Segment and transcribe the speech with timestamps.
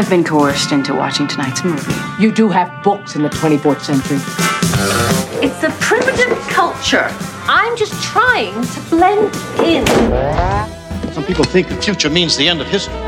[0.00, 1.92] I've been coerced into watching tonight's movie.
[2.18, 4.16] You do have books in the 24th century.
[5.46, 7.06] It's a primitive culture.
[7.42, 9.86] I'm just trying to blend in.
[11.12, 12.94] Some people think the future means the end of history.
[12.94, 13.00] We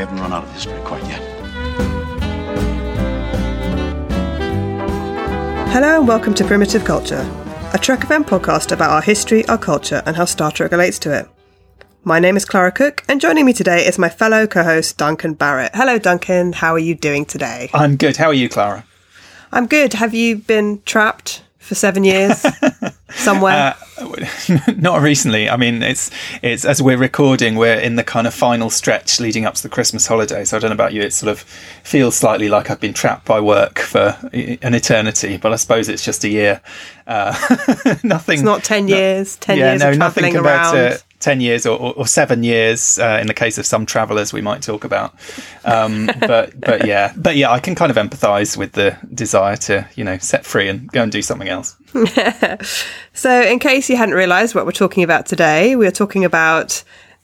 [0.00, 1.20] haven't run out of history quite yet.
[5.74, 7.30] Hello and welcome to Primitive Culture,
[7.74, 11.12] a Trek FM podcast about our history, our culture, and how Star Trek relates to
[11.14, 11.28] it.
[12.06, 15.70] My name is Clara Cook, and joining me today is my fellow co-host Duncan Barrett.
[15.72, 16.52] Hello, Duncan.
[16.52, 17.70] How are you doing today?
[17.72, 18.18] I'm good.
[18.18, 18.84] How are you, Clara?
[19.52, 19.94] I'm good.
[19.94, 22.44] Have you been trapped for seven years
[23.14, 23.74] somewhere?
[24.76, 25.48] Not recently.
[25.48, 26.10] I mean, it's
[26.42, 29.70] it's as we're recording, we're in the kind of final stretch leading up to the
[29.70, 30.44] Christmas holiday.
[30.44, 31.00] So I don't know about you.
[31.00, 31.40] It sort of
[31.84, 36.04] feels slightly like I've been trapped by work for an eternity, but I suppose it's
[36.04, 36.60] just a year.
[37.06, 37.30] Uh,
[38.02, 38.34] nothing.
[38.34, 39.36] it's not ten years.
[39.36, 40.74] Ten yeah, years no, of nothing compared around.
[40.74, 44.32] to ten years or, or, or seven years uh, in the case of some travellers
[44.32, 45.14] we might talk about.
[45.64, 49.88] Um, but but yeah, but yeah, I can kind of empathise with the desire to
[49.96, 51.76] you know set free and go and do something else.
[53.16, 56.82] So, in case you hadn't realised what we're talking about today, we are talking about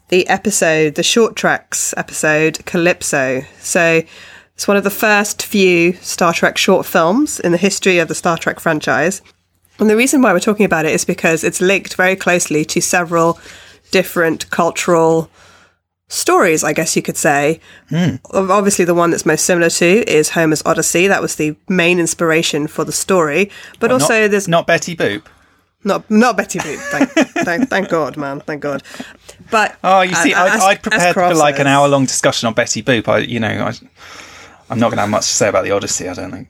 [0.08, 3.42] the episode, the Short Treks episode, Calypso.
[3.58, 4.02] So,
[4.54, 8.14] it's one of the first few Star Trek short films in the history of the
[8.14, 9.20] Star Trek franchise.
[9.80, 12.80] And the reason why we're talking about it is because it's linked very closely to
[12.80, 13.40] several
[13.90, 15.30] different cultural
[16.08, 17.60] stories, I guess you could say.
[17.92, 21.06] Ob- Obviously, the one that's most similar to is Homer's Odyssey.
[21.06, 23.50] That was the main inspiration for the story.
[23.78, 25.26] But also, not, there's not Betty Boop.
[25.84, 26.78] not not Betty Boop.
[26.90, 27.10] Thank,
[27.44, 28.40] thank, thank God, man.
[28.40, 28.82] Thank God.
[29.50, 32.06] But Oh, you see, uh, I, as- I as prepared for like an hour long
[32.06, 33.06] discussion on Betty Boop.
[33.08, 33.72] I, you know, I,
[34.68, 36.08] I'm not going to have much to say about the Odyssey.
[36.08, 36.48] I don't think.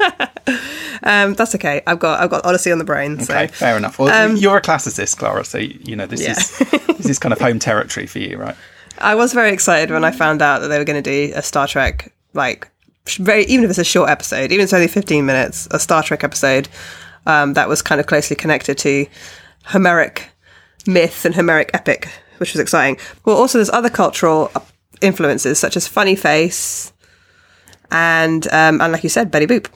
[1.04, 1.82] Um, that's okay.
[1.86, 3.18] I've got I've got Odyssey on the brain.
[3.20, 3.34] So.
[3.34, 3.98] Okay, fair enough.
[3.98, 6.32] Well, you're a classicist, Clara, so you know this Yeah.
[6.32, 6.58] is
[6.98, 8.56] this is kind of home territory for you, right?
[8.98, 11.42] I was very excited when I found out that they were going to do a
[11.42, 12.68] Star Trek like
[13.06, 16.02] very even if it's a short episode, even if it's only 15 minutes, a Star
[16.02, 16.68] Trek episode
[17.26, 19.06] um, that was kind of closely connected to
[19.64, 20.28] Homeric
[20.86, 22.08] myth and Homeric epic,
[22.38, 22.96] which was exciting.
[23.24, 24.52] Well, also there's other cultural
[25.00, 26.92] influences such as Funny Face
[27.90, 29.66] and um, and like you said, Betty Boop.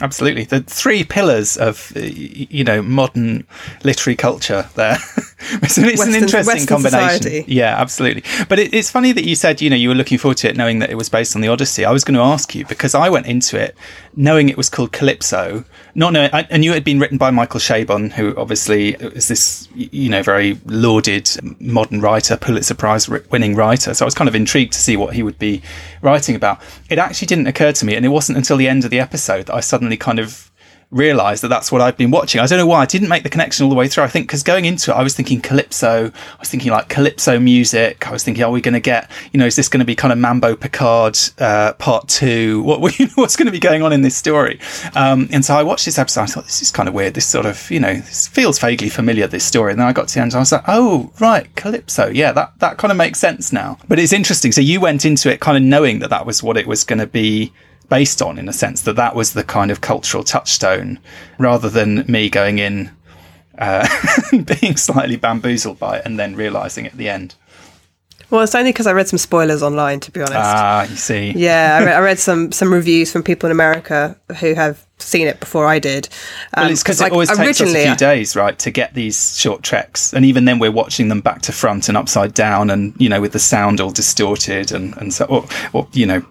[0.00, 3.46] Absolutely, the three pillars of uh, you know modern
[3.84, 4.66] literary culture.
[4.74, 4.96] There,
[5.62, 7.22] it's, an, it's an interesting Western combination.
[7.22, 7.44] society.
[7.46, 8.24] Yeah, absolutely.
[8.48, 10.56] But it, it's funny that you said you know you were looking forward to it,
[10.56, 11.84] knowing that it was based on the Odyssey.
[11.84, 13.76] I was going to ask you because I went into it
[14.14, 15.64] knowing it was called Calypso,
[15.94, 19.28] not knowing I, I knew it had been written by Michael Chabon, who obviously is
[19.28, 21.30] this you know very lauded
[21.60, 23.94] modern writer, Pulitzer Prize winning writer.
[23.94, 25.62] So I was kind of intrigued to see what he would be
[26.00, 26.60] writing about.
[26.90, 29.46] It actually didn't occur to me, and it wasn't until the end of the episode
[29.46, 30.52] that I suddenly kind of
[30.92, 32.40] realized that that's what I'd been watching.
[32.40, 34.04] I don't know why I didn't make the connection all the way through.
[34.04, 36.06] I think because going into it, I was thinking calypso.
[36.06, 38.06] I was thinking like calypso music.
[38.06, 39.96] I was thinking, are we going to get, you know, is this going to be
[39.96, 42.62] kind of Mambo Picard uh, part two?
[42.62, 42.80] What
[43.14, 44.60] what's going to be going on in this story?
[44.94, 46.22] Um, and so I watched this episode.
[46.22, 47.14] I thought this is kind of weird.
[47.14, 49.26] This sort of, you know, this feels vaguely familiar.
[49.26, 49.72] This story.
[49.72, 50.32] And then I got to the end.
[50.32, 52.08] And I was like, oh right, calypso.
[52.08, 53.78] Yeah, that that kind of makes sense now.
[53.88, 54.52] But it's interesting.
[54.52, 56.98] So you went into it kind of knowing that that was what it was going
[56.98, 57.52] to be
[57.92, 60.98] based on in a sense that that was the kind of cultural touchstone
[61.38, 62.90] rather than me going in
[63.58, 63.86] uh,
[64.60, 67.34] being slightly bamboozled by it and then realizing at the end
[68.30, 70.36] Well, it's only because I read some spoilers online, to be honest.
[70.36, 74.16] ah you see yeah, I, re- I read some some reviews from people in America
[74.40, 76.08] who have seen it before I did.
[76.54, 78.94] Um, well, it's because like, it always takes us a few days, right, to get
[78.94, 82.70] these short treks, and even then we're watching them back to front and upside down,
[82.70, 86.24] and you know, with the sound all distorted, and and so, or, or you know,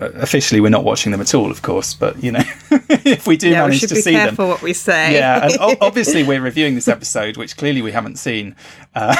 [0.00, 1.94] officially we're not watching them at all, of course.
[1.94, 4.72] But you know, if we do Yeah, manage should to see them, careful what we
[4.72, 5.14] say.
[5.14, 8.56] yeah, and o- obviously we're reviewing this episode, which clearly we haven't seen,
[8.94, 9.14] uh,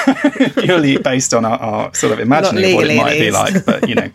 [0.59, 3.65] purely based on our, our sort of imagining of what it might be like.
[3.65, 4.11] But you know,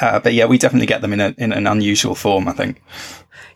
[0.00, 2.48] uh, but yeah, we definitely get them in a in an unusual form.
[2.48, 2.82] I think.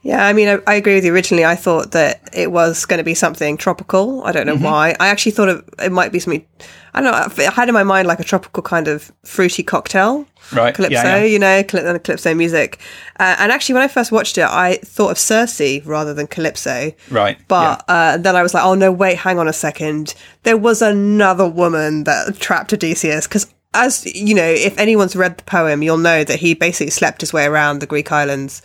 [0.07, 1.13] Yeah, I mean, I, I agree with you.
[1.13, 4.23] Originally, I thought that it was going to be something tropical.
[4.25, 4.65] I don't know Mm-hmm.
[4.65, 4.95] why.
[5.01, 6.47] I actually thought of, it might be something.
[6.95, 7.45] I don't know.
[7.47, 11.17] I had in my mind like a tropical kind of fruity cocktail, Right, Calypso, yeah,
[11.17, 11.25] yeah.
[11.25, 12.79] you know, caly- calypso music.
[13.19, 16.93] Uh, and actually, when I first watched it, I thought of Circe rather than calypso.
[17.11, 20.15] Right, But uh, then I was like, oh no, wait, hang on a second.
[20.45, 23.53] There was another woman that trapped Odysseus because.
[23.75, 27.35] As you know, if anyone's read the poem, you'll know that he basically slept his
[27.35, 28.63] way around the Greek islands.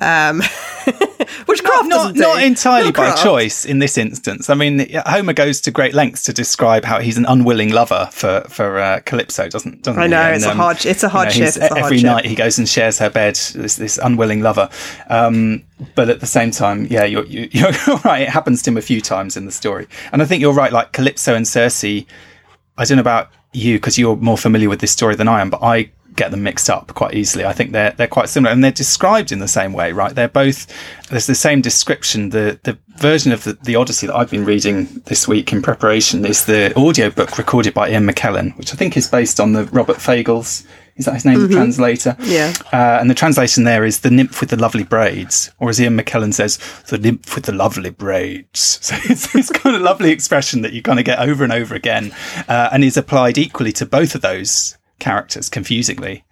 [0.00, 0.38] Um,
[1.46, 2.20] which Croft not do.
[2.20, 4.48] not entirely Not by choice in this instance.
[4.50, 8.40] I mean, Homer goes to great lengths to describe how he's an unwilling lover for
[8.48, 11.12] for uh, Calypso, doesn't doesn't I know, And, it's a hard- it's a you know,
[11.12, 12.04] hardship, it's a every hardship.
[12.04, 13.36] night he goes and shares her bed.
[13.54, 14.70] This this unwilling lover.
[15.08, 15.62] Um,
[15.94, 17.70] but at the same time, yeah, you're you- you're
[18.04, 18.22] right.
[18.22, 20.72] It happens to him a few times in the story, and I think you're right.
[20.72, 21.84] Like Calypso and Circe.
[21.84, 25.50] I don't know about you because you're more familiar with this story than I am,
[25.50, 27.44] but I get them mixed up quite easily.
[27.44, 30.14] I think they're they're quite similar and they're described in the same way, right?
[30.14, 30.66] They're both
[31.08, 32.30] there's the same description.
[32.30, 36.24] The the version of the, the Odyssey that I've been reading this week in preparation
[36.24, 40.00] is the audiobook recorded by Ian McKellen, which I think is based on the Robert
[40.00, 40.66] Fagles.
[40.94, 42.14] Is that his name, the translator?
[42.20, 42.52] Yeah.
[42.70, 45.98] Uh, and the translation there is the nymph with the lovely braids, or as Ian
[45.98, 48.78] McKellen says, the nymph with the lovely braids.
[48.82, 51.74] So it's this kind of lovely expression that you kind of get over and over
[51.74, 52.12] again,
[52.46, 56.24] uh, and is applied equally to both of those characters, confusingly.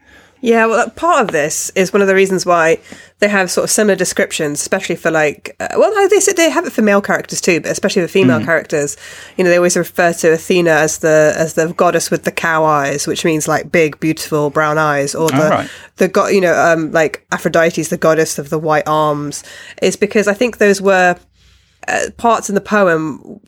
[0.42, 2.78] Yeah, well, part of this is one of the reasons why
[3.18, 6.64] they have sort of similar descriptions, especially for like, uh, well, no, they they have
[6.66, 8.96] it for male characters too, but especially for female characters.
[9.36, 12.64] You know, they always refer to Athena as the as the goddess with the cow
[12.64, 15.70] eyes, which means like big, beautiful brown eyes, or the right.
[15.96, 19.44] the god, you know, um, like Aphrodite's the goddess of the white arms.
[19.82, 21.16] Is because I think those were
[21.86, 23.40] uh, parts in the poem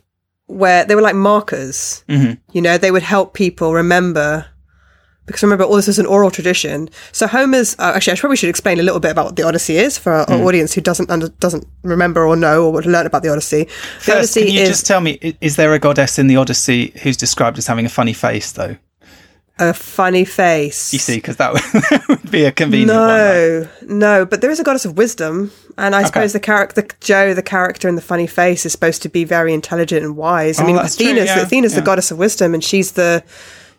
[0.46, 2.04] where they were like markers.
[2.08, 2.34] Mm-hmm.
[2.52, 4.51] You know, they would help people remember
[5.26, 6.88] because remember all this is an oral tradition.
[7.12, 9.76] So Homer's uh, actually, I probably should explain a little bit about what the Odyssey
[9.76, 10.32] is for our, Hmm.
[10.32, 13.64] our audience who doesn't under, doesn't remember or know or would learn about the Odyssey.
[13.64, 16.36] The First, Odyssey can you is just tell me, is there a goddess in the
[16.36, 18.76] Odyssey who's described as having a funny face, though?
[19.58, 20.92] a funny face.
[20.92, 23.08] You see, because that, would- that would be a convenient one.
[23.08, 23.68] right?
[23.82, 27.32] No, no, but there is a goddess of wisdom, and I suppose the character, Joe,
[27.34, 30.58] the character in the funny face, is supposed to be very intelligent and wise.
[30.58, 33.22] I Oh, mean, that's true, Athena's, yeah, the goddess of wisdom, and she's the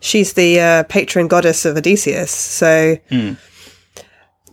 [0.03, 2.29] she's the uh, patron goddess of Odysseus.
[2.31, 3.33] So, Hmm.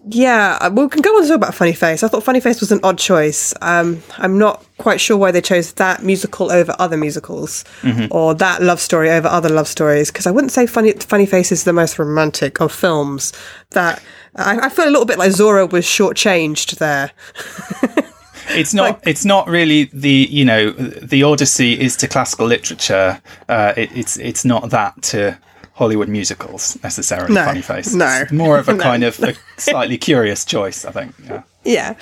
[0.09, 2.03] yeah, uh, we can go on to talk about Funny Face.
[2.03, 3.53] I thought Funny Face was an odd choice.
[3.61, 8.07] Um, I'm not quite sure why they chose that musical over other musicals, Mm-hmm.
[8.11, 10.11] or that love story over other love stories.
[10.11, 13.33] Because I wouldn't say Funny Funny Face is the most romantic of films.
[13.73, 14.03] That
[14.37, 17.11] I, I feel a little bit like Zora was shortchanged there.
[18.51, 19.01] It's not.
[19.07, 20.27] it's not really the.
[20.31, 23.21] You know, the Odyssey is to classical literature.
[23.49, 25.39] Uh, it, it's it's not that to
[25.75, 27.35] Hollywood musicals necessarily.
[27.35, 27.95] No, funny face.
[27.95, 28.21] no.
[28.23, 28.83] It's more of a No.
[28.83, 30.85] kind of a slightly curious choice.
[30.85, 31.15] I think.
[31.25, 31.43] Yeah.
[31.65, 31.95] Yeah.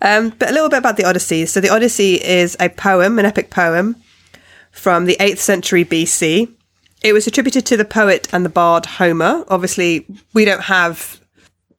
[0.00, 1.44] Um, but a little bit about the Odyssey.
[1.46, 3.96] So the Odyssey is a poem, an epic poem
[4.70, 6.48] from the 8th century BC.
[7.02, 9.44] It was attributed to the poet and the bard Homer.
[9.48, 11.20] Obviously, we don't have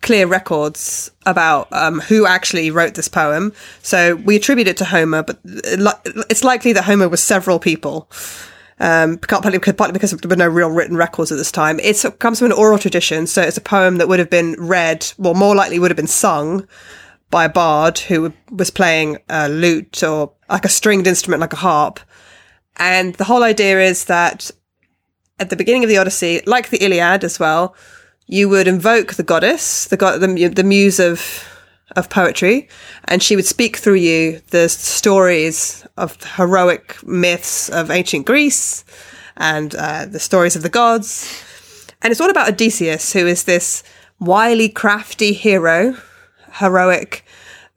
[0.01, 3.53] clear records about um, who actually wrote this poem.
[3.81, 8.09] So we attribute it to Homer, but it's likely that Homer was several people.
[8.81, 11.81] Um, partly, because, partly because there were no real written records at this time.
[11.81, 14.55] It's, it comes from an oral tradition, so it's a poem that would have been
[14.57, 16.65] read, well, more likely would have been sung
[17.29, 21.57] by a bard who was playing a lute or like a stringed instrument like a
[21.57, 21.99] harp.
[22.77, 24.49] And the whole idea is that
[25.39, 27.75] at the beginning of the Odyssey, like the Iliad as well,
[28.31, 31.45] you would invoke the goddess, the god, the, the muse of
[31.95, 32.69] of poetry,
[33.05, 38.85] and she would speak through you the stories of heroic myths of ancient Greece
[39.37, 41.43] and uh, the stories of the gods.
[42.03, 43.81] And it's all about Odysseus, who is this
[44.19, 45.97] wily, crafty hero,
[46.53, 47.25] heroic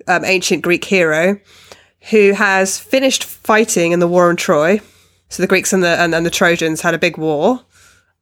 [0.07, 1.41] um, ancient Greek hero,
[2.11, 4.83] who has finished fighting in the war on Troy.
[5.31, 7.63] So the Greeks and the and, and the Trojans had a big war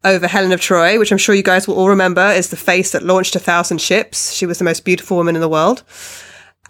[0.05, 2.93] over Helen of Troy, which I'm sure you guys will all remember is the face
[2.93, 4.33] that launched a thousand ships.
[4.33, 5.83] She was the most beautiful woman in the world.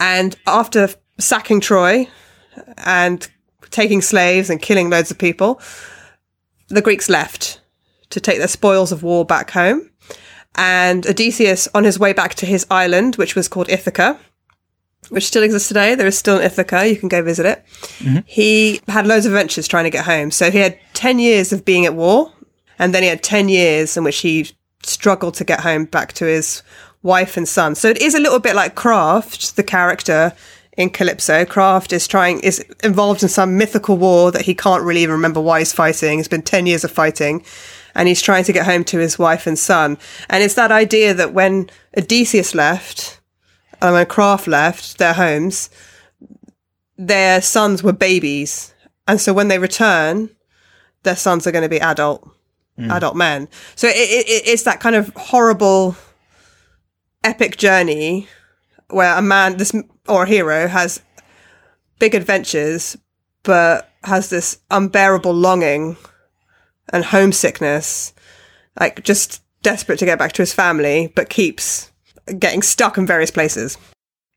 [0.01, 2.09] And after sacking Troy
[2.85, 3.29] and
[3.71, 5.61] taking slaves and killing loads of people,
[6.69, 7.61] the Greeks left
[8.11, 9.91] to take their spoils of war back home.
[10.57, 14.19] And Odysseus, on his way back to his island, which was called Ithaca,
[15.09, 17.65] which still exists today, there is still an Ithaca, you can go visit it.
[17.99, 18.19] Mm-hmm.
[18.27, 20.31] He had loads of adventures trying to get home.
[20.31, 22.33] So he had 10 years of being at war,
[22.81, 24.51] and then he had 10 years in which he
[24.83, 26.63] struggled to get home back to his
[27.03, 27.75] wife and son.
[27.75, 30.33] So it is a little bit like Craft, the character
[30.79, 31.45] in Calypso.
[31.45, 35.43] Craft is trying is involved in some mythical war that he can't really even remember
[35.43, 36.19] why he's fighting.
[36.19, 37.45] It's been ten years of fighting,
[37.95, 39.99] and he's trying to get home to his wife and son.
[40.31, 41.69] And it's that idea that when
[41.99, 43.21] Odysseus left,
[43.83, 45.69] and when Craft left their homes,
[46.97, 48.73] their sons were babies,
[49.07, 50.31] and so when they return,
[51.03, 52.27] their sons are going to be adult
[52.81, 52.91] Mm.
[52.91, 53.49] adult men.
[53.77, 55.97] So it, it, it's that kind of horrible
[57.23, 58.27] epic journey
[58.89, 59.73] where a man this
[60.09, 61.03] or a hero has
[61.99, 62.97] big adventures
[63.43, 65.97] but has this unbearable longing
[66.93, 68.13] and homesickness
[68.79, 71.91] like just desperate to get back to his family but keeps
[72.39, 73.77] getting stuck in various places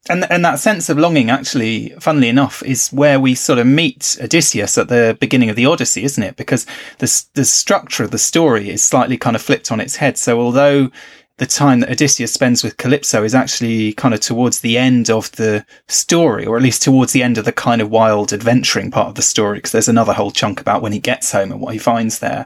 [0.10, 4.18] And and that sense of longing, actually, funnily enough, is where we sort of meet
[4.22, 6.36] Odysseus at the beginning of the Odyssey, isn't it?
[6.36, 6.66] Because
[6.98, 10.18] the the structure of the story is slightly kind of flipped on its head.
[10.18, 10.92] So although
[11.38, 15.32] the time that Odysseus spends with Calypso is actually kind of towards the end of
[15.32, 19.08] the story, or at least towards the end of the kind of wild adventuring part
[19.08, 21.74] of the story, because there's another whole chunk about when he gets home and what
[21.74, 22.46] he finds there.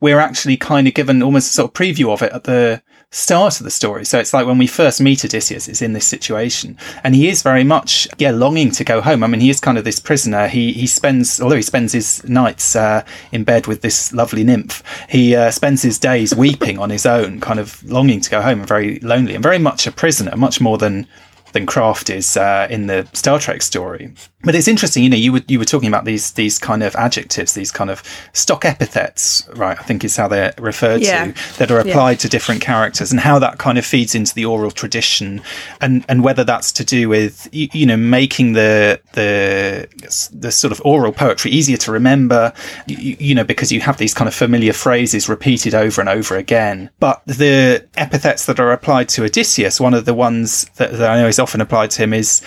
[0.00, 2.82] We're actually kind of given almost a sort of preview of it at the
[3.14, 4.04] start of the story.
[4.04, 7.42] So it's like when we first meet Odysseus, it's in this situation, and he is
[7.42, 9.22] very much, yeah, longing to go home.
[9.22, 10.48] I mean, he is kind of this prisoner.
[10.48, 14.82] He he spends, although he spends his nights uh, in bed with this lovely nymph,
[15.08, 18.60] he uh, spends his days weeping on his own, kind of longing to go home
[18.60, 21.06] and very lonely and very much a prisoner, much more than
[21.52, 24.12] than Craft is uh, in the Star Trek story.
[24.44, 26.94] But it's interesting, you know, you were you were talking about these these kind of
[26.96, 29.78] adjectives, these kind of stock epithets, right?
[29.78, 31.32] I think is how they're referred Yeah.
[31.32, 34.44] to, that are applied to different characters, and how that kind of feeds into the
[34.44, 35.42] oral tradition,
[35.80, 39.88] and and whether that's to do with you, you know making the the
[40.32, 42.52] the sort of oral poetry easier to remember,
[42.86, 46.36] you, you know, because you have these kind of familiar phrases repeated over and over
[46.36, 46.90] again.
[47.00, 51.20] But the epithets that are applied to Odysseus, one of the ones that, that I
[51.20, 52.42] know is often applied to him is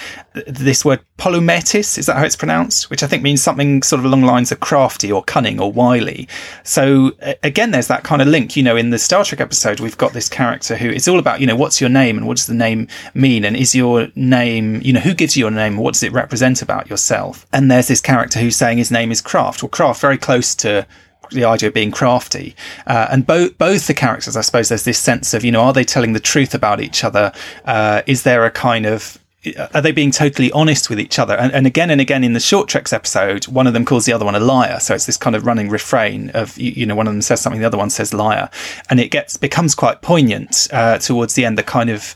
[0.45, 1.97] this word polumetis.
[1.97, 2.89] Is that how it's pronounced?
[2.89, 5.71] Which I think means something sort of along the lines of crafty or cunning or
[5.71, 6.27] wily.
[6.63, 7.13] So
[7.43, 8.55] again, there's that kind of link.
[8.55, 11.41] You know, in the Star Trek episode, we've got this character who it's all about.
[11.41, 14.81] You know, what's your name and what does the name mean, and is your name,
[14.83, 17.45] you know, who gives you your name, what does it represent about yourself?
[17.53, 19.63] And there's this character who's saying his name is Craft.
[19.63, 20.85] Well, Craft very close to
[21.31, 22.55] the idea of being crafty.
[22.85, 25.73] Uh, and both both the characters, I suppose, there's this sense of, you know, are
[25.73, 27.31] they telling the truth about each other?
[27.65, 29.17] Uh, is there a kind of
[29.55, 31.35] are they being totally honest with each other?
[31.37, 34.13] And, and again and again in the short treks episode, one of them calls the
[34.13, 34.79] other one a liar.
[34.79, 37.41] So it's this kind of running refrain of you, you know one of them says
[37.41, 38.49] something, the other one says liar,
[38.89, 41.57] and it gets becomes quite poignant uh, towards the end.
[41.57, 42.15] The kind of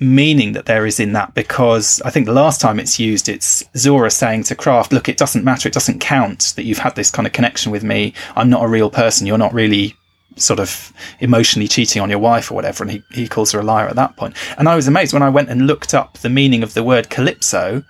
[0.00, 3.62] meaning that there is in that because I think the last time it's used, it's
[3.76, 5.68] Zora saying to Craft, look, it doesn't matter.
[5.68, 8.14] It doesn't count that you've had this kind of connection with me.
[8.34, 9.26] I'm not a real person.
[9.26, 9.94] You're not really
[10.36, 12.84] sort of emotionally cheating on your wife or whatever.
[12.84, 14.36] And he, he calls her a liar at that point.
[14.58, 17.10] And I was amazed when I went and looked up the meaning of the word
[17.10, 17.84] calypso.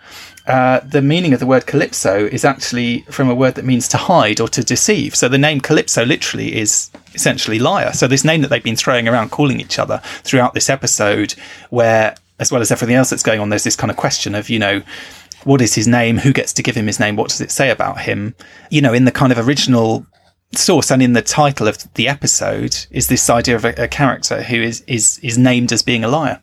[0.46, 3.96] Uh, the meaning of the word calypso is actually from a word that means to
[3.96, 5.14] hide or to deceive.
[5.14, 7.92] So the name calypso literally is essentially liar.
[7.92, 11.34] So this name that they've been throwing around calling each other throughout this episode,
[11.68, 14.48] where as well as everything else that's going on, there's this kind of question of,
[14.48, 14.82] you know,
[15.44, 16.18] what is his name?
[16.18, 17.16] Who gets to give him his name?
[17.16, 18.34] What does it say about him?
[18.70, 20.06] You know, in the kind of original
[20.52, 24.42] source and in the title of the episode is this idea of a, a character
[24.42, 26.42] who is, is, is named as being a liar.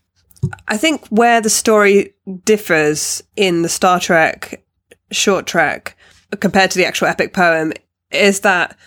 [0.68, 2.14] I think where the story
[2.46, 4.64] differs in the Star Trek
[5.12, 5.98] Short Trek
[6.40, 7.74] compared to the actual epic poem
[8.12, 8.78] is that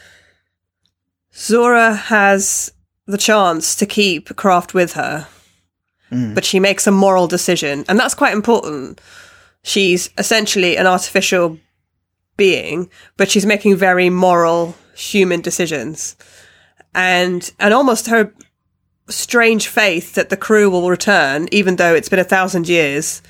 [1.34, 2.72] Zora has
[3.06, 5.26] the chance to keep Craft with her,
[6.10, 6.34] mm.
[6.34, 9.00] but she makes a moral decision, and that's quite important.
[9.62, 11.58] She's essentially an artificial
[12.36, 16.16] being, but she's making very moral human decisions.
[16.94, 18.32] And and almost her
[19.08, 23.22] strange faith that the crew will return, even though it's been a thousand years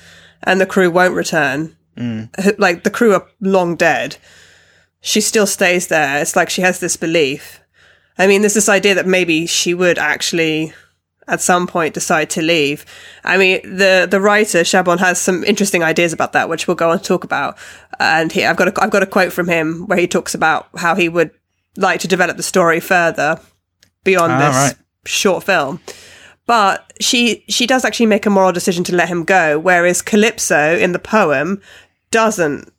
[0.43, 1.75] and the crew won't return.
[1.97, 2.29] Mm.
[2.57, 4.17] Like the crew are long dead.
[5.01, 6.21] She still stays there.
[6.21, 7.59] It's like she has this belief.
[8.17, 10.73] I mean, there's this idea that maybe she would actually
[11.27, 12.85] at some point decide to leave.
[13.23, 16.91] I mean, the the writer Chabon has some interesting ideas about that, which we'll go
[16.91, 17.57] on to talk about.
[17.99, 20.67] And he, I've got a, I've got a quote from him where he talks about
[20.77, 21.31] how he would
[21.77, 23.39] like to develop the story further
[24.03, 24.75] beyond Ah, this right.
[25.05, 25.79] short film.
[26.47, 30.77] But she she does actually make a moral decision to let him go, whereas Calypso
[30.77, 31.61] in the poem
[32.09, 32.71] doesn't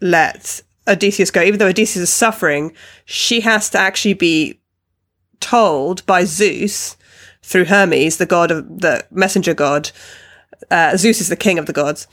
[0.00, 1.42] let Odysseus go.
[1.42, 2.72] Even though Odysseus is suffering,
[3.04, 4.60] she has to actually be
[5.40, 6.96] told by Zeus
[7.42, 9.90] through Hermes, the god of the messenger god.
[10.70, 12.06] Uh, Zeus is the king of the gods.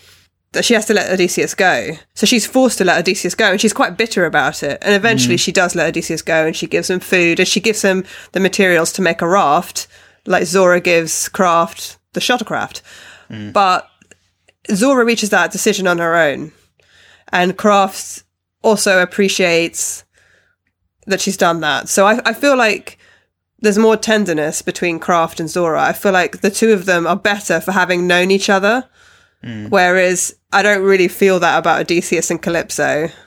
[0.54, 1.92] That she has to let Odysseus go.
[2.14, 4.80] So she's forced to let Odysseus go, and she's quite bitter about it.
[4.82, 5.40] And eventually, mm.
[5.40, 8.04] she does let Odysseus go, and she gives him food, and she gives him
[8.34, 9.88] the materials to make a raft.
[10.26, 12.82] like Zora gives Craft the shuttlecraft.
[13.30, 13.54] Mm.
[13.54, 13.88] But
[14.70, 16.52] Zora reaches that decision on her own.
[17.30, 18.24] And Craft
[18.62, 20.04] also appreciates
[21.08, 21.90] that she's done that.
[21.90, 22.98] So I, I feel like
[23.60, 25.82] there's more tenderness between Craft and Zora.
[25.82, 28.90] I feel like the two of them are better for having known each other.
[29.44, 29.70] Mm.
[29.70, 33.10] Whereas I don't really feel that about Odysseus and Calypso.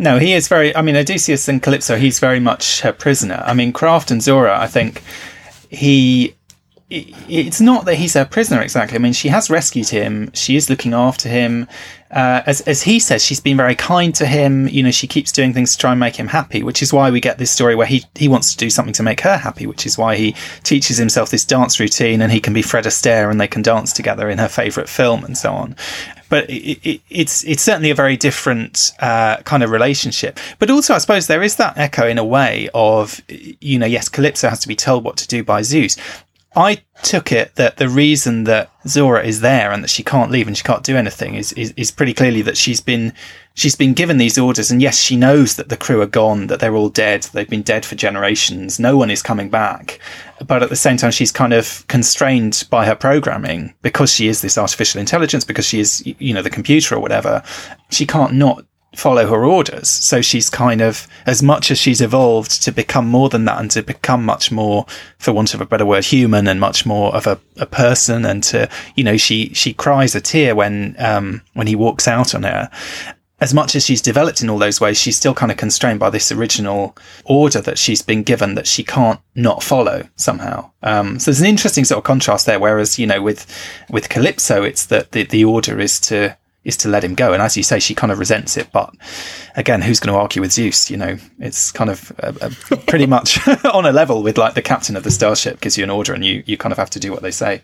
[0.00, 0.74] No, he is very.
[0.74, 3.40] I mean, Odysseus and Calypso, he's very much her prisoner.
[3.46, 5.00] I mean, Craft and Zora, I think
[5.68, 6.34] he.
[6.92, 8.96] It's not that he's her prisoner exactly.
[8.96, 10.30] I mean, she has rescued him.
[10.34, 11.66] She is looking after him.
[12.10, 14.68] Uh, as as he says, she's been very kind to him.
[14.68, 17.10] You know, she keeps doing things to try and make him happy, which is why
[17.10, 19.66] we get this story where he he wants to do something to make her happy,
[19.66, 23.30] which is why he teaches himself this dance routine, and he can be Fred Astaire,
[23.30, 25.74] and they can dance together in her favourite film, and so on
[26.32, 30.40] but it, it, it's it's certainly a very different uh, kind of relationship.
[30.58, 34.08] But also, I suppose there is that echo in a way of you know, yes,
[34.08, 35.98] Calypso has to be told what to do by Zeus.
[36.54, 40.46] I took it that the reason that Zora is there and that she can't leave
[40.46, 43.14] and she can't do anything is, is, is pretty clearly that she's been
[43.54, 44.70] she's been given these orders.
[44.70, 47.62] And yes she knows that the crew are gone that they're all dead they've been
[47.62, 48.78] dead for generations.
[48.78, 49.98] No one is coming back.
[50.46, 54.42] But at the same time she's kind of constrained by her programming because she is
[54.42, 57.42] this artificial intelligence because she is you know the computer or whatever.
[57.90, 59.88] She can't not follow her orders.
[59.88, 63.70] So she's kind of, as much as she's evolved to become more than that and
[63.70, 64.86] to become much more,
[65.18, 68.42] for want of a better word, human and much more of a, a person and
[68.44, 72.42] to, you know, she, she cries a tear when, um, when he walks out on
[72.42, 72.70] her.
[73.40, 76.10] As much as she's developed in all those ways, she's still kind of constrained by
[76.10, 80.70] this original order that she's been given that she can't not follow somehow.
[80.84, 82.60] Um, so there's an interesting sort of contrast there.
[82.60, 83.44] Whereas, you know, with,
[83.90, 87.32] with Calypso, it's that the, the order is to, is to let him go.
[87.32, 88.70] And as you say, she kind of resents it.
[88.72, 88.94] But
[89.56, 90.90] again, who's going to argue with Zeus?
[90.90, 94.62] You know, it's kind of uh, uh, pretty much on a level with like the
[94.62, 97.00] captain of the starship gives you an order and you, you kind of have to
[97.00, 97.62] do what they say.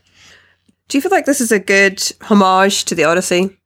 [0.88, 3.56] Do you feel like this is a good homage to the Odyssey?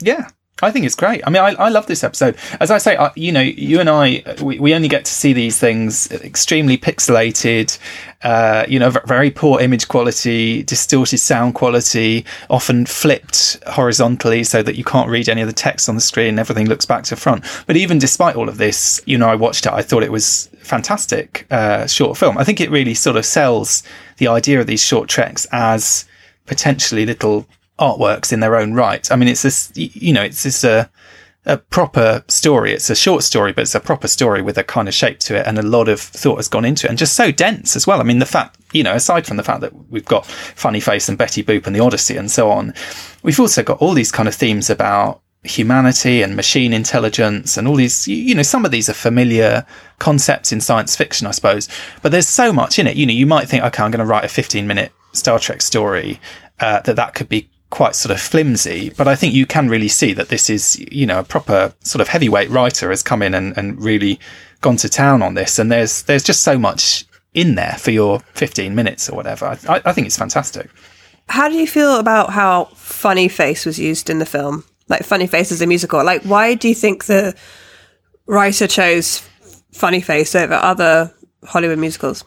[0.00, 0.28] Yeah.
[0.62, 1.22] I think it's great.
[1.26, 2.36] I mean, I, I love this episode.
[2.60, 5.32] As I say, I, you know, you and I, we, we only get to see
[5.32, 7.78] these things extremely pixelated,
[8.22, 14.62] uh, you know, v- very poor image quality, distorted sound quality, often flipped horizontally so
[14.62, 16.38] that you can't read any of the text on the screen.
[16.38, 17.44] Everything looks back to front.
[17.66, 19.72] But even despite all of this, you know, I watched it.
[19.72, 22.38] I thought it was fantastic uh, short film.
[22.38, 23.82] I think it really sort of sells
[24.18, 26.04] the idea of these short treks as
[26.46, 27.46] potentially little
[27.80, 29.10] artworks in their own right.
[29.10, 30.90] I mean, it's this, you know, it's this a,
[31.46, 32.72] a proper story.
[32.72, 35.36] It's a short story, but it's a proper story with a kind of shape to
[35.36, 37.86] it, and a lot of thought has gone into it, and just so dense as
[37.86, 38.00] well.
[38.00, 41.08] I mean, the fact, you know, aside from the fact that we've got Funny Face
[41.08, 42.74] and Betty Boop and the Odyssey and so on,
[43.22, 47.74] we've also got all these kind of themes about humanity and machine intelligence and all
[47.74, 49.64] these you know some of these are familiar
[49.98, 51.66] concepts in science fiction i suppose
[52.02, 54.04] but there's so much in it you know you might think okay i'm going to
[54.04, 56.20] write a 15 minute star trek story
[56.60, 59.88] uh, that that could be quite sort of flimsy but i think you can really
[59.88, 63.32] see that this is you know a proper sort of heavyweight writer has come in
[63.32, 64.18] and, and really
[64.60, 68.18] gone to town on this and there's there's just so much in there for your
[68.34, 70.68] 15 minutes or whatever i, I think it's fantastic
[71.28, 74.64] How do you feel about how Funny Face was used in the film?
[74.88, 76.02] Like Funny Face as a musical.
[76.04, 77.36] Like, why do you think the
[78.26, 79.22] writer chose
[79.72, 82.24] Funny Face over other Hollywood musicals?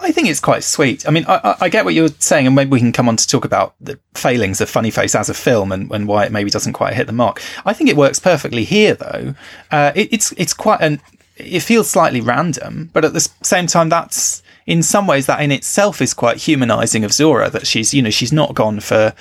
[0.00, 1.06] I think it's quite sweet.
[1.06, 3.26] I mean, I, I- get what you're saying, and maybe we can come on to
[3.28, 6.50] talk about the failings of Funny Face as a film and, and why it maybe
[6.50, 7.42] doesn't quite hit the mark.
[7.64, 9.34] I think it works perfectly here, though.
[9.70, 11.00] Uh, it, it's it's quite an
[11.36, 15.50] it feels slightly random, but at the same time, that's in some ways that in
[15.52, 17.50] itself is quite humanizing of Zora.
[17.50, 19.14] That she's you know she's not gone for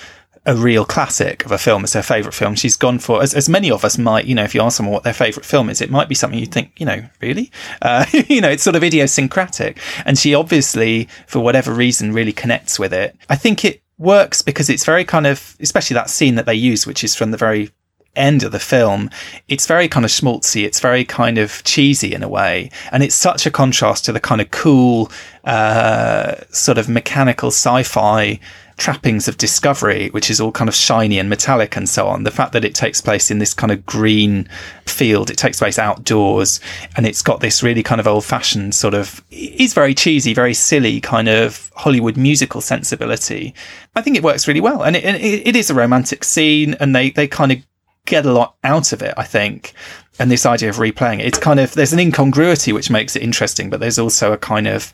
[0.45, 2.55] a real classic of a film as her favorite film.
[2.55, 4.93] She's gone for, as, as many of us might, you know, if you ask someone
[4.93, 7.51] what their favorite film is, it might be something you think, you know, really?
[7.81, 9.79] Uh, you know, it's sort of idiosyncratic.
[10.05, 13.15] And she obviously, for whatever reason, really connects with it.
[13.29, 16.85] I think it works because it's very kind of, especially that scene that they use,
[16.85, 17.71] which is from the very
[18.15, 19.09] end of the film,
[19.47, 20.65] it's very kind of schmaltzy.
[20.65, 22.69] It's very kind of cheesy in a way.
[22.91, 25.11] And it's such a contrast to the kind of cool,
[25.45, 28.39] uh, sort of mechanical sci-fi
[28.79, 32.23] trappings of discovery, which is all kind of shiny and metallic and so on.
[32.23, 34.49] The fact that it takes place in this kind of green
[34.85, 36.59] field, it takes place outdoors
[36.95, 40.53] and it's got this really kind of old fashioned sort of, is very cheesy, very
[40.55, 43.53] silly kind of Hollywood musical sensibility.
[43.95, 44.83] I think it works really well.
[44.83, 47.59] And it, it, it is a romantic scene and they, they kind of
[48.05, 49.73] get a lot out of it, I think.
[50.19, 51.25] and this idea of replaying it.
[51.25, 54.67] It's kind of there's an incongruity which makes it interesting, but there's also a kind
[54.67, 54.93] of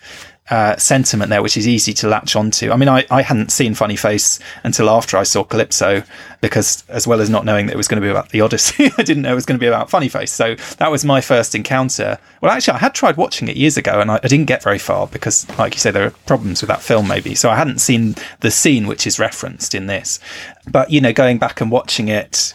[0.50, 2.72] uh, sentiment there which is easy to latch onto.
[2.72, 6.04] I mean, I, I hadn't seen Funny Face until after I saw Calypso
[6.42, 8.92] because, as well as not knowing that it was going to be about the Odyssey,
[8.98, 10.32] I didn't know it was going to be about Funny Face.
[10.32, 12.20] So that was my first encounter.
[12.42, 14.80] Well, actually, I had tried watching it years ago and I, I didn't get very
[14.80, 17.34] far because, like you say, there are problems with that film maybe.
[17.34, 20.20] So I hadn't seen the scene which is referenced in this.
[20.70, 22.54] But, you know, going back and watching it,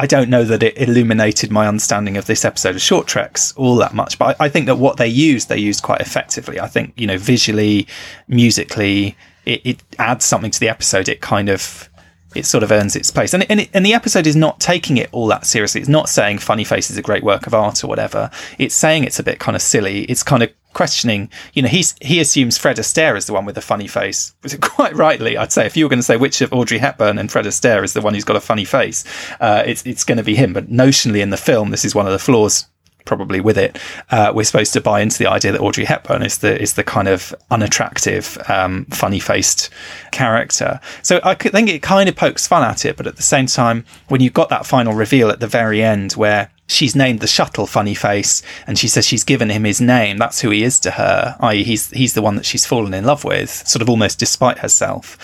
[0.00, 3.76] I don't know that it illuminated my understanding of this episode of Short Treks all
[3.76, 6.58] that much, but I, I, think that what they used, they used quite effectively.
[6.58, 7.86] I think, you know, visually,
[8.26, 11.10] musically, it, it adds something to the episode.
[11.10, 11.90] It kind of,
[12.34, 13.34] it sort of earns its place.
[13.34, 15.82] And, and, it, and the episode is not taking it all that seriously.
[15.82, 18.30] It's not saying Funny Face is a great work of art or whatever.
[18.58, 20.04] It's saying it's a bit kind of silly.
[20.04, 23.54] It's kind of questioning, you know, he's, he assumes Fred Astaire is the one with
[23.54, 24.34] the funny face.
[24.60, 27.30] Quite rightly, I'd say, if you were going to say which of Audrey Hepburn and
[27.30, 29.04] Fred Astaire is the one who's got a funny face,
[29.40, 30.52] uh, it's, it's going to be him.
[30.52, 32.66] But notionally in the film, this is one of the flaws
[33.10, 33.76] probably with it,
[34.12, 36.84] uh, we're supposed to buy into the idea that Audrey Hepburn is the is the
[36.84, 39.68] kind of unattractive, um, funny faced
[40.12, 40.78] character.
[41.02, 43.84] So I think it kind of pokes fun at it, but at the same time,
[44.06, 47.66] when you've got that final reveal at the very end where she's named the shuttle
[47.66, 50.92] funny face and she says she's given him his name that's who he is to
[50.92, 54.20] her i.e he's he's the one that she's fallen in love with sort of almost
[54.20, 55.18] despite herself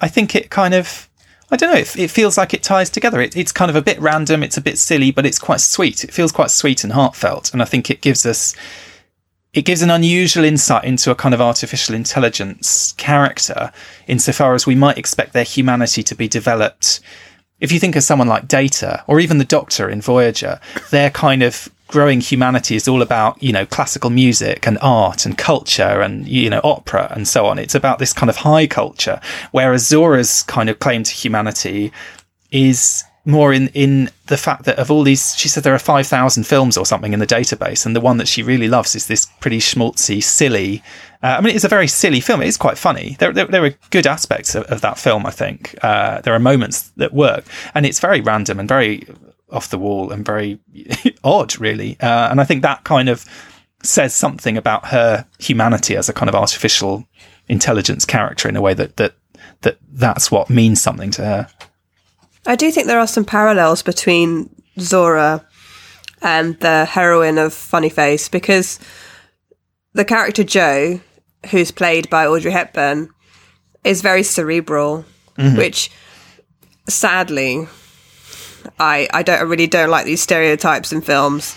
[0.00, 1.08] i think it kind of
[1.52, 1.78] I don't know.
[1.78, 3.20] It, it feels like it ties together.
[3.20, 4.42] It, it's kind of a bit random.
[4.42, 6.02] It's a bit silly, but it's quite sweet.
[6.02, 7.52] It feels quite sweet and heartfelt.
[7.52, 8.56] And I think it gives us,
[9.52, 13.70] it gives an unusual insight into a kind of artificial intelligence character
[14.08, 17.00] insofar as we might expect their humanity to be developed
[17.62, 20.58] if you think of someone like Data or even the Doctor in Voyager,
[20.90, 25.38] their kind of growing humanity is all about, you know, classical music and art and
[25.38, 27.58] culture and, you know, opera and so on.
[27.58, 29.20] It's about this kind of high culture,
[29.52, 31.92] whereas Zora's kind of claim to humanity
[32.50, 36.06] is more in in the fact that of all these, she said there are five
[36.06, 39.06] thousand films or something in the database, and the one that she really loves is
[39.06, 40.82] this pretty schmaltzy, silly.
[41.22, 42.42] Uh, I mean, it's a very silly film.
[42.42, 43.16] It is quite funny.
[43.20, 45.24] There, there, there are good aspects of, of, that film.
[45.24, 49.06] I think uh, there are moments that work, and it's very random and very
[49.52, 50.58] off the wall and very
[51.24, 51.96] odd, really.
[52.00, 53.24] Uh, and I think that kind of
[53.82, 57.04] says something about her humanity as a kind of artificial
[57.48, 59.14] intelligence character in a way that that
[59.62, 61.48] that that's what means something to her.
[62.46, 65.46] I do think there are some parallels between Zora
[66.22, 68.78] and the heroine of Funny Face because
[69.92, 71.00] the character Joe,
[71.50, 73.10] who's played by Audrey Hepburn,
[73.84, 75.04] is very cerebral,
[75.36, 75.56] mm-hmm.
[75.56, 75.90] which
[76.88, 77.68] sadly
[78.78, 81.56] I I don't I really don't like these stereotypes in films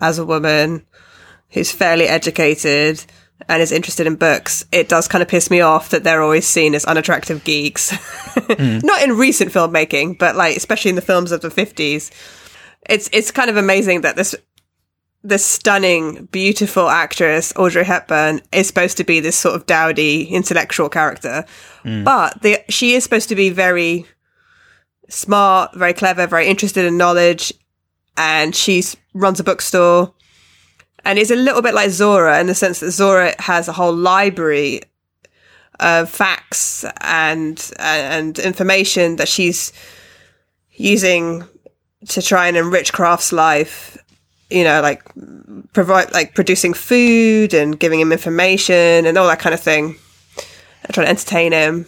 [0.00, 0.86] as a woman
[1.50, 3.04] who's fairly educated
[3.48, 6.46] and is interested in books, it does kind of piss me off that they're always
[6.46, 7.90] seen as unattractive geeks.
[7.92, 8.82] mm.
[8.84, 12.10] Not in recent filmmaking, but like especially in the films of the 50s.
[12.88, 14.34] It's it's kind of amazing that this
[15.24, 20.88] this stunning, beautiful actress Audrey Hepburn is supposed to be this sort of dowdy intellectual
[20.88, 21.44] character,
[21.84, 22.04] mm.
[22.04, 24.04] but the, she is supposed to be very
[25.12, 27.52] smart, very clever, very interested in knowledge,
[28.16, 28.82] and she
[29.14, 30.14] runs a bookstore
[31.04, 33.94] and it's a little bit like Zora in the sense that Zora has a whole
[33.94, 34.82] library
[35.80, 39.72] of facts and and information that she's
[40.72, 41.44] using
[42.08, 43.98] to try and enrich Craft's life.
[44.50, 45.02] You know, like
[45.72, 49.96] provide like producing food and giving him information and all that kind of thing.
[50.84, 51.86] And trying to entertain him.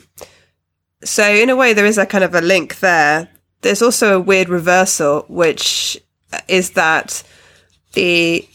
[1.03, 3.29] So in a way, there is a kind of a link there.
[3.63, 6.01] There's also a weird reversal, which
[6.49, 7.23] is that
[7.95, 8.49] the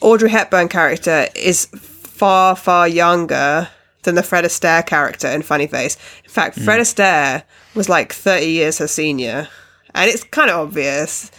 [0.00, 3.68] Audrey Hepburn character is far, far younger
[4.02, 5.96] than the Fred Astaire character in Funny Face.
[6.24, 6.64] In fact, mm.
[6.64, 7.42] Fred Astaire
[7.74, 9.48] was like 30 years her senior.
[9.94, 11.30] And it's kind of obvious.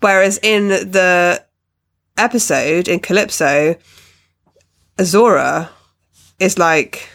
[0.00, 1.44] Whereas in the
[2.16, 3.76] episode in Calypso,
[4.98, 5.70] Azora
[6.38, 7.08] is like,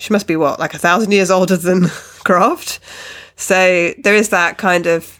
[0.00, 1.84] she must be what, like a thousand years older than
[2.24, 2.80] Craft?
[3.36, 5.18] So there is that kind of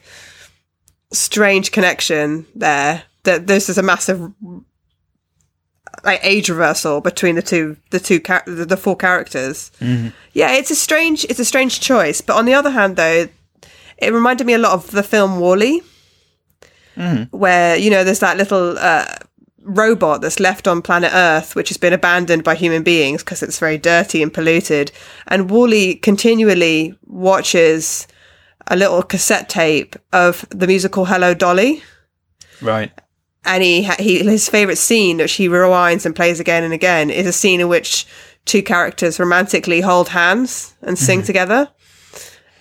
[1.12, 4.32] strange connection there that this is a massive
[6.02, 9.70] like age reversal between the two the two char- the, the four characters.
[9.80, 10.08] Mm-hmm.
[10.32, 13.28] Yeah, it's a strange it's a strange choice, but on the other hand though,
[13.98, 15.82] it reminded me a lot of the film WALL-E.
[16.96, 17.32] Mm.
[17.32, 19.06] Where, you know, there's that little uh,
[19.62, 23.58] robot that's left on planet Earth, which has been abandoned by human beings because it's
[23.58, 24.92] very dirty and polluted.
[25.26, 28.06] And WALL-E continually watches
[28.66, 31.82] a little cassette tape of the musical Hello Dolly.
[32.60, 32.90] Right
[33.42, 37.26] and he, he his favorite scene which he rewinds and plays again and again is
[37.26, 38.06] a scene in which
[38.44, 41.26] two characters romantically hold hands and sing mm-hmm.
[41.26, 41.70] together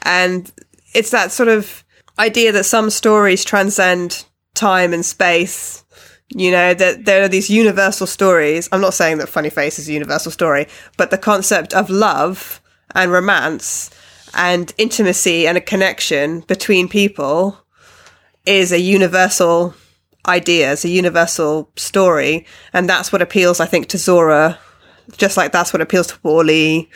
[0.03, 0.53] and
[0.93, 1.83] it's that sort of
[2.17, 5.83] idea that some stories transcend time and space.
[6.31, 8.69] You know, that there are these universal stories.
[8.71, 12.61] I'm not saying that Funny Face is a universal story, but the concept of love
[12.93, 13.89] and romance
[14.35, 17.57] and intimacy and a connection between people
[18.45, 19.73] is a universal
[20.27, 22.45] idea, it's a universal story.
[22.73, 24.59] And that's what appeals, I think, to Zora,
[25.17, 26.89] just like that's what appeals to WALL-E.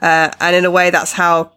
[0.00, 1.52] Uh, and in a way, that's how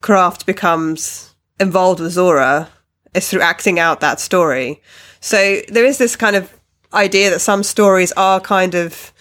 [0.00, 2.68] Craft becomes involved with Zora
[3.14, 4.82] is through acting out that story.
[5.20, 6.52] So there is this kind of
[6.92, 9.12] idea that some stories are kind of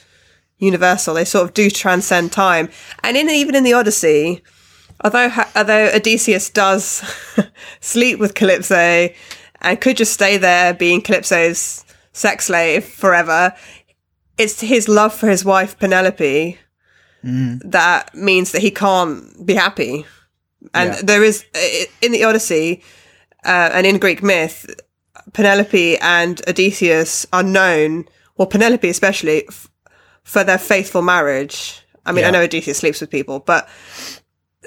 [0.58, 1.14] universal.
[1.14, 2.70] They sort of do transcend time.
[3.04, 4.44] And in even in the Odyssey,
[5.04, 7.04] although although Odysseus does
[7.82, 9.10] sleep with Calypso
[9.62, 13.54] and could just stay there being Calypso's sex slave forever,
[14.38, 16.58] it's his love for his wife Penelope
[17.24, 17.72] mm.
[17.72, 20.06] that means that he can't be happy.
[20.74, 21.02] And yeah.
[21.04, 21.46] there is
[22.02, 22.82] in the Odyssey
[23.46, 24.70] uh, and in Greek myth,
[25.34, 28.06] Penelope and Odysseus are known,
[28.38, 29.70] well, Penelope especially, f-
[30.24, 31.82] for their faithful marriage.
[32.06, 32.30] I mean, yeah.
[32.30, 33.68] I know Odysseus sleeps with people, but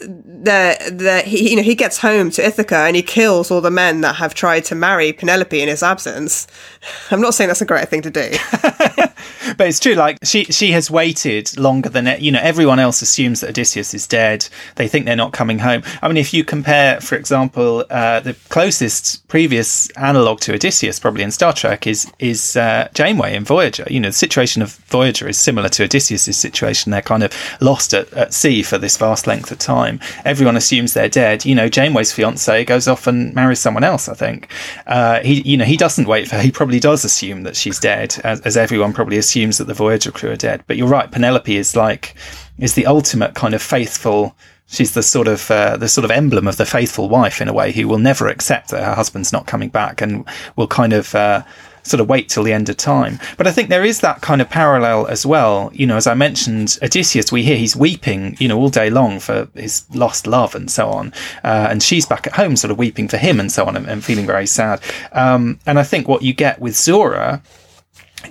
[0.06, 3.70] the the he you know he gets home to Ithaca and he kills all the
[3.70, 6.46] men that have tried to marry Penelope in his absence.
[7.10, 8.30] I'm not saying that's a great thing to do.
[9.56, 13.40] but it's true like she she has waited longer than you know everyone else assumes
[13.40, 14.48] that Odysseus is dead.
[14.76, 15.82] They think they're not coming home.
[16.02, 21.22] I mean if you compare for example uh, the closest previous analog to Odysseus probably
[21.22, 23.86] in Star Trek is is uh, Janeway in Voyager.
[23.90, 26.92] You know the situation of Voyager is similar to Odysseus's situation.
[26.92, 30.00] They're kind of lost at, at sea for this vast length of time.
[30.24, 31.44] Everyone assumes they're dead.
[31.44, 34.08] You know, Janeway's fiance goes off and marries someone else.
[34.08, 34.48] I think
[34.86, 36.42] uh, he, you know, he doesn't wait for her.
[36.42, 40.10] He probably does assume that she's dead, as, as everyone probably assumes that the Voyager
[40.10, 40.62] crew are dead.
[40.66, 41.10] But you're right.
[41.10, 42.14] Penelope is like
[42.58, 44.36] is the ultimate kind of faithful
[44.70, 47.52] she's the sort of uh, the sort of emblem of the faithful wife in a
[47.52, 50.24] way who will never accept that her husband's not coming back and
[50.56, 51.42] will kind of uh,
[51.82, 53.18] sort of wait till the end of time.
[53.36, 55.70] But I think there is that kind of parallel as well.
[55.74, 59.18] You know, as I mentioned, Odysseus, we hear he's weeping, you know, all day long
[59.20, 61.12] for his lost love and so on.
[61.42, 63.86] Uh, and she's back at home, sort of weeping for him and so on and,
[63.86, 64.80] and feeling very sad.
[65.12, 67.42] Um, and I think what you get with Zora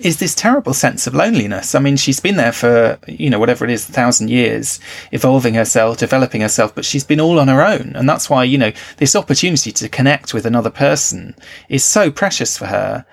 [0.02, 1.76] is this terrible sense of loneliness.
[1.76, 4.80] I mean, she's been there for, you know, whatever it is, a thousand years,
[5.12, 7.94] evolving herself, developing herself, but she's been all on her own.
[7.96, 11.36] And that's why, you know, this opportunity to connect with another person
[11.68, 13.06] is so precious for her.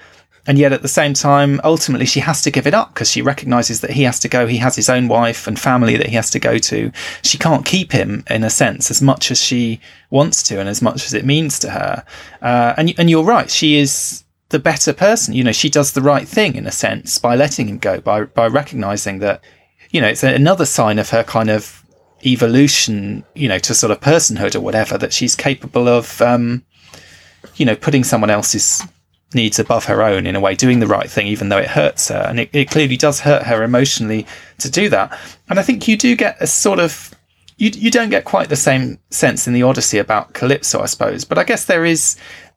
[0.49, 3.21] And yet at the same time, ultimately she has to give it up because she
[3.21, 4.47] recognizes that he has to go.
[4.47, 6.93] He has his own wife and family that he has to go to.
[7.23, 10.81] She can't keep him in a sense as much as she wants to and as
[10.81, 12.05] much as it means to her.
[12.41, 13.51] Uh, and, and you're right.
[13.51, 15.35] She is the better person.
[15.35, 18.25] You know, she does the right thing in a sense by letting him go, by,
[18.25, 19.43] by recognizing that,
[19.91, 21.85] you know, it's another sign of her kind of
[22.25, 26.65] evolution, you know, to sort of personhood or whatever, that she's capable of, um,
[27.57, 28.83] you know, putting someone else's
[29.35, 32.09] needs above her own in a way, doing the right thing, even though it hurts
[32.09, 32.27] her.
[32.29, 34.27] And it, it clearly does hurt her emotionally
[34.59, 35.19] to do that.
[35.49, 37.13] And I think you do get a sort of
[37.59, 41.25] you you don't get quite the same sense in the Odyssey about Calypso, I suppose.
[41.25, 42.17] But I guess there is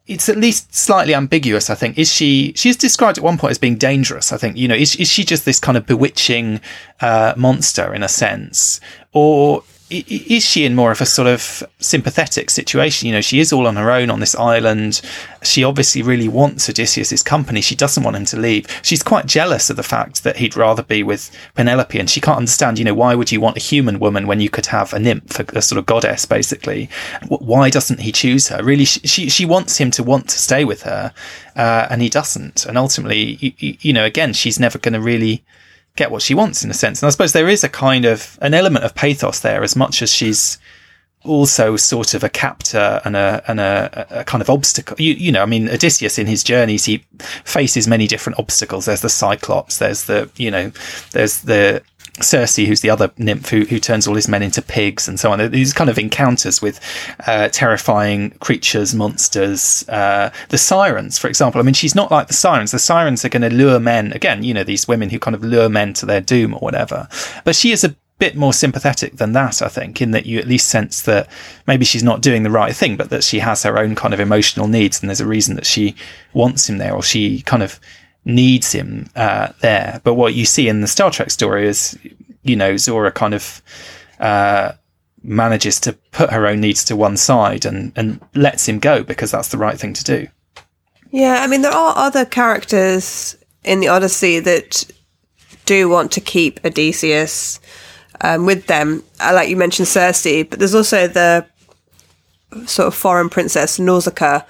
[0.10, 1.70] it's at least slightly ambiguous.
[1.70, 4.34] I think is she she's described at one point as being dangerous.
[4.34, 6.60] I think you know is is she just this kind of bewitching
[7.00, 8.82] uh, monster in a sense,
[9.14, 13.08] or is she in more of a sort of sympathetic situation?
[13.08, 15.02] You know, she is all on her own on this island.
[15.42, 17.62] She obviously really wants Odysseus's company.
[17.62, 18.68] She doesn't want him to leave.
[18.84, 22.38] She's quite jealous of the fact that he'd rather be with Penelope, and she can't
[22.38, 22.78] understand.
[22.78, 25.40] You know, why would you want a human woman when you could have a nymph,
[25.40, 26.90] a, sort of goddess, basically?
[27.28, 28.64] Why doesn't he choose her?
[28.64, 31.14] Really, she she wants him to want to stay with her,
[31.56, 32.66] uh, and he doesn't.
[32.66, 35.44] And ultimately, you, you know, again, she's never going to really
[36.00, 37.02] get what she wants in a sense.
[37.02, 40.02] And I suppose there is a kind of an element of pathos there as much
[40.02, 40.58] as she's
[41.26, 44.96] also sort of a captor and a and a, a kind of obstacle.
[44.98, 47.04] You, you know, I mean, Odysseus in his journeys he
[47.44, 48.86] faces many different obstacles.
[48.86, 49.78] There's the Cyclops.
[49.78, 50.72] There's the you know,
[51.12, 51.84] there's the
[52.24, 55.32] Circe, who's the other nymph who, who turns all his men into pigs and so
[55.32, 55.52] on.
[55.52, 56.80] These kind of encounters with
[57.28, 59.88] uh, terrifying creatures, monsters.
[59.90, 61.60] Uh, the sirens, for example.
[61.60, 62.72] I mean, she's not like the sirens.
[62.72, 65.44] The sirens are going to lure men, again, you know, these women who kind of
[65.44, 67.08] lure men to their doom or whatever.
[67.44, 70.48] But she is a bit more sympathetic than that, I think, in that you at
[70.48, 71.30] least sense that
[71.66, 74.20] maybe she's not doing the right thing, but that she has her own kind of
[74.20, 75.96] emotional needs and there's a reason that she
[76.34, 77.80] wants him there or she kind of
[78.26, 80.02] needs him uh, there.
[80.04, 81.98] But what you see in the Star Trek story is,
[82.44, 83.62] you know, Zora kind of
[84.20, 84.74] uh,
[85.24, 89.32] manages to put her own needs to one side and, and lets him go because
[89.32, 90.28] that's the right thing to do.
[91.12, 94.90] Yeah, I mean, there are other characters in the Odyssey that
[95.66, 97.60] do want to keep Odysseus
[98.22, 99.04] um, with them.
[99.20, 101.46] Uh, like you mentioned Circe, but there's also the
[102.66, 104.42] sort of foreign princess Nausicaa,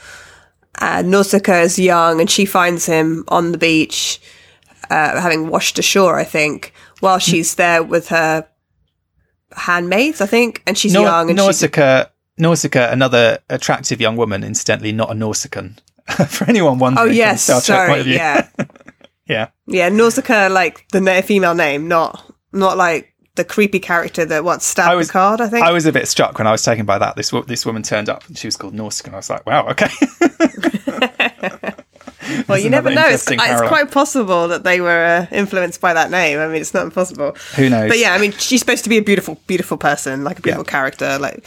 [0.79, 4.19] And Nausicaa is young and she finds him on the beach,
[4.89, 8.47] uh, having washed ashore, I think, while she's there with her
[9.55, 10.63] handmaids, I think.
[10.65, 12.05] And she's Nau- young and Nausicaa,
[12.37, 15.79] Nausicaa, another attractive young woman, incidentally, not a Nausicaan.
[16.27, 17.43] For anyone wondering, Oh, yes.
[17.43, 17.87] Star Trek Sorry.
[17.89, 18.15] point of view.
[18.15, 18.47] Yeah.
[19.27, 19.47] yeah.
[19.67, 19.89] Yeah.
[19.89, 24.91] Nausicaa, like the na- female name, not, not like the creepy character that what stabbed
[24.91, 25.65] I was- Picard, I think.
[25.65, 27.15] I was a bit struck when I was taken by that.
[27.15, 29.07] This this woman turned up and she was called Nausicaa.
[29.07, 29.89] And I was like, wow, okay.
[32.47, 33.07] well, you never know.
[33.07, 36.39] It's, it's quite possible that they were uh, influenced by that name.
[36.39, 37.35] I mean, it's not impossible.
[37.55, 37.89] Who knows?
[37.89, 40.65] But yeah, I mean, she's supposed to be a beautiful, beautiful person, like a beautiful
[40.65, 40.71] Yeah.
[40.71, 41.45] character, like,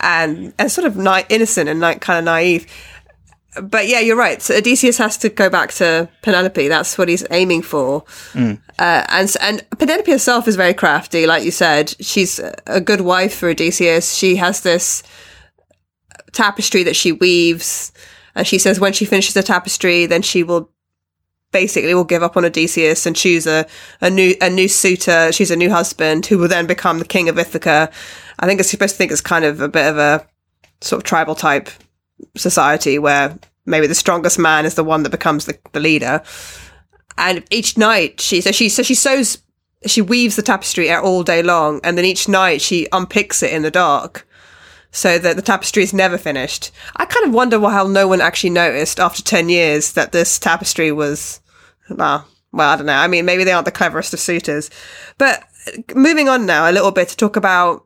[0.00, 2.66] and and sort of ni- innocent and like kind of naive.
[3.62, 4.42] But yeah, you're right.
[4.42, 6.68] So Odysseus has to go back to Penelope.
[6.68, 8.02] That's what he's aiming for.
[8.32, 8.60] Mm.
[8.78, 11.94] Uh, and and Penelope herself is very crafty, like you said.
[12.00, 14.14] She's a good wife for Odysseus.
[14.14, 15.02] She has this
[16.32, 17.92] tapestry that she weaves.
[18.34, 20.70] And she says when she finishes the tapestry, then she will
[21.52, 23.64] basically will give up on Odysseus and choose a,
[24.00, 25.30] a new a new suitor.
[25.32, 27.90] She's a new husband who will then become the king of Ithaca.
[28.40, 30.26] I think it's supposed to think it's kind of a bit of a
[30.80, 31.70] sort of tribal type
[32.36, 36.22] society where maybe the strongest man is the one that becomes the, the leader.
[37.16, 39.38] And each night she so she so she sews
[39.86, 43.62] she weaves the tapestry all day long and then each night she unpicks it in
[43.62, 44.26] the dark
[44.94, 46.70] so that the tapestry is never finished.
[46.96, 50.92] I kind of wonder why no one actually noticed after 10 years that this tapestry
[50.92, 51.40] was,
[51.90, 52.94] well, well, I don't know.
[52.94, 54.70] I mean, maybe they aren't the cleverest of suitors.
[55.18, 55.42] But
[55.94, 57.83] moving on now a little bit to talk about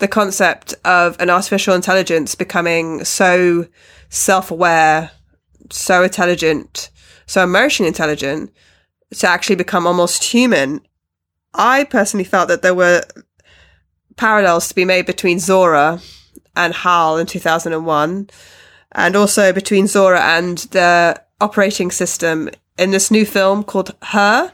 [0.00, 3.66] the concept of an artificial intelligence becoming so
[4.08, 5.12] self-aware,
[5.70, 6.90] so intelligent,
[7.26, 8.52] so emotion intelligent
[9.14, 10.80] to actually become almost human.
[11.54, 13.02] I personally felt that there were
[14.16, 16.00] parallels to be made between Zora
[16.56, 18.30] and HAL in 2001,
[18.92, 24.52] and also between Zora and the operating system in this new film called Her.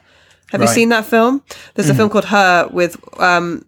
[0.52, 1.42] Have you seen that film?
[1.74, 3.64] There's a film called Her with um,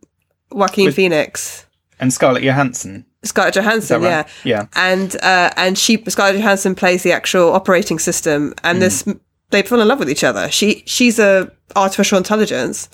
[0.50, 1.66] Joaquin With- Phoenix.
[2.00, 3.04] And Scarlett Johansson.
[3.24, 4.26] Scarlett Johansson, right?
[4.44, 4.66] yeah, Yeah.
[4.76, 9.04] and uh, and she Scarlett Johansson plays the actual operating system, and this
[9.50, 10.48] they fall in love with each other.
[10.50, 12.88] She she's a artificial intelligence,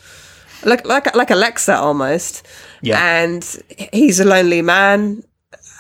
[0.65, 2.47] like like like Alexa almost,
[2.81, 2.99] Yeah.
[3.23, 3.45] and
[3.93, 5.23] he's a lonely man,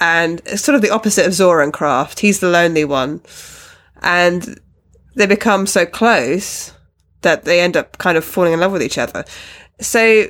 [0.00, 2.20] and it's sort of the opposite of Zora and Craft.
[2.20, 3.22] He's the lonely one,
[4.02, 4.60] and
[5.16, 6.72] they become so close
[7.22, 9.24] that they end up kind of falling in love with each other.
[9.80, 10.26] So,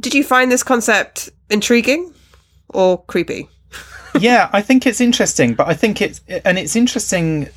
[0.00, 2.12] did you find this concept intriguing
[2.68, 3.48] or creepy?
[4.18, 7.48] yeah, I think it's interesting, but I think it's and it's interesting.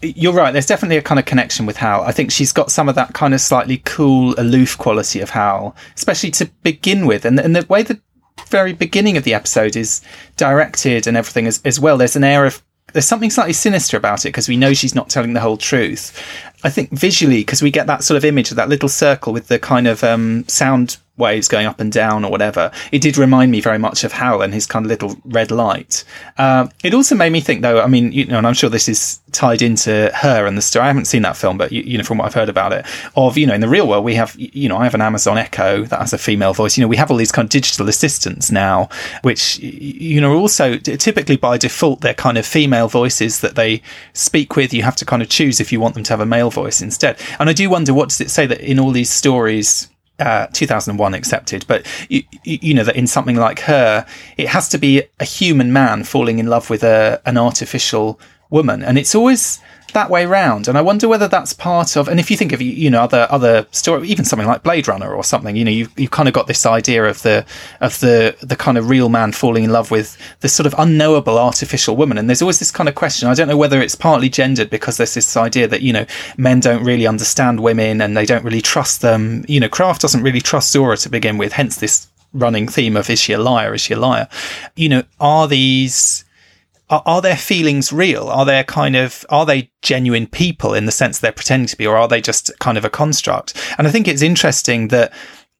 [0.00, 0.52] You're right.
[0.52, 2.02] There's definitely a kind of connection with Hal.
[2.02, 5.74] I think she's got some of that kind of slightly cool, aloof quality of Hal,
[5.96, 8.00] especially to begin with, and and the way the
[8.48, 10.02] very beginning of the episode is
[10.36, 11.98] directed and everything as as well.
[11.98, 12.62] There's an air of
[12.92, 16.18] there's something slightly sinister about it because we know she's not telling the whole truth.
[16.64, 19.48] I think visually, because we get that sort of image of that little circle with
[19.48, 23.50] the kind of um, sound waves going up and down or whatever, it did remind
[23.50, 26.04] me very much of Hal and his kind of little red light.
[26.38, 28.88] Um, it also made me think, though, I mean, you know, and I'm sure this
[28.88, 30.84] is tied into her and the story.
[30.84, 32.86] I haven't seen that film, but, you, you know, from what I've heard about it,
[33.16, 35.38] of, you know, in the real world, we have, you know, I have an Amazon
[35.38, 36.76] Echo that has a female voice.
[36.76, 38.88] You know, we have all these kind of digital assistants now,
[39.22, 44.56] which, you know, also typically by default, they're kind of female voices that they speak
[44.56, 44.72] with.
[44.72, 46.80] You have to kind of choose if you want them to have a male voice
[46.80, 47.18] instead.
[47.38, 51.14] And I do wonder, what does it say that in all these stories, uh, 2001
[51.14, 55.24] accepted, but you, you know that in something like her, it has to be a
[55.24, 58.18] human man falling in love with a an artificial
[58.50, 59.60] woman, and it's always
[59.96, 60.68] that way round.
[60.68, 62.06] And I wonder whether that's part of.
[62.06, 65.12] And if you think of you know other other story, even something like Blade Runner
[65.12, 67.46] or something, you know, you've, you kind of got this idea of the
[67.80, 71.38] of the the kind of real man falling in love with this sort of unknowable
[71.38, 72.18] artificial woman.
[72.18, 73.28] And there's always this kind of question.
[73.28, 76.06] I don't know whether it's partly gendered because there's this idea that you know
[76.36, 79.44] men don't really understand women and they don't really trust them.
[79.48, 81.52] You know, Craft doesn't really trust Zora to begin with.
[81.52, 83.72] Hence this running theme of is she a liar?
[83.72, 84.28] Is she a liar?
[84.74, 86.25] You know, are these
[86.88, 88.28] are, are their feelings real?
[88.28, 91.86] Are they kind of are they genuine people in the sense they're pretending to be,
[91.86, 93.54] or are they just kind of a construct?
[93.78, 95.12] And I think it's interesting that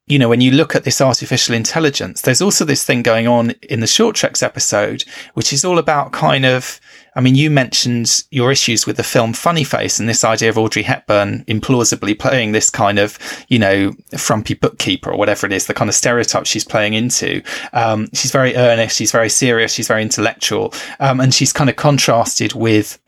[0.07, 3.51] you know when you look at this artificial intelligence, there's also this thing going on
[3.63, 6.81] in the short treks episode, which is all about kind of.
[7.17, 10.59] I mean, you mentioned your issues with the film Funny Face and this idea of
[10.59, 15.67] Audrey Hepburn implausibly playing this kind of, you know, frumpy bookkeeper or whatever it is,
[15.67, 17.43] the kind of stereotype she's playing into.
[17.73, 21.77] Um, she's very earnest, she's very serious, she's very intellectual, um, and she's kind of
[21.77, 22.99] contrasted with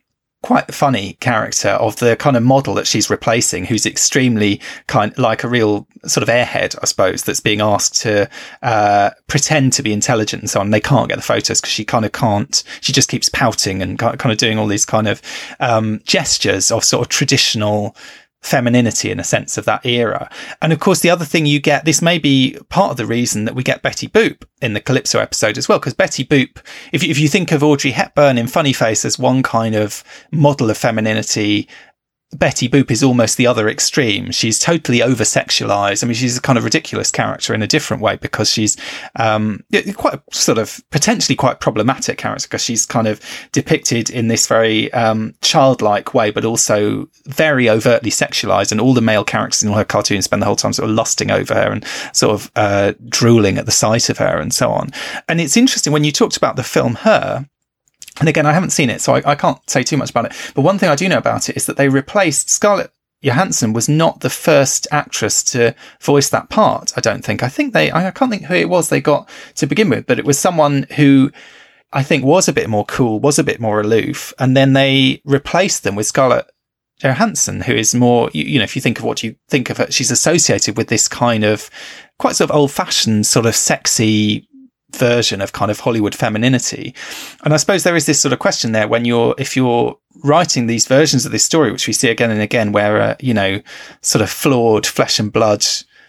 [0.43, 5.43] quite funny character of the kind of model that she's replacing, who's extremely kind, like
[5.43, 8.29] a real sort of airhead, I suppose, that's being asked to
[8.63, 10.71] uh, pretend to be intelligent and so on.
[10.71, 12.63] They can't get the photos because she kind of can't.
[12.81, 15.21] She just keeps pouting and kind of doing all these kind of
[15.61, 17.97] um, gestures of sort of traditional
[18.41, 20.31] femininity in a sense of that era.
[20.63, 23.45] And of course, the other thing you get, this may be part of the reason
[23.45, 26.59] that we get Betty Boop in the Calypso episode as well, because Betty Boop,
[26.93, 30.71] if, if you think of Audrey Hepburn in Funny Face as one kind of model
[30.71, 31.69] of femininity,
[32.37, 34.31] Betty Boop is almost the other extreme.
[34.33, 36.05] She's totally over sexualized.
[36.05, 38.77] I mean, she's a kind of ridiculous character in a different way because she's
[39.17, 39.65] um,
[39.97, 43.21] quite sort of potentially quite problematic character because she's kind of
[43.53, 48.73] depicted in this very um, childlike way, but also very overtly sexualized.
[48.73, 50.95] And all the male characters in all her cartoons spend the whole time sort of
[50.95, 54.71] lusting over her and sort of uh, drooling at the sight of her and so
[54.71, 54.91] on.
[55.29, 57.49] And it's interesting when you talked about the film Her
[58.21, 60.53] and again, I haven't seen it, so I, I, can't say too much about it.
[60.55, 63.89] But one thing I do know about it is that they replaced Scarlett Johansson was
[63.89, 66.93] not the first actress to voice that part.
[66.97, 67.43] I don't think.
[67.43, 70.19] I think they, I can't think who it was they got to begin with, but
[70.19, 71.33] it was someone who
[71.93, 74.33] I think was a bit more cool, was a bit more aloof.
[74.39, 76.49] And then they replaced them with Scarlett
[77.03, 79.79] Johansson, who is more, you, you know, if you think of what you think of
[79.79, 81.71] her, she's associated with this kind of
[82.19, 84.49] quite sort of old fashioned, sort of sexy,
[84.97, 86.95] version of kind of Hollywood femininity.
[87.45, 90.67] And I suppose there is this sort of question there when you're, if you're writing
[90.67, 93.61] these versions of this story, which we see again and again, where, uh, you know,
[94.01, 95.65] sort of flawed flesh and blood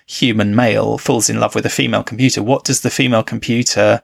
[0.07, 2.41] human male falls in love with a female computer.
[2.41, 4.01] What does the female computer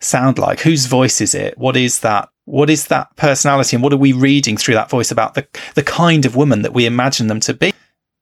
[0.00, 0.60] sound like?
[0.60, 1.58] Whose voice is it?
[1.58, 2.30] What is that?
[2.46, 3.76] What is that personality?
[3.76, 6.74] And what are we reading through that voice about the, the kind of woman that
[6.74, 7.72] we imagine them to be?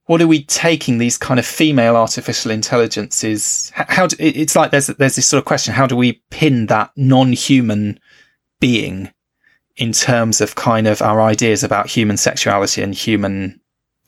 [0.05, 3.71] What are we taking these kind of female artificial intelligences?
[3.73, 6.91] How do, it's like there's there's this sort of question: How do we pin that
[6.95, 7.99] non-human
[8.59, 9.11] being
[9.77, 13.59] in terms of kind of our ideas about human sexuality and human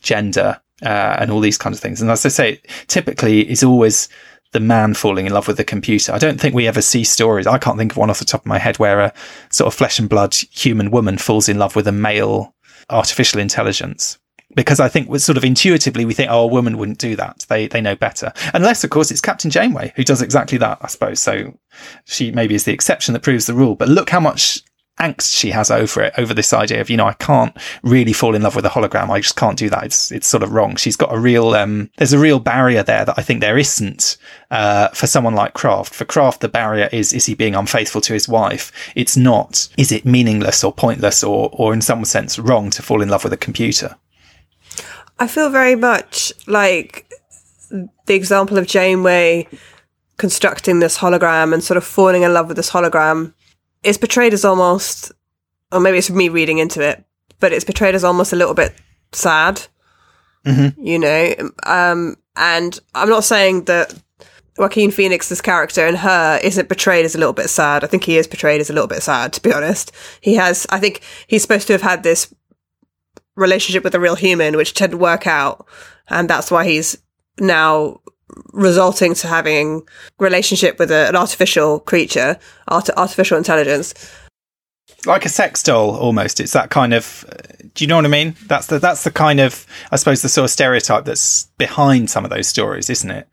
[0.01, 2.01] gender uh, and all these kinds of things?
[2.01, 4.09] And as I say, typically it's always
[4.51, 6.11] the man falling in love with the computer.
[6.11, 7.47] I don't think we ever see stories.
[7.47, 9.13] I can't think of one off the top of my head where a
[9.49, 12.53] sort of flesh and blood human woman falls in love with a male
[12.89, 14.19] artificial intelligence
[14.55, 17.45] because I think sort of intuitively we think, oh, a woman wouldn't do that.
[17.49, 18.31] They they know better.
[18.53, 21.19] Unless, of course, it's Captain Janeway who does exactly that, I suppose.
[21.19, 21.57] So
[22.05, 23.75] she maybe is the exception that proves the rule.
[23.75, 24.63] But look how much
[24.99, 28.33] angst she has over it, over this idea of, you know, I can't really fall
[28.33, 29.09] in love with a hologram.
[29.09, 29.83] I just can't do that.
[29.83, 30.77] It's, it's sort of wrong.
[30.77, 34.15] She's got a real, um, there's a real barrier there that I think there isn't,
[34.51, 35.93] uh, for someone like Craft.
[35.93, 38.71] For Craft, the barrier is, is he being unfaithful to his wife?
[38.95, 43.01] It's not, is it meaningless or pointless or, or in some sense wrong to fall
[43.01, 43.97] in love with a computer?
[45.19, 47.09] I feel very much like
[47.69, 49.47] the example of Janeway
[50.17, 53.33] constructing this hologram and sort of falling in love with this hologram
[53.83, 55.11] is portrayed as almost,
[55.71, 57.03] or maybe it's me reading into it,
[57.39, 58.73] but it's portrayed as almost a little bit
[59.11, 59.61] sad.
[60.45, 60.85] Mm-hmm.
[60.85, 63.93] You know, um, and I'm not saying that
[64.57, 67.83] Joaquin Phoenix's character in her isn't portrayed as a little bit sad.
[67.83, 69.91] I think he is portrayed as a little bit sad, to be honest.
[70.21, 72.33] He has, I think he's supposed to have had this
[73.35, 75.67] relationship with a real human, which didn't work out.
[76.09, 76.97] And that's why he's
[77.39, 78.01] now
[78.53, 79.87] resulting to having
[80.19, 83.93] relationship with a, an artificial creature, art- artificial intelligence.
[85.05, 86.39] Like a sex doll, almost.
[86.39, 87.25] It's that kind of.
[87.73, 88.35] Do you know what I mean?
[88.47, 92.23] That's the that's the kind of I suppose the sort of stereotype that's behind some
[92.23, 93.27] of those stories, isn't it?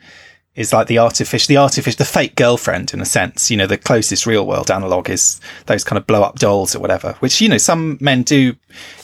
[0.55, 3.51] Is like the artificial, the artificial, the fake girlfriend in a sense.
[3.51, 6.81] You know, the closest real world analog is those kind of blow up dolls or
[6.81, 8.55] whatever, which, you know, some men do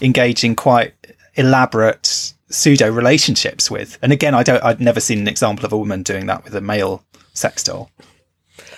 [0.00, 0.94] engage in quite
[1.34, 3.98] elaborate pseudo relationships with.
[4.02, 6.54] And again, I don't, I've never seen an example of a woman doing that with
[6.54, 7.90] a male sex doll.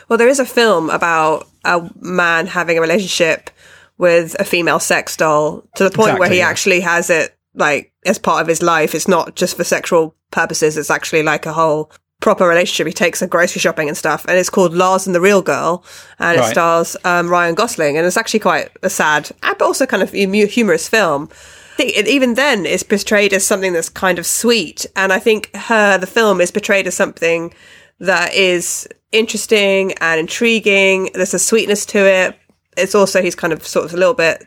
[0.09, 3.51] Well, there is a film about a man having a relationship
[3.99, 6.49] with a female sex doll to the point exactly, where he yeah.
[6.49, 8.95] actually has it like as part of his life.
[8.95, 10.77] It's not just for sexual purposes.
[10.77, 12.87] It's actually like a whole proper relationship.
[12.87, 15.85] He takes her grocery shopping and stuff, and it's called Lars and the Real Girl,
[16.19, 16.49] and right.
[16.49, 20.13] it stars um, Ryan Gosling, and it's actually quite a sad, but also kind of
[20.13, 21.29] humorous film.
[21.75, 25.19] I think it, even then it's portrayed as something that's kind of sweet, and I
[25.19, 27.55] think her the film is portrayed as something
[27.99, 31.11] that is interesting and intriguing.
[31.15, 32.37] There's a sweetness to it.
[32.77, 34.47] It's also he's kind of sort of a little bit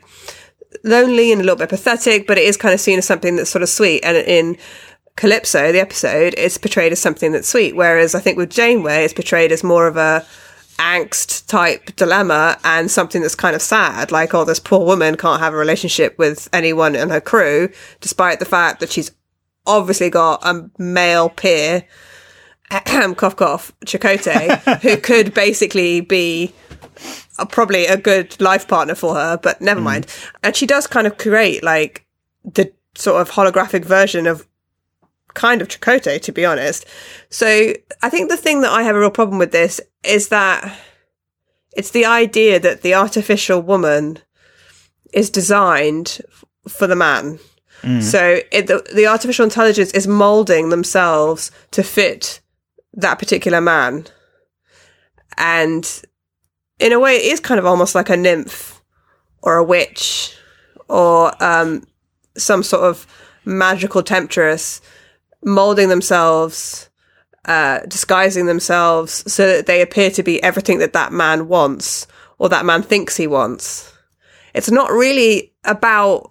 [0.82, 3.50] lonely and a little bit pathetic, but it is kind of seen as something that's
[3.50, 4.04] sort of sweet.
[4.04, 4.56] And in
[5.16, 7.76] Calypso, the episode, is portrayed as something that's sweet.
[7.76, 10.26] Whereas I think with Janeway, it's portrayed as more of a
[10.78, 14.10] angst type dilemma and something that's kind of sad.
[14.10, 18.38] Like, oh, this poor woman can't have a relationship with anyone in her crew, despite
[18.38, 19.12] the fact that she's
[19.66, 21.84] obviously got a male peer,
[22.70, 23.72] cough cough,
[24.82, 26.52] who could basically be
[27.38, 29.84] a, probably a good life partner for her, but never mm.
[29.84, 30.06] mind.
[30.42, 32.06] And she does kind of create like
[32.44, 34.46] the sort of holographic version of
[35.34, 36.86] kind of Chakotay, to be honest.
[37.28, 40.76] So I think the thing that I have a real problem with this is that
[41.76, 44.18] it's the idea that the artificial woman
[45.12, 46.20] is designed
[46.68, 47.38] for the man.
[48.00, 52.40] So it, the, the artificial intelligence is molding themselves to fit
[52.94, 54.06] that particular man.
[55.36, 56.02] And
[56.78, 58.80] in a way, it is kind of almost like a nymph
[59.42, 60.34] or a witch
[60.88, 61.86] or um,
[62.38, 63.06] some sort of
[63.44, 64.80] magical temptress
[65.44, 66.88] molding themselves,
[67.44, 72.06] uh, disguising themselves so that they appear to be everything that that man wants
[72.38, 73.92] or that man thinks he wants.
[74.54, 76.30] It's not really about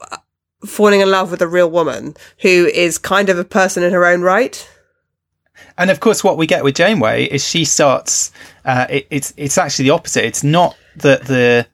[0.66, 4.06] falling in love with a real woman who is kind of a person in her
[4.06, 4.70] own right.
[5.78, 8.32] And of course, what we get with Janeway is she starts.
[8.66, 10.26] Uh, it, it's it's actually the opposite.
[10.26, 11.68] It's not that the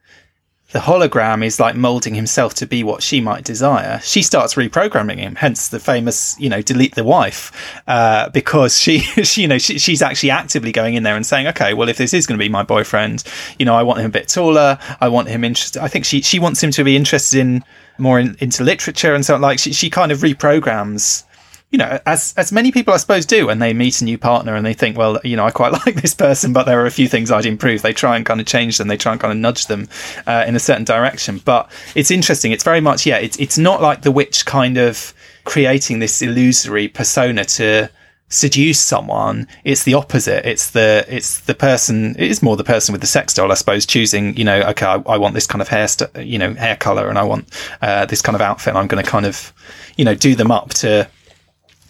[0.72, 4.00] the hologram is like molding himself to be what she might desire.
[4.02, 5.34] She starts reprogramming him.
[5.34, 7.52] Hence the famous, you know, delete the wife,
[7.88, 11.46] uh, because she, she, you know, she, she's actually actively going in there and saying,
[11.48, 13.24] okay, well, if this is going to be my boyfriend,
[13.58, 14.78] you know, I want him a bit taller.
[15.00, 15.82] I want him interested.
[15.82, 17.64] I think she she wants him to be interested in
[17.98, 19.36] more in, into literature and so.
[19.36, 21.24] Like she she kind of reprograms
[21.70, 24.54] you know, as as many people I suppose do when they meet a new partner
[24.56, 26.90] and they think, well, you know, I quite like this person, but there are a
[26.90, 27.82] few things I'd improve.
[27.82, 28.88] They try and kind of change them.
[28.88, 29.88] They try and kind of nudge them
[30.26, 31.40] uh, in a certain direction.
[31.44, 32.52] But it's interesting.
[32.52, 35.14] It's very much, yeah, it's it's not like the witch kind of
[35.44, 37.88] creating this illusory persona to
[38.30, 39.46] seduce someone.
[39.64, 40.48] It's the opposite.
[40.48, 42.16] It's the it's the person.
[42.18, 44.36] It is more the person with the sex doll, I suppose, choosing.
[44.36, 47.08] You know, okay, I, I want this kind of hair, st- you know, hair color,
[47.08, 47.48] and I want
[47.80, 48.74] uh, this kind of outfit.
[48.74, 49.52] I'm going to kind of,
[49.96, 51.08] you know, do them up to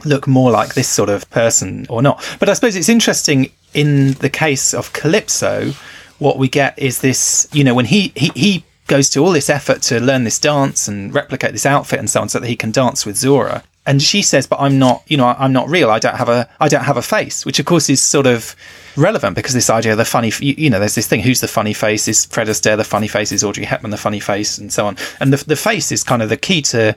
[0.04, 2.24] look more like this sort of person or not.
[2.38, 5.72] But I suppose it's interesting in the case of Calypso,
[6.18, 9.48] what we get is this, you know, when he, he, he goes to all this
[9.48, 12.56] effort to learn this dance and replicate this outfit and so on so that he
[12.56, 13.62] can dance with Zora.
[13.86, 15.90] And she says, but I'm not, you know, I'm not real.
[15.90, 18.54] I don't have a, I don't have a face, which of course is sort of
[18.96, 21.72] relevant because this idea of the funny, you, know, there's this thing, who's the funny
[21.72, 22.06] face?
[22.06, 23.32] Is Fred Astaire the funny face?
[23.32, 24.58] Is Audrey Hepburn the funny face?
[24.58, 24.96] And so on.
[25.18, 26.94] And the, the face is kind of the key to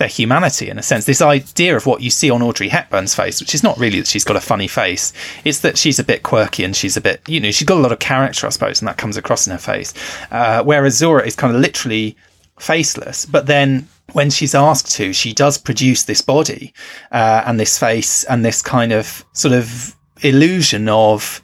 [0.00, 1.04] their humanity in a sense.
[1.04, 4.08] This idea of what you see on Audrey Hepburn's face, which is not really that
[4.08, 5.12] she's got a funny face,
[5.44, 7.80] it's that she's a bit quirky and she's a bit, you know, she's got a
[7.80, 9.94] lot of character, I suppose, and that comes across in her face.
[10.30, 12.16] Uh, whereas Zora is kind of literally
[12.58, 16.72] faceless, but then when she's asked to, she does produce this body
[17.12, 21.42] uh, and this face and this kind of sort of illusion of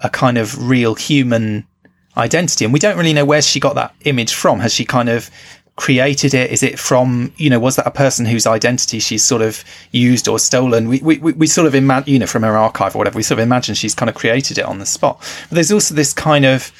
[0.00, 1.66] a kind of real human
[2.16, 2.64] identity.
[2.64, 4.60] And we don't really know where she got that image from.
[4.60, 5.30] Has she kind of
[5.76, 6.50] created it?
[6.50, 10.28] Is it from, you know, was that a person whose identity she's sort of used
[10.28, 10.88] or stolen?
[10.88, 13.38] We, we, we sort of imagine, you know, from her archive or whatever, we sort
[13.40, 15.18] of imagine she's kind of created it on the spot.
[15.48, 16.72] But there's also this kind of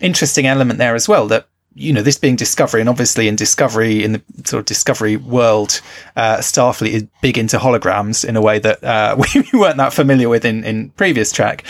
[0.00, 4.02] interesting element there as well that, you know, this being Discovery and obviously in Discovery,
[4.02, 5.80] in the sort of Discovery world,
[6.16, 10.28] uh, Starfleet is big into holograms in a way that, uh, we weren't that familiar
[10.28, 11.64] with in, in previous Trek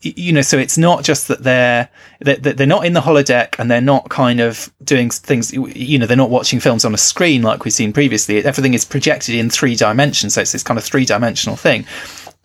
[0.00, 1.88] you know, so it's not just that they're,
[2.20, 6.06] that they're not in the holodeck and they're not kind of doing things, you know,
[6.06, 8.44] they're not watching films on a screen like we've seen previously.
[8.44, 10.34] Everything is projected in three dimensions.
[10.34, 11.84] So it's this kind of three dimensional thing.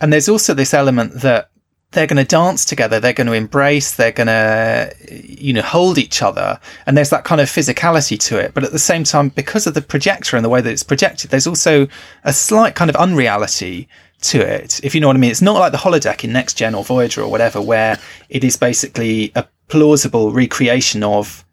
[0.01, 1.51] And there's also this element that
[1.91, 2.99] they're going to dance together.
[2.99, 3.95] They're going to embrace.
[3.95, 6.60] They're going to, you know, hold each other.
[6.88, 8.56] And there's that kind of physicality to it.
[8.56, 11.30] But at the same time, because of the projector and the way that it's projected,
[11.30, 11.88] there's also
[12.24, 13.88] a slight kind of unreality
[14.24, 15.32] to it, if you know what I mean.
[15.32, 17.99] It's not like the holodeck in Next Gen or Voyager or whatever, where
[18.30, 21.45] it is basically a plausible recreation of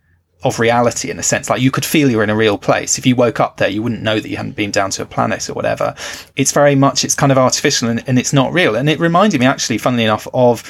[0.42, 1.50] of reality in a sense.
[1.50, 2.98] Like you could feel you're in a real place.
[2.98, 5.06] If you woke up there, you wouldn't know that you hadn't been down to a
[5.06, 5.94] planet or whatever.
[6.34, 8.74] It's very much, it's kind of artificial and, and it's not real.
[8.74, 10.64] And it reminded me actually, funnily enough, of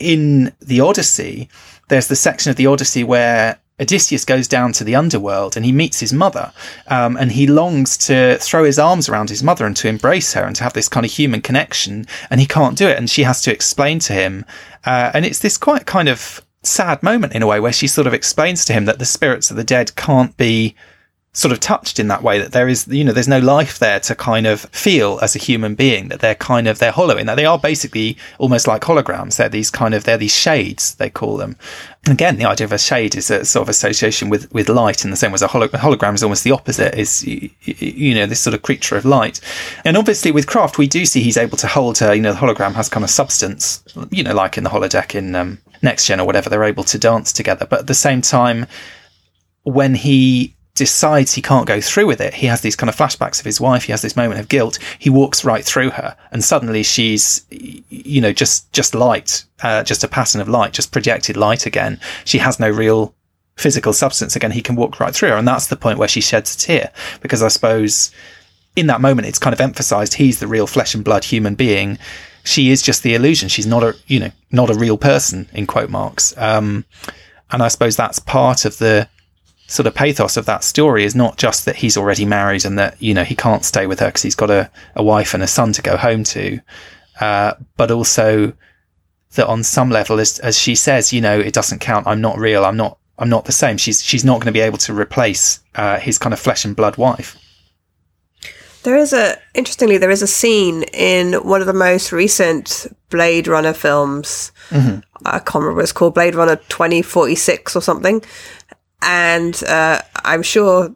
[0.00, 1.48] in the Odyssey,
[1.88, 5.72] there's the section of the Odyssey where Odysseus goes down to the underworld and he
[5.72, 6.52] meets his mother,
[6.86, 10.44] um, and he longs to throw his arms around his mother and to embrace her
[10.44, 13.24] and to have this kind of human connection, and he can't do it, and she
[13.24, 14.44] has to explain to him,
[14.86, 18.06] uh, and it's this quite kind of sad moment in a way where she sort
[18.06, 20.74] of explains to him that the spirits of the dead can't be
[21.34, 23.98] sort of touched in that way that there is you know there's no life there
[23.98, 27.26] to kind of feel as a human being that they're kind of they're hollow in
[27.26, 29.36] that they are basically almost like holograms.
[29.36, 31.56] They're these kind of they're these shades they call them.
[32.06, 35.10] Again the idea of a shade is a sort of association with with light in
[35.10, 38.40] the same way as a holo- hologram is almost the opposite is you know this
[38.40, 39.40] sort of creature of light.
[39.86, 42.40] And obviously with craft we do see he's able to hold her you know the
[42.40, 46.20] hologram has kind of substance you know like in the holodeck in um, next gen
[46.20, 47.64] or whatever they're able to dance together.
[47.64, 48.66] But at the same time
[49.64, 53.38] when he decides he can't go through with it, he has these kind of flashbacks
[53.38, 53.84] of his wife.
[53.84, 54.78] He has this moment of guilt.
[54.98, 60.04] He walks right through her, and suddenly she's, you know, just just light, uh, just
[60.04, 62.00] a pattern of light, just projected light again.
[62.24, 63.14] She has no real
[63.56, 64.52] physical substance again.
[64.52, 66.90] He can walk right through her, and that's the point where she sheds a tear
[67.20, 68.10] because I suppose
[68.74, 71.98] in that moment it's kind of emphasized he's the real flesh and blood human being.
[72.44, 73.48] She is just the illusion.
[73.48, 76.36] She's not a, you know, not a real person in quote marks.
[76.38, 76.84] Um,
[77.50, 79.08] and I suppose that's part of the
[79.72, 83.00] sort of pathos of that story is not just that he's already married and that
[83.00, 85.46] you know he can't stay with her because he's got a, a wife and a
[85.46, 86.60] son to go home to,
[87.20, 88.52] uh, but also
[89.34, 92.06] that on some level, as as she says, you know, it doesn't count.
[92.06, 92.64] I'm not real.
[92.64, 92.98] I'm not.
[93.18, 93.78] I'm not the same.
[93.78, 96.76] She's she's not going to be able to replace uh, his kind of flesh and
[96.76, 97.38] blood wife.
[98.82, 103.46] There is a interestingly there is a scene in one of the most recent Blade
[103.46, 104.50] Runner films.
[104.70, 105.00] Mm-hmm.
[105.24, 108.22] I can't remember what it's called, Blade Runner twenty forty six or something.
[109.02, 110.94] And uh, I'm sure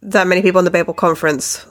[0.00, 1.66] that many people in the Babel conference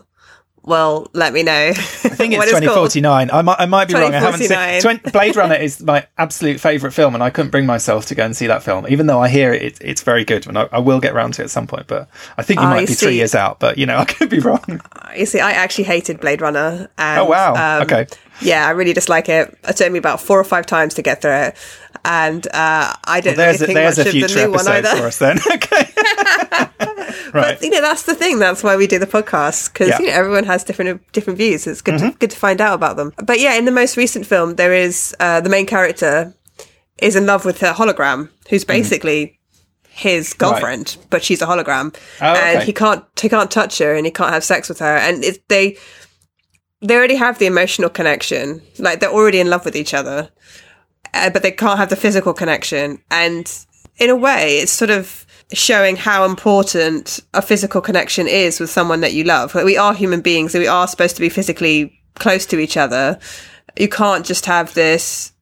[0.64, 1.70] will let me know.
[1.70, 3.32] I think it's 2049.
[3.32, 4.14] I might, I might be wrong.
[4.14, 7.66] I haven't seen 20, Blade Runner is my absolute favourite film, and I couldn't bring
[7.66, 10.48] myself to go and see that film, even though I hear it, it's very good,
[10.48, 11.88] and I, I, will get around to it at some point.
[11.88, 13.06] But I think you might be see.
[13.06, 14.82] three years out, but you know, I could be wrong.
[15.16, 16.90] You see, I actually hated Blade Runner.
[16.98, 17.78] And, oh wow!
[17.78, 18.08] Um, okay.
[18.42, 19.58] Yeah, I really dislike it.
[19.68, 21.58] It took me about four or five times to get through it,
[22.04, 24.90] and uh, I didn't well, really think much of the new one either.
[24.90, 25.86] For us then, okay.
[27.34, 27.58] right.
[27.60, 28.40] But you know, that's the thing.
[28.40, 30.00] That's why we do the podcast because yeah.
[30.00, 31.68] you know everyone has different different views.
[31.68, 32.12] It's good mm-hmm.
[32.12, 33.14] to, good to find out about them.
[33.24, 36.34] But yeah, in the most recent film, there is uh, the main character
[37.00, 38.80] is in love with a hologram who's mm-hmm.
[38.80, 39.26] basically.
[39.28, 39.36] Mm.
[39.94, 41.08] His girlfriend, right.
[41.10, 42.56] but she's a hologram, oh, okay.
[42.56, 45.22] and he can't he can't touch her, and he can't have sex with her, and
[45.22, 45.78] it, they
[46.82, 48.62] they already have the emotional connection.
[48.80, 50.30] Like they're already in love with each other,
[51.14, 53.02] uh, but they can't have the physical connection.
[53.12, 53.52] And
[53.98, 59.02] in a way, it's sort of showing how important a physical connection is with someone
[59.02, 59.54] that you love.
[59.54, 62.78] Like we are human beings, and we are supposed to be physically close to each
[62.78, 63.20] other.
[63.78, 65.34] You can't just have this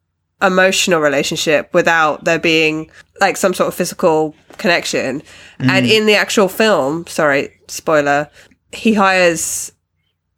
[0.42, 5.22] emotional relationship without there being like some sort of physical connection.
[5.60, 5.70] Mm.
[5.70, 8.30] And in the actual film, sorry, spoiler,
[8.72, 9.72] he hires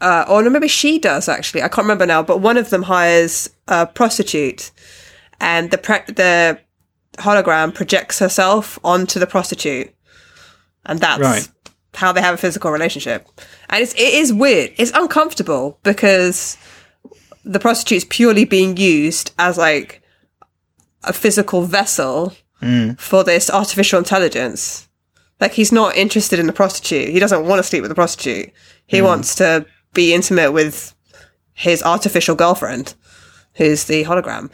[0.02, 1.62] uh, or maybe she does actually.
[1.62, 4.72] I can't remember now, but one of them hires a prostitute,
[5.40, 6.60] and the pre- the
[7.18, 9.94] hologram projects herself onto the prostitute,
[10.86, 11.48] and that's right.
[11.94, 13.28] how they have a physical relationship.
[13.70, 14.74] And it's it is weird.
[14.78, 16.58] It's uncomfortable because
[17.46, 20.02] the prostitute's purely being used as like
[21.04, 23.00] a physical vessel mm.
[23.00, 24.88] for this artificial intelligence.
[25.40, 27.10] Like he's not interested in the prostitute.
[27.10, 28.52] He doesn't want to sleep with the prostitute.
[28.86, 29.06] He mm.
[29.06, 30.96] wants to be intimate with
[31.54, 32.96] his artificial girlfriend,
[33.56, 34.52] who's the hologram.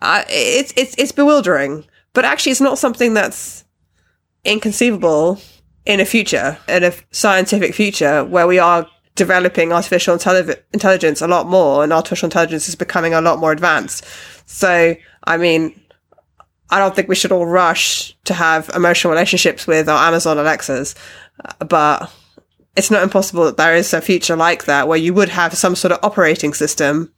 [0.00, 3.64] Uh, it's it's it's bewildering, but actually, it's not something that's
[4.44, 5.40] inconceivable
[5.84, 11.28] in a future, in a scientific future where we are developing artificial intelli- intelligence a
[11.28, 14.04] lot more, and artificial intelligence is becoming a lot more advanced.
[14.46, 15.78] So, I mean,
[16.70, 20.94] I don't think we should all rush to have emotional relationships with our Amazon Alexas,
[21.58, 22.12] but
[22.78, 25.74] it's not impossible that there is a future like that where you would have some
[25.74, 27.12] sort of operating system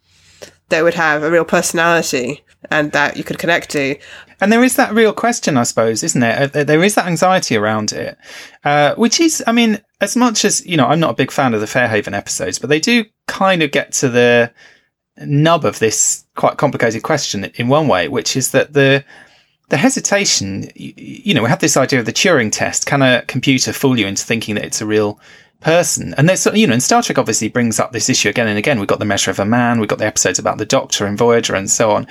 [0.71, 3.97] that would have a real personality and that you could connect to.
[4.41, 6.57] And there is that real question, I suppose, isn't it?
[6.57, 8.17] Uh, there is that anxiety around it,
[8.65, 11.53] uh, which is, I mean, as much as, you know, I'm not a big fan
[11.53, 14.51] of the Fairhaven episodes, but they do kind of get to the
[15.19, 19.05] nub of this quite complicated question in one way, which is that the,
[19.69, 22.87] the hesitation, you know, we have this idea of the Turing test.
[22.87, 25.21] Can a computer fool you into thinking that it's a real
[25.61, 26.15] person.
[26.17, 28.79] And there's, you know, and Star Trek obviously brings up this issue again and again.
[28.79, 29.79] We've got the measure of a man.
[29.79, 32.07] We've got the episodes about the Doctor and Voyager and so on.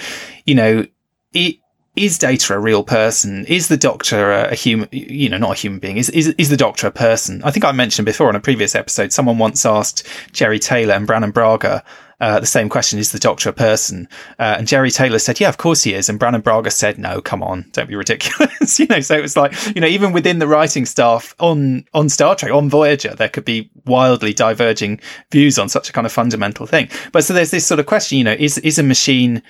[0.45, 0.86] You know,
[1.34, 1.58] it,
[1.95, 3.45] is Data a real person?
[3.45, 4.88] Is the Doctor a, a, human?
[4.91, 5.97] You know, not a human being.
[5.97, 7.41] Is, is is the Doctor a person?
[7.43, 9.12] I think I mentioned before on a previous episode.
[9.12, 11.84] Someone once asked Jeri Taylor and Brannon Braga
[12.20, 14.07] uh, the same question: Is the Doctor a person?
[14.38, 17.22] Uh, and Jeri Taylor said, "Yeah, of course he is." And Brannon Braga said, "No,
[17.22, 20.39] come on, don't be ridiculous." you know, so it was like you know, even within
[20.39, 24.99] the writing staff on on Star Trek on Voyager, there could be wildly diverging
[25.32, 26.89] views on such a kind of fundamental thing.
[27.11, 29.41] But so there's this sort of question: you know, is is a machine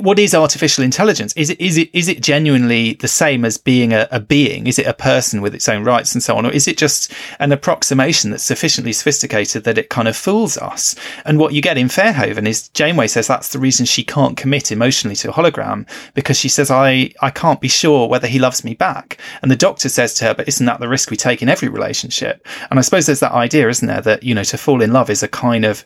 [0.00, 1.32] what is artificial intelligence?
[1.36, 4.66] Is it is it is it genuinely the same as being a, a, being?
[4.66, 7.12] Is it a person with its own rights and so on, or is it just
[7.38, 10.96] an approximation that's sufficiently sophisticated that it kind of fools us?
[11.24, 14.72] And what you get in Fairhaven is Janeway says that's the reason she can't commit
[14.72, 18.64] emotionally to a hologram because she says I I can't be sure whether he loves
[18.64, 19.18] me back.
[19.42, 21.68] And the Doctor says to her, but isn't that the risk we take in every
[21.68, 22.46] relationship?
[22.70, 25.10] And I suppose there's that idea, isn't there, that you know to fall in love
[25.10, 25.84] is a kind of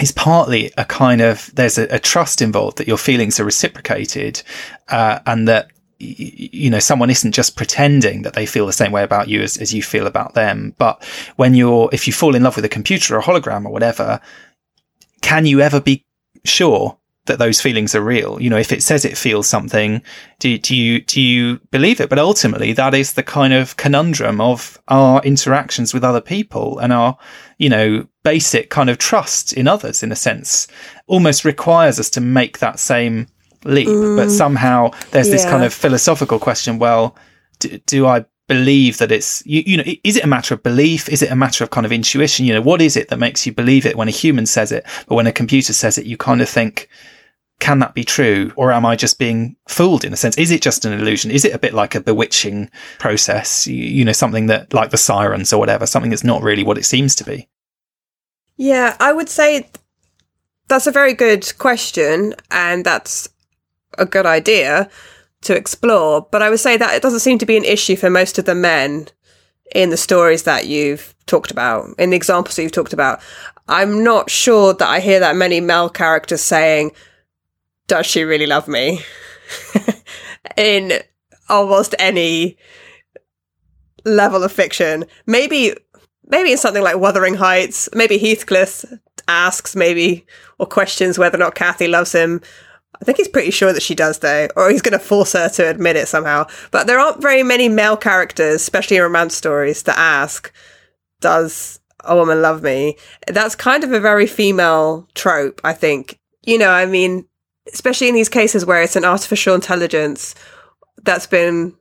[0.00, 4.42] is partly a kind of there's a, a, trust involved that your feelings are reciprocated
[4.88, 5.70] uh, and that
[6.02, 9.56] you know, someone isn't just pretending that they feel the same way about you as,
[9.56, 10.74] as you feel about them.
[10.76, 11.04] But
[11.36, 14.20] when you're, if you fall in love with a computer or a hologram or whatever,
[15.20, 16.04] can you ever be
[16.44, 18.40] sure that those feelings are real?
[18.40, 20.02] You know, if it says it feels something,
[20.38, 22.08] do, do you, do you believe it?
[22.08, 26.92] But ultimately, that is the kind of conundrum of our interactions with other people and
[26.92, 27.16] our,
[27.58, 30.68] you know, basic kind of trust in others in a sense
[31.06, 33.26] almost requires us to make that same
[33.64, 33.88] leap.
[33.88, 35.34] Mm, but somehow there's yeah.
[35.34, 36.78] this kind of philosophical question.
[36.78, 37.16] Well,
[37.58, 41.08] do, do I believe that it's you, you know is it a matter of belief
[41.08, 43.46] is it a matter of kind of intuition you know what is it that makes
[43.46, 46.16] you believe it when a human says it but when a computer says it you
[46.16, 46.88] kind of think
[47.62, 50.60] can that be true or am i just being fooled in a sense is it
[50.60, 54.46] just an illusion is it a bit like a bewitching process you, you know something
[54.46, 57.48] that like the sirens or whatever something that's not really what it seems to be
[58.56, 59.68] yeah i would say
[60.68, 63.28] that's a very good question and that's
[63.98, 64.88] a good idea
[65.42, 66.26] to explore.
[66.30, 68.44] But I would say that it doesn't seem to be an issue for most of
[68.44, 69.08] the men
[69.74, 73.20] in the stories that you've talked about, in the examples that you've talked about.
[73.68, 76.92] I'm not sure that I hear that many male characters saying,
[77.92, 79.00] Does she really love me?
[80.56, 80.94] in
[81.50, 82.56] almost any
[84.06, 85.04] level of fiction.
[85.26, 85.74] Maybe
[86.24, 88.86] maybe in something like Wuthering Heights, maybe Heathcliff
[89.28, 90.24] asks maybe
[90.58, 92.40] or questions whether or not Cathy loves him
[92.98, 95.50] I think he's pretty sure that she does, though, or he's going to force her
[95.50, 96.46] to admit it somehow.
[96.70, 100.52] But there aren't very many male characters, especially in romance stories, to ask,
[101.20, 102.96] Does a woman love me?
[103.26, 106.20] That's kind of a very female trope, I think.
[106.44, 107.26] You know, I mean,
[107.72, 110.34] especially in these cases where it's an artificial intelligence
[111.02, 111.74] that's been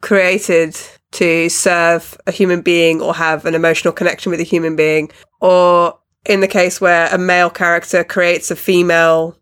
[0.00, 0.76] created
[1.12, 5.10] to serve a human being or have an emotional connection with a human being,
[5.40, 9.38] or in the case where a male character creates a female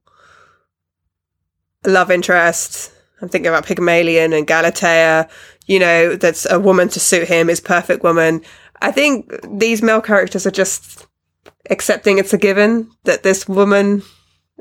[1.87, 2.93] love interest.
[3.21, 5.29] I'm thinking about Pygmalion and Galatea.
[5.67, 8.43] You know, that's a woman to suit him, his perfect woman.
[8.83, 11.07] I think these male characters are just
[11.71, 14.03] accepting it's a given that this woman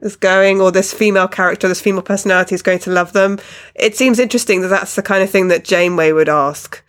[0.01, 3.39] is going, or this female character, this female personality is going to love them.
[3.75, 6.83] It seems interesting that that's the kind of thing that Janeway would ask.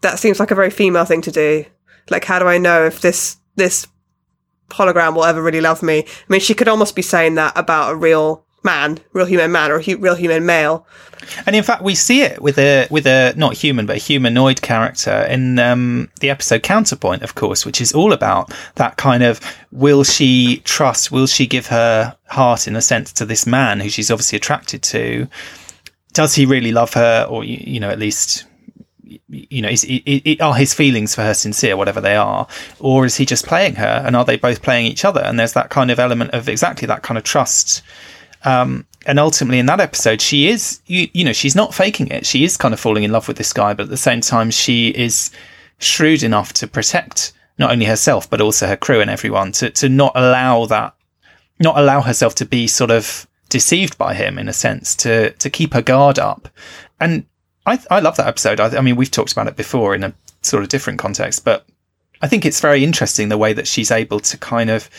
[0.00, 1.64] That seems like a very female thing to do.
[2.08, 3.86] Like, how do I know if this this
[4.70, 5.98] hologram will ever really love me?
[6.00, 9.70] I mean, she could almost be saying that about a real man, real human man,
[9.70, 10.86] or hu- real human male.
[11.46, 14.62] And in fact, we see it with a with a not human but a humanoid
[14.62, 19.40] character in um, the episode Counterpoint, of course, which is all about that kind of
[19.70, 23.88] will she trust, will she give her heart in a sense to this man who
[23.88, 25.28] she's obviously attracted to?
[26.12, 28.44] Does he really love her, or you know, at least
[29.28, 32.46] you know, is, is, are his feelings for her sincere, whatever they are,
[32.78, 34.02] or is he just playing her?
[34.04, 35.20] And are they both playing each other?
[35.20, 37.82] And there's that kind of element of exactly that kind of trust
[38.44, 42.26] um, and ultimately in that episode, she is, you, you know, she's not faking it.
[42.26, 44.50] She is kind of falling in love with this guy, but at the same time,
[44.50, 45.30] she is
[45.78, 49.88] shrewd enough to protect not only herself, but also her crew and everyone to, to
[49.88, 50.94] not allow that,
[51.58, 55.50] not allow herself to be sort of deceived by him in a sense, to, to
[55.50, 56.48] keep her guard up.
[56.98, 57.26] And
[57.66, 58.60] I, I love that episode.
[58.60, 61.66] I, I mean, we've talked about it before in a sort of different context, but
[62.22, 64.90] I think it's very interesting the way that she's able to kind of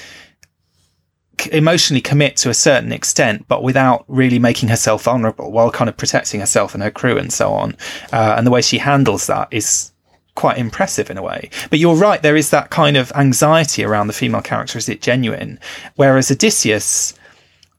[1.47, 5.97] emotionally commit to a certain extent, but without really making herself vulnerable while kind of
[5.97, 7.75] protecting herself and her crew and so on.
[8.11, 9.91] Uh, and the way she handles that is
[10.35, 11.49] quite impressive in a way.
[11.69, 14.77] But you're right, there is that kind of anxiety around the female character.
[14.77, 15.59] Is it genuine?
[15.95, 17.13] Whereas Odysseus,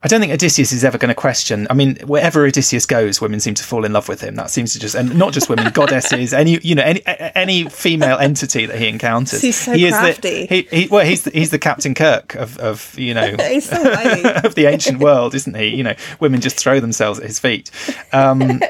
[0.03, 1.65] I don't think Odysseus is ever going to question.
[1.69, 4.35] I mean, wherever Odysseus goes, women seem to fall in love with him.
[4.35, 8.17] That seems to just, and not just women, goddesses, any you know, any any female
[8.17, 9.41] entity that he encounters.
[9.41, 10.27] He's so he crafty.
[10.27, 13.37] Is the, he, he, well, he's the, he's the Captain Kirk of of you know
[13.61, 13.77] so
[14.43, 15.67] of the ancient world, isn't he?
[15.67, 17.71] You know, women just throw themselves at his feet.
[18.11, 18.61] Um,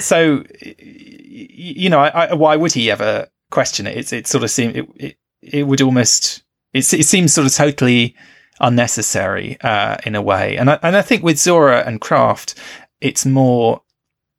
[0.00, 3.96] so, you know, I, I, why would he ever question it?
[3.96, 6.42] It's it sort of seems it, it it would almost
[6.74, 8.14] it, it seems sort of totally
[8.60, 10.56] unnecessary uh, in a way.
[10.56, 12.54] And I, and I think with Zora and Craft,
[13.00, 13.82] it's more.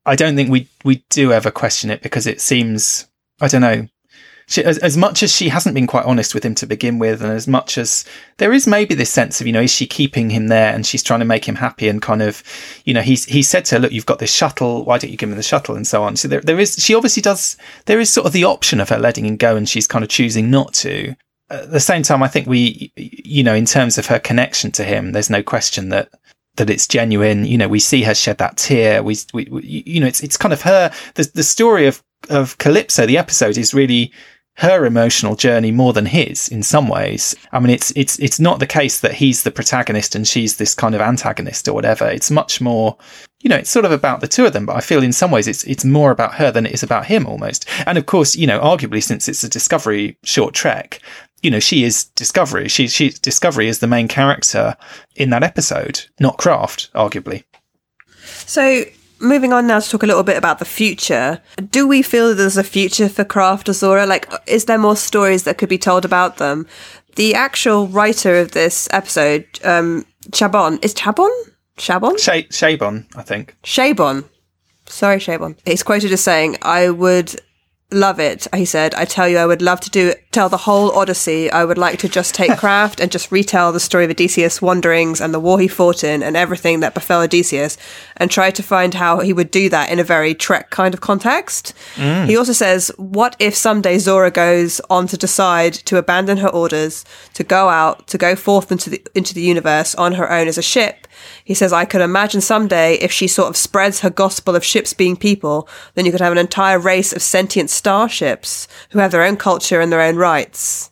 [0.06, 3.08] I don't think we we do ever question it because it seems
[3.42, 3.88] I don't know.
[4.48, 7.24] She, as, as much as she hasn't been quite honest with him to begin with,
[7.24, 8.06] and as much as
[8.38, 11.02] there is maybe this sense of, you know, is she keeping him there and she's
[11.02, 12.44] trying to make him happy and kind of,
[12.86, 14.86] you know, he's, he said to her, look, you've got this shuttle.
[14.86, 16.16] Why don't you give him the shuttle and so on?
[16.16, 17.58] So there, there is, she obviously does,
[17.88, 20.10] there is sort of the option of her letting him go and she's kind of
[20.12, 21.16] choosing not to
[21.50, 24.84] at the same time, I think we, you know, in terms of her connection to
[24.84, 26.10] him, there's no question that
[26.56, 27.46] that it's genuine.
[27.46, 29.04] You know, we see her shed that tear.
[29.04, 30.92] We, we, we you know, it's it's kind of her.
[31.16, 34.12] The the story of of Calypso, the episode, is really
[34.58, 37.36] her emotional journey more than his in some ways.
[37.52, 40.74] I mean, it's it's it's not the case that he's the protagonist and she's this
[40.74, 42.08] kind of antagonist or whatever.
[42.08, 42.98] It's much more
[43.46, 45.30] you know, it's sort of about the two of them, but I feel in some
[45.30, 47.70] ways it's it's more about her than it is about him almost.
[47.86, 51.00] And of course, you know, arguably since it's a Discovery short trek,
[51.46, 52.68] you know, she is Discovery.
[52.68, 54.76] She she Discovery is the main character
[55.16, 57.44] in that episode, not Craft, arguably.
[58.48, 58.84] So
[59.20, 61.40] moving on now to talk a little bit about the future.
[61.70, 64.08] Do we feel that there's a future for Craft or Zora?
[64.08, 66.66] Like, is there more stories that could be told about them?
[67.16, 71.30] The actual writer of this episode, um, Chabon, is Chabon?
[71.78, 72.20] Chabon?
[72.20, 73.56] Shay- Chabon, I think.
[73.64, 74.26] Chabon.
[74.88, 75.58] Sorry, Chabon.
[75.66, 77.40] He's quoted as saying, I would
[77.92, 78.48] love it.
[78.54, 81.50] He said, I tell you, I would love to do tell the whole Odyssey.
[81.50, 85.22] I would like to just take craft and just retell the story of Odysseus' wanderings
[85.22, 87.78] and the war he fought in and everything that befell Odysseus
[88.18, 91.00] and try to find how he would do that in a very Trek kind of
[91.00, 91.74] context.
[91.96, 92.28] Mm.
[92.28, 97.06] He also says, what if someday Zora goes on to decide to abandon her orders,
[97.34, 100.58] to go out, to go forth into the, into the universe on her own as
[100.58, 101.08] a ship?
[101.44, 104.94] He says, I could imagine someday if she sort of spreads her gospel of ships
[104.94, 109.24] being people, then you could have an entire race of sentient starships who have their
[109.24, 110.92] own culture and their own rights.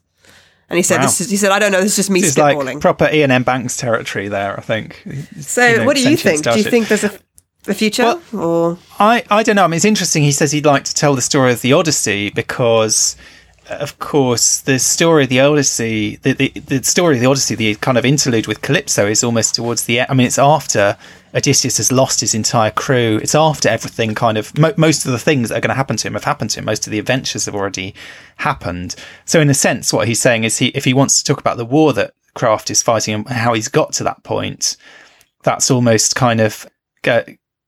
[0.69, 1.03] And he said, Wow.
[1.03, 2.65] this is, he said, I don't know, this is just me This spitballing.
[2.65, 3.43] like proper Iain M.
[3.43, 5.03] Banks territory there, I think.
[5.39, 6.43] so you know, what do you think?
[6.43, 7.11] Do you think there's a,
[7.67, 8.19] a future?
[8.31, 9.65] Well- or I, I don't know.
[9.65, 10.23] I mean, it's interesting.
[10.23, 13.15] He says he'd like to tell the story of the Odyssey because,
[13.69, 17.75] of course, the story of the Odyssey, the, the, the story of the Odyssey, the
[17.75, 20.07] kind of interlude with Calypso is almost towards the end.
[20.09, 20.97] I mean, it's after
[21.33, 23.19] Odysseus has lost his entire crew.
[23.21, 25.97] It's after everything kind of, mo- most of the things that are going to happen
[25.97, 26.65] to him have happened to him.
[26.65, 27.95] Most of the adventures have already
[28.37, 28.95] happened.
[29.25, 31.57] So, in a sense, what he's saying is he, if he wants to talk about
[31.57, 34.77] the war that Craft is fighting and how he's got to that point,
[35.43, 36.67] that's almost kind of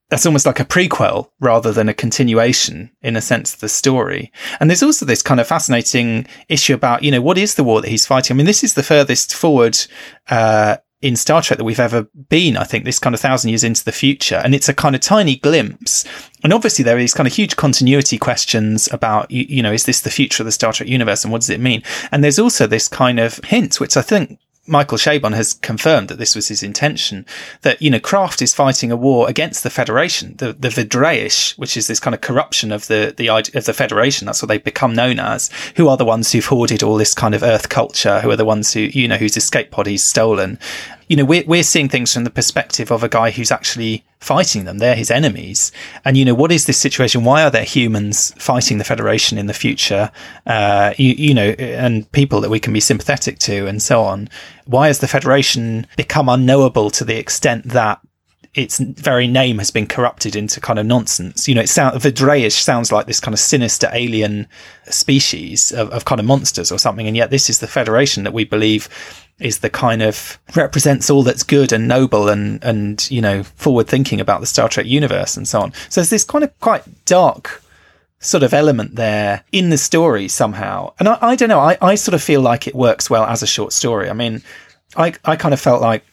[0.09, 4.31] that's almost like a prequel rather than a continuation in a sense of the story.
[4.59, 7.81] And there's also this kind of fascinating issue about, you know, what is the war
[7.81, 8.35] that he's fighting?
[8.35, 9.77] I mean, this is the furthest forward,
[10.29, 13.63] uh, in Star Trek that we've ever been, I think, this kind of thousand years
[13.63, 14.41] into the future.
[14.43, 16.03] And it's a kind of tiny glimpse.
[16.43, 19.85] And obviously there are these kind of huge continuity questions about, you, you know, is
[19.85, 21.83] this the future of the Star Trek universe and what does it mean?
[22.11, 26.17] And there's also this kind of hint, which I think Michael Chabon has confirmed that
[26.17, 27.25] this was his intention,
[27.61, 31.77] that, you know, Craft is fighting a war against the Federation, the, the V'draysh, which
[31.77, 34.25] is this kind of corruption of the, the of the Federation.
[34.25, 37.35] That's what they've become known as, who are the ones who've hoarded all this kind
[37.35, 40.57] of Earth culture, who are the ones who, you know, whose escape pod he's stolen.
[41.07, 44.65] You know, we're, we're seeing things from the perspective of a guy who's actually fighting
[44.65, 44.79] them.
[44.79, 45.71] They're his enemies.
[46.03, 47.23] And, you know, what is this situation?
[47.23, 50.11] Why are there humans fighting the Federation in the future?
[50.47, 54.29] Uh, you, you know, and people that we can be sympathetic to and so on.
[54.65, 58.01] Why has the Federation become unknowable to the extent that
[58.55, 61.45] its very name has been corrupted into kind of nonsense.
[61.45, 64.47] You know, it sounds V'draysh sounds like this kind of sinister alien
[64.85, 68.31] species of, of kind of monsters or something, and yet this is the Federation that
[68.31, 68.87] we believe
[69.39, 73.87] is the kind of represents all that's good and noble and and you know forward
[73.87, 75.73] thinking about the Star Trek universe and so on.
[75.89, 77.61] So there's this kind of quite dark
[78.19, 80.93] sort of element there in the story somehow.
[80.99, 83.43] And I, I don't know, I, I sort of feel like it works well as
[83.43, 84.09] a short story.
[84.09, 84.41] I mean,
[84.95, 86.03] I, I kind of felt like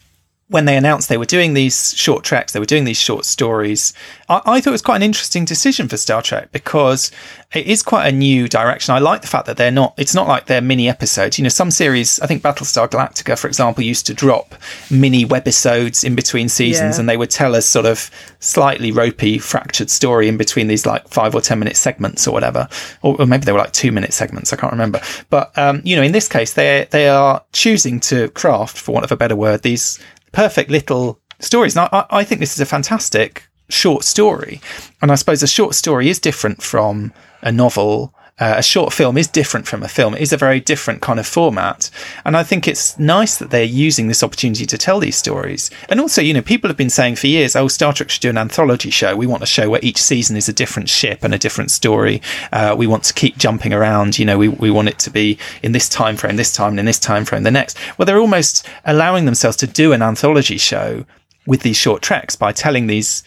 [0.52, 3.92] when they announced they were doing these Short Treks, they were doing these short stories.
[4.28, 7.10] I, I thought it was quite an interesting decision for Star Trek because
[7.52, 8.94] it is quite a new direction.
[8.94, 11.38] I like the fact that they're not, it's not like they're mini episodes.
[11.38, 14.54] You know, some series, I think Battlestar Galactica, for example, used to drop
[14.90, 17.00] mini webisodes in between seasons Yeah.
[17.00, 21.08] and they would tell us sort of slightly ropey, fractured story in between these like
[21.08, 22.68] five or 10 minute segments or whatever.
[23.02, 24.52] Or, or maybe they were like two minute segments.
[24.52, 25.00] I can't remember.
[25.30, 29.04] But, um, you know, in this case, they they are choosing to craft, for want
[29.04, 29.98] of a better word, these
[30.32, 31.76] perfect little stories.
[31.76, 34.60] And I, I think this is a fantastic short story.
[35.00, 37.12] And I suppose a short story is different from
[37.42, 38.14] a novel.
[38.42, 40.16] Uh, a short film is different from a film.
[40.16, 41.88] It is a very different kind of format.
[42.24, 45.70] And I think it's nice that they're using this opportunity to tell these stories.
[45.88, 48.30] And also, you know, people have been saying for years, oh, Star Trek should do
[48.30, 49.14] an anthology show.
[49.14, 52.20] We want a show where each season is a different ship and a different story.
[52.50, 54.18] Uh, we want to keep jumping around.
[54.18, 56.80] You know, we, we want it to be in this time frame, this time, and
[56.80, 57.78] in this time frame, the next.
[57.96, 61.06] Well, they're almost allowing themselves to do an anthology show
[61.46, 63.22] with these Short Treks by telling these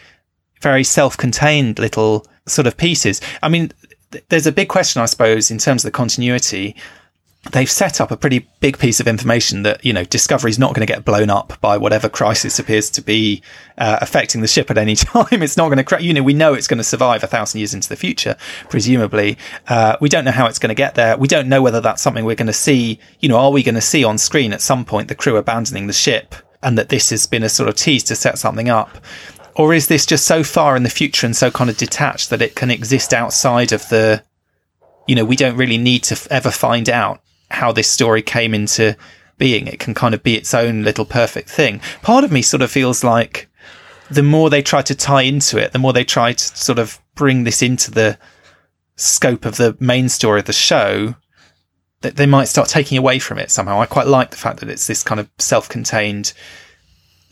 [0.62, 3.22] very self-contained little sort of pieces.
[3.42, 3.72] I mean,
[4.12, 6.76] th- there's a big question, I suppose, in terms of the continuity.
[7.52, 10.86] They've set up a pretty big piece of information that, you know, Discovery's not going
[10.86, 13.44] to get blown up by whatever crisis appears to be
[13.78, 15.44] uh, affecting the ship at any time.
[15.44, 17.60] It's not going to, cra- you know, we know it's going to survive a thousand
[17.60, 18.36] years into the future,
[18.70, 19.38] presumably.
[19.68, 21.18] Uh, we don't know how it's going to get there.
[21.20, 23.76] We don't know whether that's something we're going to see, you know, are we going
[23.76, 26.34] to see on screen at some point the crew abandoning the ship
[26.64, 28.98] and that this has been a sort of tease to set something up?
[29.56, 32.42] Or is this just so far in the future and so kind of detached that
[32.42, 34.24] it can exist outside of the,
[35.08, 38.54] you know, we don't really need to f- ever find out how this story came
[38.54, 38.98] into
[39.38, 39.68] being.
[39.68, 41.80] It can kind of be its own little perfect thing.
[42.02, 43.48] Part of me sort of feels like
[44.10, 47.00] the more they try to tie into it, the more they try to sort of
[47.16, 48.18] bring this into the
[48.98, 51.16] scope of the main story of the show,
[52.02, 53.80] that they might start taking away from it somehow.
[53.82, 56.34] I quite like the fact that it's this kind of self-contained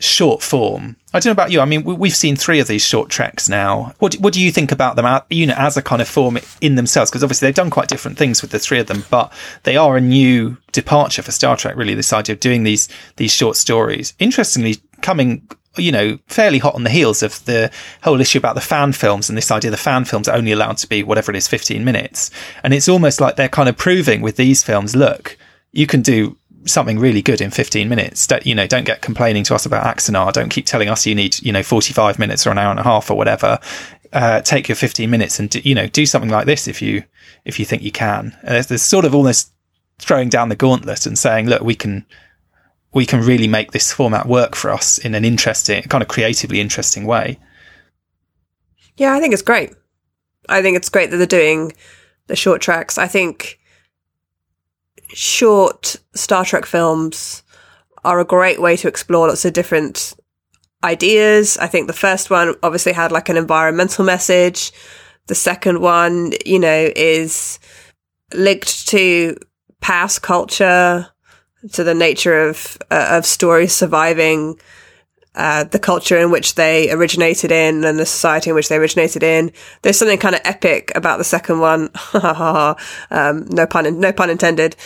[0.00, 0.96] short form.
[1.14, 1.60] I don't know about you.
[1.60, 3.94] I mean, we've seen three of these short treks now.
[4.00, 5.04] What what do you think about them?
[5.04, 7.86] Uh, you know, as a kind of form in themselves, because obviously they've done quite
[7.86, 11.56] different things with the three of them, but they are a new departure for Star
[11.56, 11.76] Trek.
[11.76, 14.12] Really, this idea of doing these these short stories.
[14.18, 17.70] Interestingly, coming you know, fairly hot on the heels of the
[18.02, 20.76] whole issue about the fan films and this idea the fan films are only allowed
[20.78, 22.30] to be whatever it is, 15 minutes.
[22.62, 25.36] And it's almost like they're kind of proving with these films, look,
[25.72, 28.26] you can do something really good in 15 minutes.
[28.26, 30.32] Don't, you know, don't get complaining to us about Axanar.
[30.32, 32.84] Don't keep telling us you need, you know, 45 minutes or an hour and a
[32.84, 33.58] half or whatever.
[34.12, 37.04] Uh, take your 15 minutes and, do, you know, do something like this if you,
[37.44, 38.36] if you think you can.
[38.42, 39.52] There's, there's sort of almost
[39.98, 42.06] throwing down the gauntlet and saying, look, we can,
[42.92, 46.60] we can really make this format work for us in an interesting, kind of creatively
[46.60, 47.38] interesting way.
[48.96, 49.72] Yeah, I think it's great.
[50.48, 51.72] I think it's great that they're doing
[52.26, 52.98] the Short Treks.
[52.98, 53.58] I think
[55.14, 57.42] short Star Trek films
[58.04, 60.14] are a great way to explore lots of different
[60.82, 61.56] ideas.
[61.56, 64.72] I think the first one obviously had like an environmental message.
[65.26, 67.58] The second one, you know, is
[68.34, 69.36] linked to
[69.80, 71.08] past culture,
[71.72, 74.58] to the nature of uh, of stories surviving
[75.34, 79.22] uh, the culture in which they originated in and the society in which they originated
[79.22, 79.50] in.
[79.82, 81.90] There's something kind of epic about the second one.
[83.10, 84.76] um, no pun, no pun intended.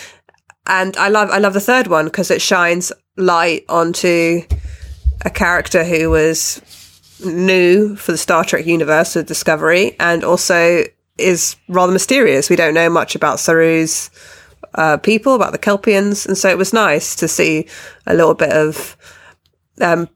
[0.69, 4.43] And I love, I love the third one because it shines light onto
[5.25, 6.61] a character who was
[7.25, 10.83] new for the Star Trek universe of Discovery and also
[11.17, 12.51] is rather mysterious.
[12.51, 14.11] We don't know much about Saru's
[14.75, 16.27] uh, people, about the Kelpians.
[16.27, 17.67] And so it was nice to see
[18.05, 18.95] a little bit of
[19.81, 20.07] um,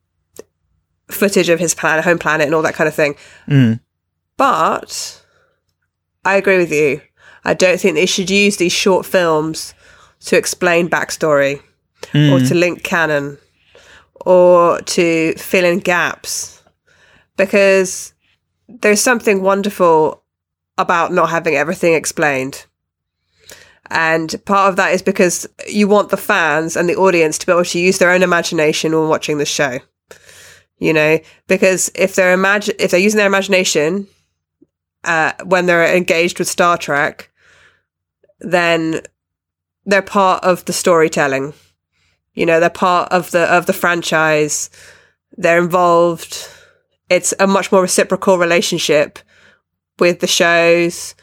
[1.10, 3.16] footage of his planet, home planet, and all that kind of thing.
[3.48, 3.80] Mm.
[4.38, 5.26] But
[6.24, 7.02] I agree with you.
[7.44, 9.74] I don't think they should use these short films
[10.26, 11.62] to explain backstory
[12.14, 12.32] mm.
[12.32, 13.38] or to link canon
[14.26, 16.64] or to fill in gaps
[17.38, 18.14] because
[18.68, 20.24] there's something wonderful
[20.78, 22.66] about not having everything explained.
[23.90, 27.52] And part of that is because you want the fans and the audience to be
[27.52, 29.80] able to use their own imagination when watching the show.
[30.80, 34.08] You know, because if they're imagine if they're using their imagination
[35.04, 37.30] uh, when they're engaged with Star Trek,
[38.40, 39.02] then
[39.86, 41.54] they're part of the storytelling.
[42.34, 44.70] You know, they're part of the of the franchise.
[45.38, 46.48] They're involved.
[47.10, 49.20] It's a much more reciprocal relationship
[50.00, 51.16] with the shows,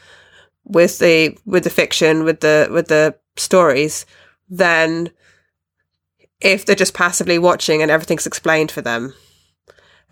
[0.63, 4.05] with the with the fiction, with the with the stories
[4.49, 5.09] than
[6.39, 9.13] if they're just passively watching and everything's explained for them.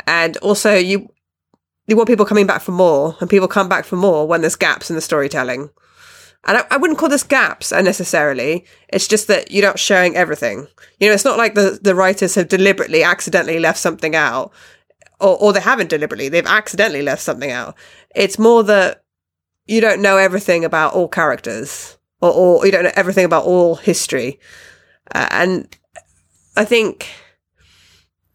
[0.07, 1.09] And also you
[1.87, 4.55] you want people coming back for more and people come back for more when there's
[4.55, 5.69] gaps in the storytelling.
[6.45, 8.65] And I, I, wouldn't call this gaps necessarily.
[8.87, 10.67] It's just that you're not showing everything.
[10.99, 14.51] You know, it's not like the, the writers have deliberately, accidentally left something out,
[15.19, 16.29] or, or they haven't deliberately.
[16.29, 17.75] They've accidentally left something out.
[18.15, 19.03] It's more that
[19.65, 23.75] you don't know everything about all characters, or, or you don't know everything about all
[23.75, 24.39] history.
[25.13, 25.77] Uh, and
[26.55, 27.07] I think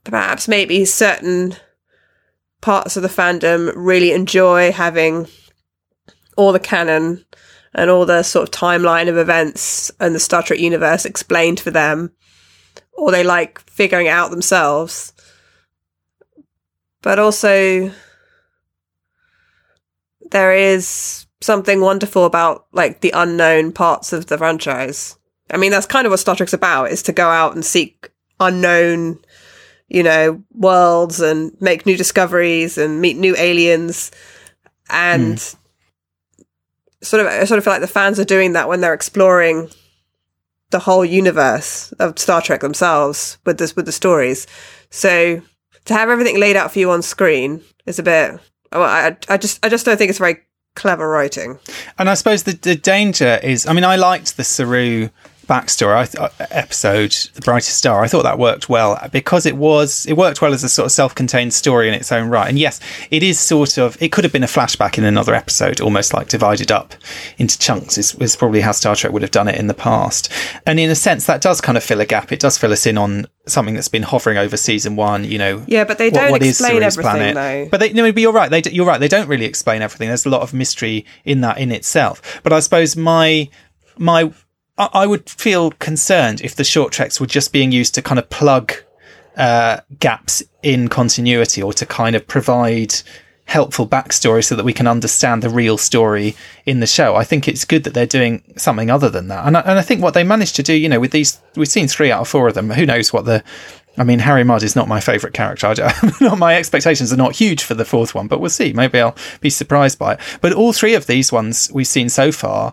[0.04, 1.56] perhaps maybe certain
[2.60, 5.26] parts of the fandom really enjoy having
[6.36, 7.24] all the canon
[7.74, 11.70] and all the sort of timeline of events and the Star Trek universe explained for
[11.70, 12.12] them,
[12.92, 15.12] or they like figuring it out themselves.
[17.02, 17.90] But also,
[20.30, 25.18] there is something wonderful about like the unknown parts of the franchise.
[25.50, 28.10] I mean, that's kind of what Star Trek's about: is to go out and seek
[28.38, 29.18] unknown,
[29.88, 34.12] you know, worlds and make new discoveries and meet new aliens
[34.88, 35.38] and.
[35.38, 35.56] Mm
[37.04, 39.68] sort of I sort of feel like the fans are doing that when they're exploring
[40.70, 44.46] the whole universe of Star Trek themselves with this with the stories.
[44.90, 45.40] So
[45.84, 48.40] to have everything laid out for you on screen is a bit.
[48.72, 50.38] Well, I I just I just don't think it's very
[50.74, 51.58] clever writing.
[51.98, 53.66] And I suppose the the danger is.
[53.66, 55.10] I mean, I liked the Saru
[55.46, 60.14] backstory uh, episode, The Brightest Star, I thought that worked well because it was it
[60.16, 62.48] worked well as a sort of self-contained story in its own right.
[62.48, 62.80] And yes,
[63.10, 66.28] it is sort of it could have been a flashback in another episode, almost like
[66.28, 66.94] divided up
[67.38, 67.98] into chunks.
[67.98, 70.30] Is, is probably how Star Trek would have done it in the past.
[70.66, 72.32] And in a sense, that does kind of fill a gap.
[72.32, 75.24] It does fill us in on something that's been hovering over season one.
[75.24, 77.34] You know, yeah, but they don't what explain everything planet.
[77.34, 77.68] though.
[77.70, 78.50] But they, no, but you're right.
[78.50, 78.98] They you're right.
[78.98, 80.08] They don't really explain everything.
[80.08, 82.40] There's a lot of mystery in that in itself.
[82.42, 83.48] But I suppose my
[83.96, 84.32] my
[84.76, 88.28] I would feel concerned if the short treks were just being used to kind of
[88.28, 88.72] plug
[89.36, 92.94] uh, gaps in continuity or to kind of provide
[93.46, 96.34] helpful backstory so that we can understand the real story
[96.66, 97.14] in the show.
[97.14, 99.46] I think it's good that they're doing something other than that.
[99.46, 101.68] And I, and I think what they managed to do, you know, with these, we've
[101.68, 102.70] seen three out of four of them.
[102.70, 103.44] Who knows what the,
[103.98, 105.66] I mean, Harry Mudd is not my favourite character.
[105.66, 108.72] I, not my expectations are not huge for the fourth one, but we'll see.
[108.72, 110.20] Maybe I'll be surprised by it.
[110.40, 112.72] But all three of these ones we've seen so far,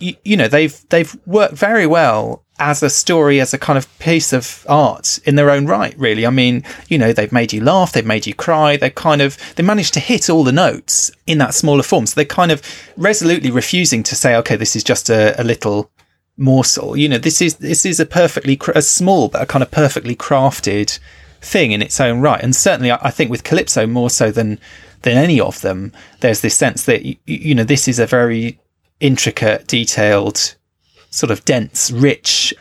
[0.00, 3.98] you, you know, they've they've worked very well as a story, as a kind of
[3.98, 6.26] piece of art in their own right, really.
[6.26, 9.38] I mean, you know, they've made you laugh, they've made you cry, they kind of,
[9.56, 12.04] they managed to hit all the notes in that smaller form.
[12.04, 12.62] So they're kind of
[12.98, 15.90] resolutely refusing to say, okay, this is just a, a little
[16.36, 16.98] morsel.
[16.98, 20.14] You know, this is, this is a perfectly, a small, but a kind of perfectly
[20.14, 20.98] crafted
[21.40, 22.42] thing in its own right.
[22.42, 24.58] And certainly I think with Calypso more so than,
[25.00, 28.60] than any of them, there's this sense that, you know, this is a very
[29.00, 30.54] intricate, detailed,
[31.10, 32.54] sort of dense, rich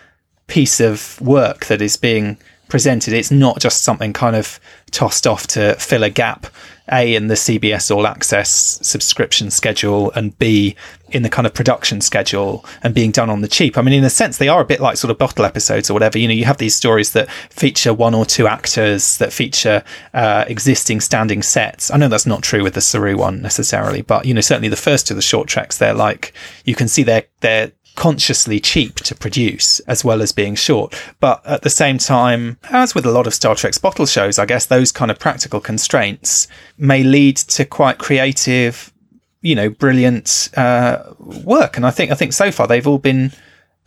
[0.48, 2.38] piece of work that is being
[2.68, 3.14] presented.
[3.14, 4.60] It's not just something kind of
[4.92, 6.48] tossed off to fill a gap,
[6.92, 10.76] A, in the CBS All Access subscription schedule, and B,
[11.12, 13.78] in the kind of production schedule and being done on the cheap.
[13.78, 15.94] I mean, in a sense, they are a bit like sort of bottle episodes or
[15.94, 16.18] whatever.
[16.18, 19.84] You know, you have these stories that feature one or two actors, that feature
[20.14, 21.92] uh, existing standing sets.
[21.92, 24.76] I know that's not true with the Saru one necessarily, but, you know, certainly the
[24.76, 26.34] first two, the short treks, they're like,
[26.66, 30.96] you can see they're, they're, consciously cheap to produce as well as being short.
[31.20, 34.46] But at the same time, as with a lot of Star Trek's bottle shows, I
[34.46, 38.94] guess those kind of practical constraints may lead to quite creative,
[39.42, 41.78] you know, brilliant uh, work.
[41.78, 43.32] And I think I think so far they've all been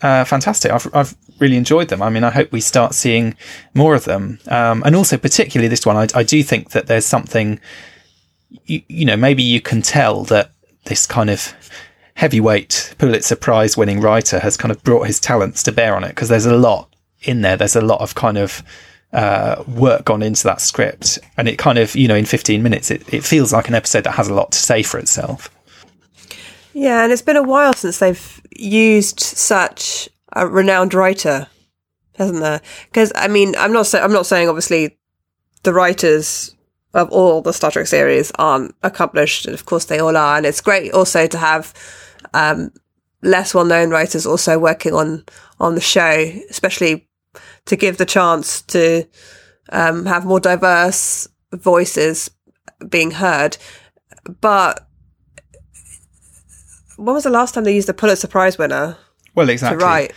[0.03, 0.73] uh, fantastic.
[0.73, 2.03] I've I've really enjoyed them.
[2.03, 3.35] I mean, I hope we start seeing
[3.75, 4.39] more of them.
[4.49, 7.61] Um, and also, particularly this one, I, I do think that there's something.
[8.67, 10.53] You, you know, maybe you can tell that
[10.85, 11.55] this kind of
[12.15, 16.09] heavyweight Pulitzer Prize winning writer has kind of brought his talents to bear on it
[16.09, 17.57] because there's a lot in there.
[17.57, 18.63] There's a lot of kind of
[19.13, 21.19] uh, work gone into that script.
[21.37, 24.05] And it kind of, you know, in 15 minutes, it, it feels like an episode
[24.05, 25.51] that has a lot to say for itself.
[26.73, 31.49] Yeah, and it's been a while since they've used such a renowned writer,
[32.17, 32.63] hasn't there?
[32.87, 34.97] Because I mean, I'm not sa- I'm not saying obviously
[35.65, 36.52] the writers
[36.95, 40.37] of all the Star Trek series aren't accomplished, and of course they all are.
[40.37, 41.73] And it's great also to have
[42.35, 42.73] um,
[43.23, 45.25] less well known writers also working on
[45.61, 47.09] on the show, especially
[47.67, 49.07] to give the chance to
[49.71, 52.31] um, have more diverse voices
[52.89, 53.57] being heard.
[54.41, 54.87] But
[56.97, 58.97] when was the last time they used a Pulitzer Prize winner?
[59.35, 59.79] Well, exactly.
[59.79, 60.13] To write.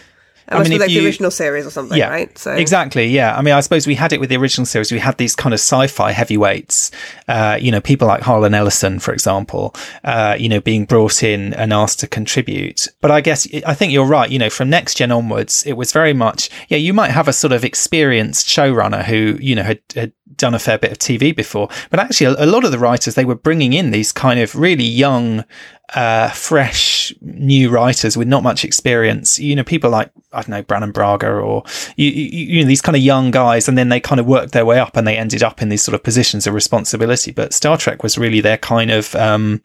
[0.47, 2.37] It I mean, like you- the original series or something, yeah, right?
[2.37, 3.07] So exactly.
[3.07, 3.35] Yeah.
[3.35, 4.91] I mean, I suppose we had it with the original series.
[4.91, 6.91] We had these kind of sci-fi heavyweights,
[7.27, 9.73] uh, you know, people like Harlan Ellison, for example,
[10.03, 12.87] uh, you know, being brought in and asked to contribute.
[13.01, 14.29] But I guess, I think you're right.
[14.29, 17.33] You know, from next gen onwards, it was very much, yeah, you might have a
[17.33, 21.35] sort of experienced showrunner who, you know, had, had done a fair bit of TV
[21.35, 24.39] before, but actually a, a lot of the writers, they were bringing in these kind
[24.39, 25.45] of really young,
[25.93, 29.39] uh, fresh new writers with not much experience.
[29.39, 31.63] You know, people like, I don't know, Brannon Braga or,
[31.95, 33.67] you, you, you know, these kind of young guys.
[33.67, 35.83] And then they kind of worked their way up and they ended up in these
[35.83, 37.31] sort of positions of responsibility.
[37.31, 39.61] But Star Trek was really their kind of, um,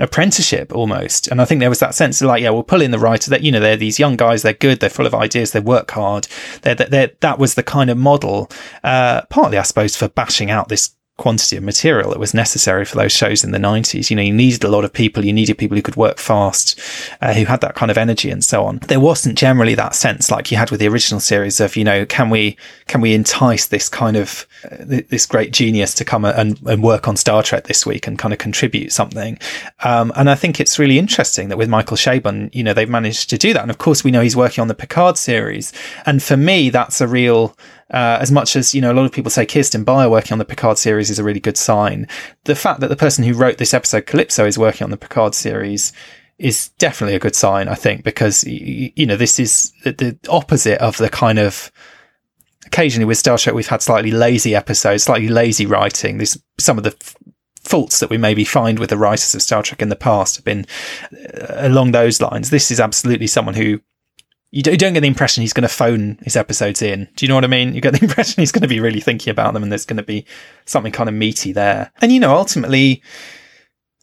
[0.00, 1.26] apprenticeship almost.
[1.28, 3.30] And I think there was that sense of like, yeah, we'll pull in the writer
[3.30, 5.90] that, you know, they're these young guys, they're good, they're full of ideas, they work
[5.90, 6.28] hard.
[6.62, 8.50] They're, they're, that was the kind of model,
[8.84, 12.96] uh, partly, I suppose, for bashing out this quantity of material that was necessary for
[12.96, 14.08] those shows in the 90s.
[14.08, 16.80] You know, you needed a lot of people, you needed people who could work fast,
[17.20, 18.78] uh, who had that kind of energy and so on.
[18.86, 22.06] There wasn't generally that sense like you had with the original series of, you know,
[22.06, 22.56] can we,
[22.86, 27.08] can we entice this kind of, uh, this great genius to come and, and work
[27.08, 29.38] on Star Trek this week and kind of contribute something.
[29.82, 33.28] Um, and I think it's really interesting that with Michael Chabon, you know, they've managed
[33.30, 33.62] to do that.
[33.62, 35.72] And of course, we know he's working on the Picard series.
[36.06, 37.56] And for me, that's a real,
[37.90, 40.38] uh, as much as, you know, a lot of people say Kirsten Beyer working on
[40.38, 42.06] the Picard series is a really good sign.
[42.44, 45.34] The fact that the person who wrote this episode, Calypso, is working on the Picard
[45.34, 45.92] series
[46.38, 50.96] is definitely a good sign, I think, because, you know, this is the- opposite of
[50.98, 51.72] the kind of,
[52.66, 56.18] occasionally with Star Trek, we've had slightly lazy episodes, slightly lazy writing.
[56.18, 56.94] There's some of the
[57.64, 60.44] faults that we maybe find with the writers of Star Trek in the past have
[60.44, 60.66] been
[61.12, 62.50] uh, along those lines.
[62.50, 63.80] This is absolutely someone who
[64.50, 67.08] you don't, get the impression he's going to phone his episodes in.
[67.16, 67.74] Do you know what I mean?
[67.74, 69.98] You get the impression he's going to be really thinking about them and there's going
[69.98, 70.24] to be
[70.64, 71.92] something kind of meaty there.
[72.00, 73.02] And, you know, ultimately,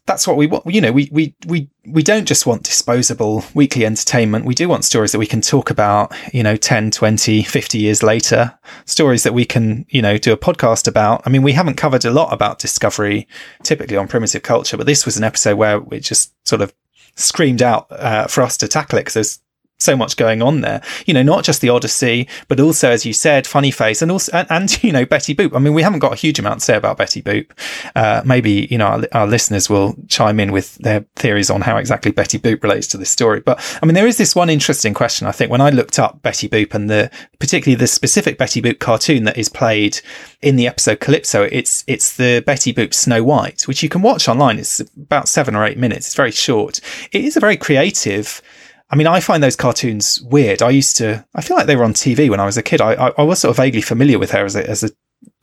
[0.06, 0.68] that's what we want.
[0.68, 4.46] You know, we, we, we, we don't just want disposable weekly entertainment.
[4.46, 8.04] We do want stories that we can talk about, you know, 10, 20, 50 years
[8.04, 11.24] later, stories that we can, you know, do a podcast about.
[11.26, 13.28] I mean, we haven't covered a lot about discovery
[13.64, 16.72] typically on primitive culture, but this was an episode where it just sort of
[17.16, 19.40] screamed out uh, for us to tackle it because there's
[19.78, 20.82] so much going on there.
[21.06, 24.32] You know, not just the Odyssey, but also, as you said, Funny Face, and also
[24.34, 25.56] and, and you know Betty Boop.
[25.56, 27.52] I mean, we haven't got a huge amount to say about Betty Boop.
[27.96, 31.78] Uh, maybe you know our, our, listeners will chime in with their theories on how
[31.78, 33.40] exactly Betty Boop relates to this story.
[33.42, 35.28] But I mean, there is this one interesting question.
[35.28, 38.80] I think when I looked up Betty Boop and the particularly the specific Betty Boop
[38.80, 40.00] cartoon that is played
[40.42, 44.28] in the episode Calypso, it's it's the Betty Boop Snow White, which you can watch
[44.30, 44.60] online.
[44.60, 46.08] It's about seven or eight minutes.
[46.08, 46.80] It's very short.
[47.12, 48.42] It is a very creative
[48.90, 50.62] I mean, I find those cartoons weird.
[50.62, 52.82] I used to, I feel like they were on TV when I was a kid.
[52.82, 54.90] I, I, I was sort of vaguely familiar with her as a, as a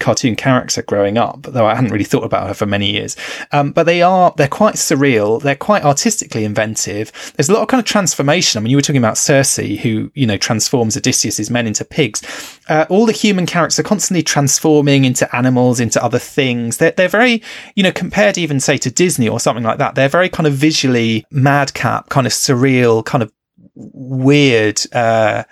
[0.02, 3.16] cartoon character growing up, though I hadn't really thought about her for many years.
[3.52, 5.40] Um, but they are, they're quite surreal.
[5.40, 7.32] They're quite artistically inventive.
[7.36, 8.58] There's a lot of kind of transformation.
[8.58, 12.22] I mean, you were talking about Circe, who, you know, transforms Odysseus's men into pigs.
[12.68, 16.78] Uh, all the human characters are constantly transforming into animals, into other things.
[16.78, 17.42] They're, they're very,
[17.74, 20.54] you know, compared even say to Disney or something like that, they're very kind of
[20.54, 23.32] visually madcap, kind of surreal, kind of
[23.74, 25.44] weird, uh,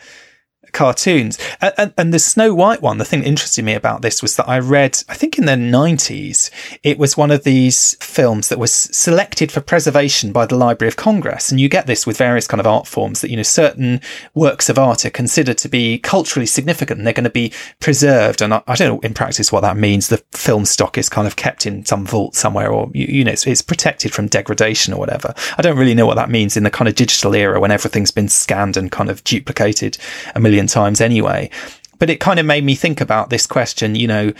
[0.73, 1.39] cartoons.
[1.61, 4.49] And, and, the Snow White one, the thing that interested me about this was that
[4.49, 6.51] I read, I think in the 90s,
[6.83, 10.97] it was one of these films that was selected for preservation by the Library of
[10.97, 11.51] Congress.
[11.51, 14.01] And you get this with various kind of art forms that, you know, certain
[14.35, 18.43] works of art are considered to be culturally significant and they're going to be preserved.
[18.43, 20.09] And I, I, don't know in practice what that means.
[20.09, 23.33] The film stock is kind of kept in some vault somewhere or, you, you know,
[23.33, 25.35] it's, it's protected from degradation or whatever.
[25.57, 28.11] I don't really know what that means in the kind of digital era when everything's
[28.11, 29.99] been scanned and kind of duplicated
[30.35, 31.51] a million million times anyway.
[31.99, 33.95] But it kind of made me think about this question.
[33.95, 34.33] You know,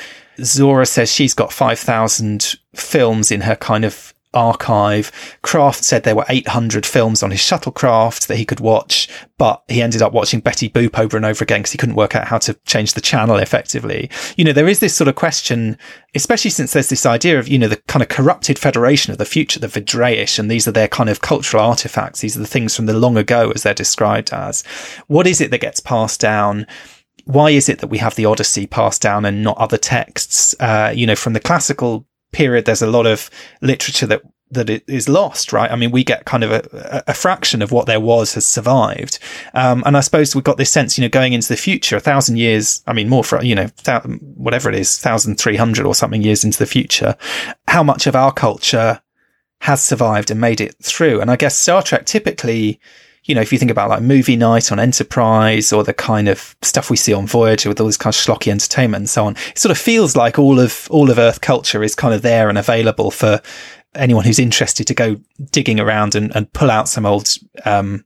[0.43, 5.11] Zora says she's got 5,000 films in her kind of archive.
[5.43, 9.09] Craft said there were 800 films on his shuttlecraft that he could watch,
[9.39, 12.15] but he ended up watching Betty Boop over and over again because he couldn't work
[12.15, 14.11] out how to change the channel effectively.
[14.37, 15.77] You know, there is this sort of question,
[16.15, 19.25] especially since there's this idea of, you know, the kind of corrupted federation of the
[19.25, 22.21] future, the V'draysh, and these are their kind of cultural artifacts.
[22.21, 24.63] These are the things from the long ago as they're described as.
[25.07, 26.67] What is it that gets passed down?
[27.25, 30.55] Why is it that we have the Odyssey passed down and not other texts?
[30.59, 33.31] Uh, you know, from the classical period, there's a lot of
[33.61, 35.71] literature that that is lost, right?
[35.71, 39.19] I mean, we get kind of a, a fraction of what there was has survived.
[39.55, 42.01] Um, and I suppose we've got this sense, you know, going into the future, a
[42.01, 43.67] thousand years, I mean, more for, you know,
[44.35, 47.17] whatever it is, 1,300 or something years into the future,
[47.69, 49.01] how much of our culture
[49.61, 51.21] has survived and made it through.
[51.21, 52.81] And I guess Star Trek typically
[53.25, 56.57] you know, if you think about like movie night on Enterprise or the kind of
[56.63, 59.37] stuff we see on Voyager with all this kind of schlocky entertainment and so on,
[59.51, 62.49] it sort of feels like all of all of Earth culture is kind of there
[62.49, 63.41] and available for
[63.95, 65.17] anyone who's interested to go
[65.51, 68.05] digging around and, and pull out some old um,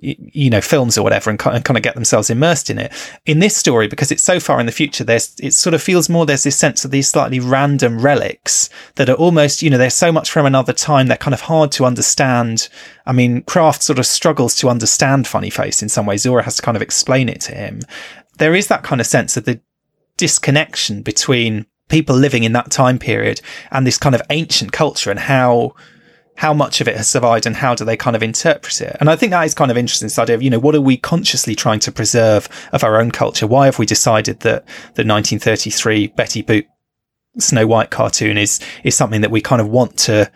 [0.00, 2.92] you know, films or whatever and kind of get themselves immersed in it.
[3.24, 6.08] In this story, because it's so far in the future, there's, it sort of feels
[6.08, 9.90] more, there's this sense of these slightly random relics that are almost, you know, they're
[9.90, 11.06] so much from another time.
[11.06, 12.68] They're kind of hard to understand.
[13.06, 16.22] I mean, Craft sort of struggles to understand Funny Face in some ways.
[16.22, 17.80] Zora has to kind of explain it to him.
[18.38, 19.60] There is that kind of sense of the
[20.16, 23.40] disconnection between people living in that time period
[23.70, 25.74] and this kind of ancient culture and how
[26.36, 28.96] how much of it has survived and how do they kind of interpret it?
[29.00, 30.80] And I think that is kind of interesting, this idea of, you know, what are
[30.80, 33.46] we consciously trying to preserve of our own culture?
[33.46, 34.64] Why have we decided that
[34.94, 36.66] the 1933 Betty Boop
[37.38, 40.30] Snow White cartoon is, is something that we kind of want to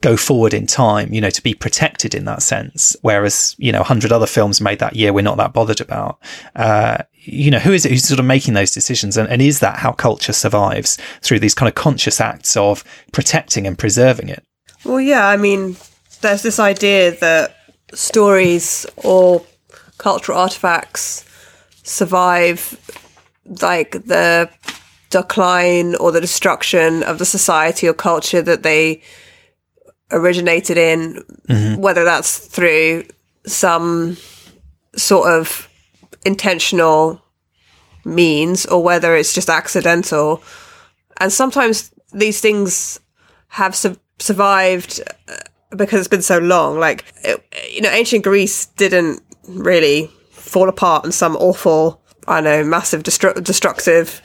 [0.00, 2.96] go forward in time, you know, to be protected in that sense.
[3.02, 6.18] Whereas, you know, a hundred other films made that year we're not that bothered about.
[6.54, 9.16] Uh, you know, who is it who's sort of making those decisions?
[9.16, 13.66] And, and is that how culture survives through these kind of conscious acts of protecting
[13.66, 14.44] and preserving it?
[14.84, 15.76] Well, yeah, I mean,
[16.20, 17.56] there's this idea that
[17.94, 19.44] stories or
[19.98, 21.24] cultural artifacts
[21.82, 22.78] survive
[23.62, 24.50] like the
[25.10, 29.02] decline or the destruction of the society or culture that they
[30.10, 31.80] originated in, mm-hmm.
[31.80, 33.04] whether that's through
[33.46, 34.16] some
[34.96, 35.68] sort of
[36.24, 37.22] intentional
[38.04, 40.42] means or whether it's just accidental.
[41.18, 43.00] And sometimes these things
[43.48, 45.34] have some survived uh,
[45.76, 46.78] because it's been so long.
[46.78, 52.64] Like, it, you know, ancient Greece didn't really fall apart in some awful, I know,
[52.64, 54.22] massive destru- destructive.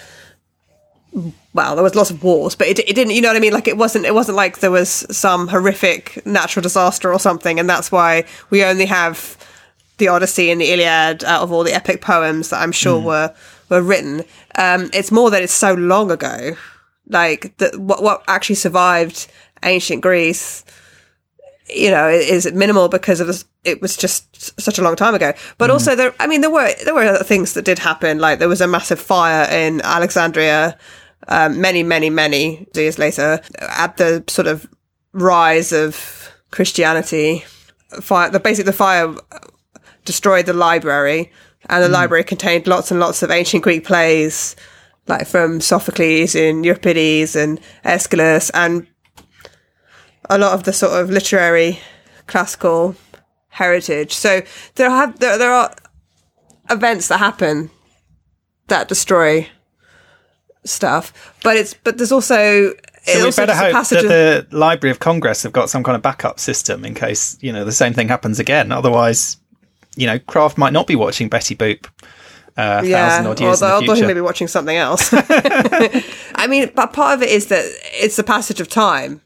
[1.53, 3.13] Well, there was lots of wars, but it, it didn't.
[3.13, 3.53] You know what I mean?
[3.53, 4.05] Like it wasn't.
[4.05, 8.63] It wasn't like there was some horrific natural disaster or something, and that's why we
[8.63, 9.37] only have
[9.97, 13.05] the Odyssey and the Iliad out of all the epic poems that I'm sure mm.
[13.05, 13.35] were
[13.69, 14.23] were written.
[14.55, 16.55] Um, it's more that it's so long ago.
[17.07, 19.27] Like that, what what actually survived
[19.63, 20.63] ancient Greece,
[21.69, 25.33] you know, is minimal because of this, it was just such a long time ago.
[25.57, 25.73] But mm.
[25.73, 28.19] also there, I mean, there were there were other things that did happen.
[28.19, 30.77] Like there was a massive fire in Alexandria,
[31.27, 34.67] um, many, many, many years later, at the sort of
[35.13, 37.45] rise of Christianity.
[38.01, 39.15] Fire, the basically the fire
[40.05, 41.31] destroyed the library,
[41.69, 44.55] and the library contained lots and lots of ancient Greek plays,
[45.07, 48.87] like from Sophocles and Euripides and Aeschylus, and
[50.29, 51.79] a lot of the sort of literary
[52.27, 52.95] classical
[53.49, 54.13] heritage.
[54.13, 54.41] So
[54.75, 55.73] there have there, there are
[56.69, 57.69] events that happen
[58.67, 59.47] that destroy
[60.63, 62.73] stuff, but it's but there's also So
[63.05, 66.39] it we better hope that the Library of Congress have got some kind of backup
[66.39, 68.71] system in case you know the same thing happens again.
[68.71, 69.37] Otherwise,
[69.95, 71.85] you know, Craft might not be watching Betty Boop
[72.57, 75.09] uh, a thousand odd years although, in the although he may be watching something else.
[76.35, 77.63] I mean, but part of it is that
[77.93, 79.21] it's the passage of time.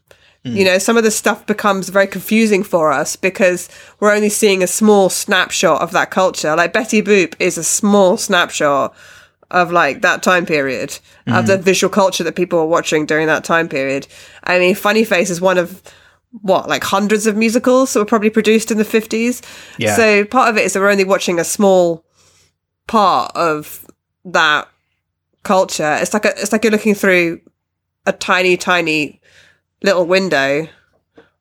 [0.56, 3.68] You know, some of the stuff becomes very confusing for us because
[4.00, 6.54] we're only seeing a small snapshot of that culture.
[6.56, 8.94] Like Betty Boop is a small snapshot
[9.50, 11.46] of like that time period of Hmm.
[11.46, 14.06] the visual culture that people were watching during that time period.
[14.44, 15.82] I mean, Funny Face is one of
[16.42, 19.40] what like hundreds of musicals that were probably produced in the 50s.
[19.78, 19.96] Yeah.
[19.96, 22.04] So part of it is that we're only watching a small
[22.86, 23.86] part of
[24.26, 24.68] that
[25.44, 25.96] culture.
[26.00, 27.40] It's like a, it's like you're looking through
[28.06, 29.20] a tiny, tiny
[29.82, 30.68] little window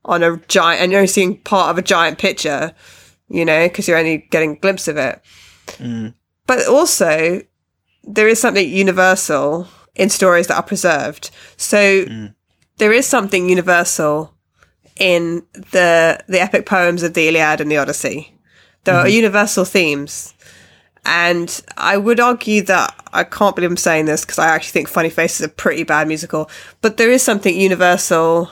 [0.05, 2.73] on a giant, and you're only seeing part of a giant picture,
[3.29, 5.21] you know, because you're only getting a glimpse of it.
[5.77, 6.13] Mm.
[6.45, 7.41] But also,
[8.03, 11.31] there is something universal in stories that are preserved.
[11.57, 12.33] So mm.
[12.77, 14.33] there is something universal
[14.99, 18.33] in the the epic poems of the Iliad and the Odyssey.
[18.83, 19.15] There are mm-hmm.
[19.15, 20.33] universal themes.
[21.07, 24.89] And I would argue that I can't believe I'm saying this because I actually think
[24.89, 26.49] Funny Face is a pretty bad musical,
[26.81, 28.51] but there is something universal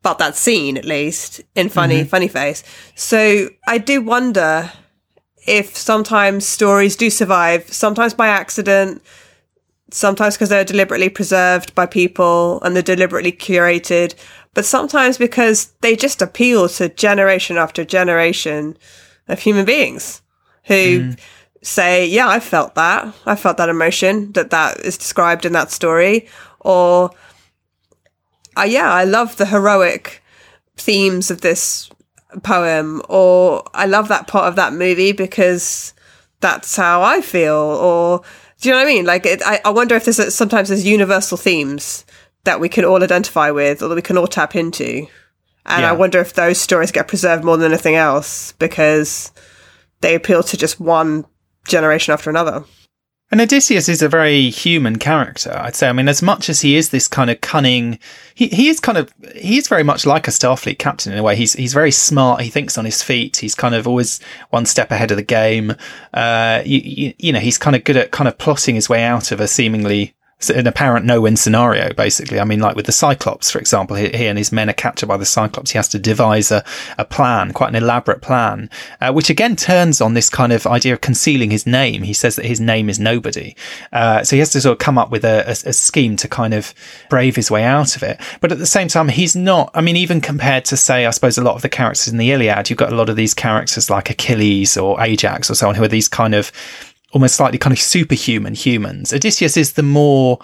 [0.00, 2.08] about that scene, at least in Funny mm-hmm.
[2.08, 2.64] Funny Face.
[2.96, 4.72] So I do wonder
[5.46, 9.00] if sometimes stories do survive, sometimes by accident,
[9.92, 14.16] sometimes because they're deliberately preserved by people and they're deliberately curated,
[14.52, 18.76] but sometimes because they just appeal to generation after generation
[19.28, 20.22] of human beings
[20.64, 21.12] who mm-hmm.
[21.62, 23.14] Say, yeah, I felt that.
[23.24, 26.28] I felt that emotion that that is described in that story.
[26.60, 27.10] Or,
[28.56, 30.22] uh, yeah, I love the heroic
[30.76, 31.88] themes of this
[32.42, 33.00] poem.
[33.08, 35.94] Or I love that part of that movie because
[36.40, 37.54] that's how I feel.
[37.54, 38.22] Or,
[38.60, 39.06] do you know what I mean?
[39.06, 42.04] Like, it, I, I wonder if there's sometimes there's universal themes
[42.44, 45.06] that we can all identify with or that we can all tap into.
[45.64, 45.90] And Yeah.
[45.90, 49.30] I wonder if those stories get preserved more than anything else because
[50.00, 51.24] they appeal to just one
[51.66, 52.64] generation after another.
[53.30, 55.88] And Odysseus is a very human character, I'd say.
[55.88, 57.98] I mean, as much as he is this kind of cunning,
[58.34, 61.22] he, he is kind of, he is very much like a Starfleet captain in a
[61.22, 61.34] way.
[61.34, 62.42] He's, he's very smart.
[62.42, 63.38] He thinks on his feet.
[63.38, 64.20] He's kind of always
[64.50, 65.74] one step ahead of the game.
[66.12, 69.02] Uh, you, you, you know, he's kind of good at kind of plotting his way
[69.02, 70.12] out of a seemingly,
[70.50, 72.38] an apparent no-win scenario, basically.
[72.38, 75.06] I mean, like with the Cyclops, for example, he, he and his men are captured
[75.06, 75.70] by the Cyclops.
[75.70, 76.64] He has to devise a,
[76.98, 78.68] a plan, quite an elaborate plan,
[79.00, 82.02] uh, which again turns on this kind of idea of concealing his name.
[82.02, 83.56] He says that his name is nobody.
[83.92, 86.28] Uh, so he has to sort of come up with a, a, a scheme to
[86.28, 86.74] kind of
[87.08, 88.20] brave his way out of it.
[88.40, 91.38] But at the same time, he's not, I mean, even compared to, say, I suppose
[91.38, 93.88] a lot of the characters in the Iliad, you've got a lot of these characters
[93.88, 96.50] like Achilles or Ajax or so on, who are these kind of
[97.12, 99.12] almost slightly kind of superhuman humans.
[99.12, 100.38] Odysseus is the more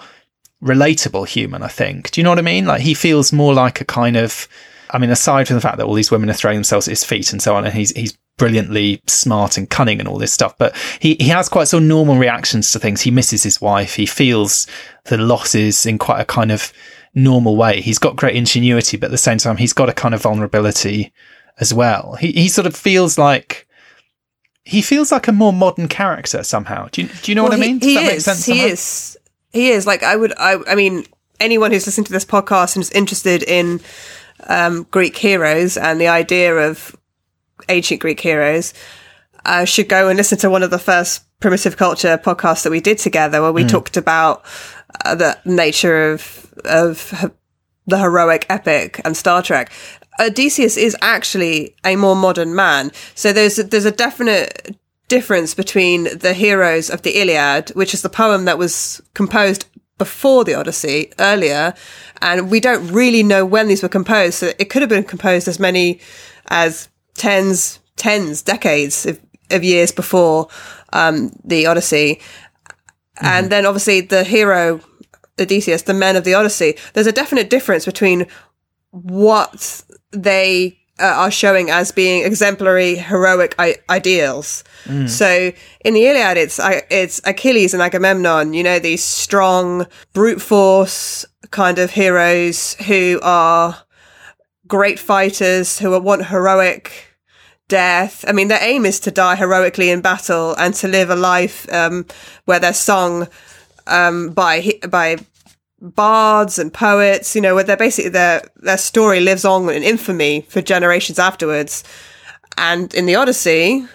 [0.63, 2.11] relatable human, I think.
[2.11, 2.65] Do you know what I mean?
[2.65, 4.47] Like he feels more like a kind of,
[4.91, 7.03] I mean, aside from the fact that all these women are throwing themselves at his
[7.03, 10.57] feet and so on, and he's, he's brilliantly smart and cunning and all this stuff,
[10.57, 13.01] but he, he has quite sort of normal reactions to things.
[13.01, 13.95] He misses his wife.
[13.95, 14.65] He feels
[15.05, 16.71] the losses in quite a kind of
[17.13, 17.81] normal way.
[17.81, 21.11] He's got great ingenuity, but at the same time, he's got a kind of vulnerability
[21.59, 22.15] as well.
[22.15, 23.67] He, he sort of feels like,
[24.69, 26.87] he feels like a more modern character somehow.
[26.91, 27.79] Do you, do you know what I mean?
[27.79, 28.25] Does He, that make is.
[28.25, 28.45] sense?
[28.45, 28.65] He somehow?
[28.73, 29.17] is.
[29.51, 29.87] He is.
[29.87, 30.33] Like I would.
[30.37, 30.57] I.
[30.67, 31.05] I mean,
[31.39, 33.81] anyone who's listening to this podcast and is interested in
[34.47, 36.95] um, Greek heroes and the idea of
[37.67, 38.73] ancient Greek heroes
[39.45, 42.79] uh, should go and listen to one of the first primitive culture podcasts that we
[42.81, 44.43] did together, where we talked about
[45.05, 47.31] uh, the nature of of
[47.87, 49.71] the heroic epic and Star Trek.
[50.19, 52.91] Odysseus is actually a more modern man.
[53.15, 54.75] So there's there's a definite
[55.07, 59.65] difference between the heroes of the Iliad, which is the poem that was composed
[59.97, 61.73] before the Odyssey, earlier,
[62.21, 64.35] and we don't really know when these were composed.
[64.35, 65.99] So it could have been composed as many
[66.47, 69.19] as tens, tens, decades of,
[69.51, 70.47] of years before
[70.93, 72.21] um, the Odyssey.
[73.21, 74.79] And then obviously the hero,
[75.37, 78.27] Odysseus, the men of the Odyssey, there's a definite difference between
[78.91, 84.63] what they uh, are showing as being exemplary heroic I- ideals.
[85.07, 85.51] So
[85.85, 88.53] in the Iliad, it's I it's Achilles and Agamemnon.
[88.53, 93.83] You know these strong brute force kind of heroes who are
[94.67, 96.91] great fighters who want heroic
[97.67, 98.25] death.
[98.27, 101.71] I mean, their aim is to die heroically in battle and to live a life
[101.71, 102.05] um,
[102.45, 103.27] where they're sung
[103.87, 105.17] um, by by
[105.81, 107.35] bards and poets.
[107.35, 111.83] You know, where they're basically their their story lives on in infamy for generations afterwards.
[112.57, 113.87] And in the Odyssey,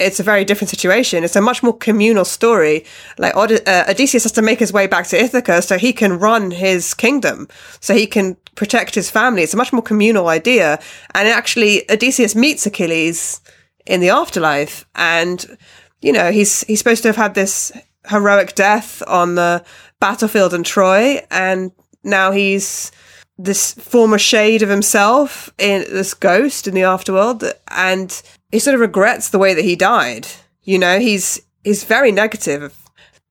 [0.00, 1.24] it's a very different situation.
[1.24, 2.84] It's a much more communal story.
[3.18, 6.18] Like Od- uh, Odysseus has to make his way back to Ithaca so he can
[6.18, 7.48] run his kingdom,
[7.80, 9.42] so he can protect his family.
[9.42, 10.80] It's a much more communal idea.
[11.14, 13.40] And actually, Odysseus meets Achilles
[13.86, 15.58] in the afterlife, and
[16.00, 17.72] you know he's he's supposed to have had this
[18.06, 19.64] heroic death on the
[20.00, 21.72] battlefield in Troy, and
[22.02, 22.92] now he's
[23.36, 28.22] this former shade of himself in this ghost in the afterworld, and
[28.52, 30.28] he sort of regrets the way that he died.
[30.62, 32.78] You know, he's he's very negative.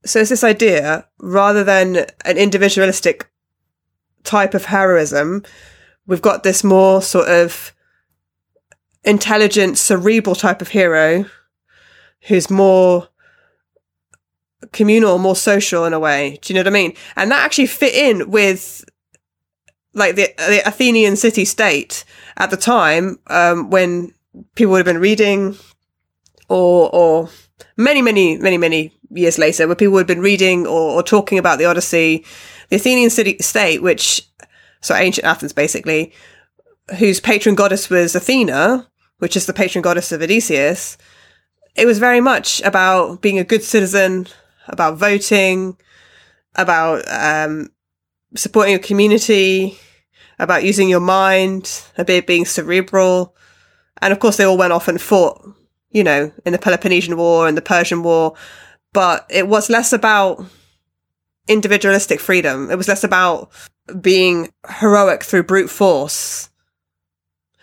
[0.05, 3.29] So it's this idea, rather than an individualistic
[4.23, 5.43] type of heroism,
[6.05, 7.73] we've got this more sort of
[9.05, 11.25] intelligent, cerebral type of hero
[12.27, 13.07] who's more
[14.71, 16.39] communal, more social in a way.
[16.41, 16.93] Do you know what I mean?
[17.15, 18.85] And that actually fit in with
[19.93, 22.05] like the, the Athenian city state
[22.37, 24.13] at the time um, when
[24.55, 25.55] people would have been reading,
[26.49, 27.29] or or
[27.77, 31.37] many many many many years later, where people would have been reading or, or talking
[31.37, 32.25] about the Odyssey,
[32.69, 34.27] the Athenian city state, which
[34.81, 36.11] so ancient Athens basically,
[36.97, 38.87] whose patron goddess was Athena,
[39.19, 40.97] which is the patron goddess of Odysseus.
[41.75, 44.27] It was very much about being a good citizen,
[44.67, 45.77] about voting,
[46.55, 47.69] about um,
[48.35, 49.77] supporting your community,
[50.39, 53.35] about using your mind, a bit being cerebral.
[54.01, 55.43] And of course, they all went off and fought,
[55.91, 58.35] you know, in the Peloponnesian War and the Persian War.
[58.91, 60.45] But it was less about
[61.47, 62.69] individualistic freedom.
[62.71, 63.51] It was less about
[63.99, 66.49] being heroic through brute force.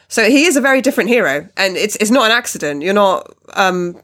[0.08, 2.82] So he is a very different hero, and it's it's not an accident.
[2.82, 4.00] You're not um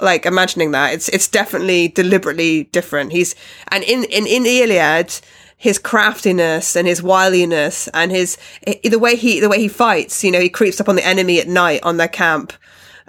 [0.00, 0.94] like imagining that.
[0.94, 3.12] It's it's definitely deliberately different.
[3.12, 3.34] He's
[3.68, 5.20] and in in in the Iliad,
[5.56, 8.36] his craftiness and his wiliness and his
[8.84, 10.22] the way he the way he fights.
[10.22, 12.52] You know, he creeps up on the enemy at night on their camp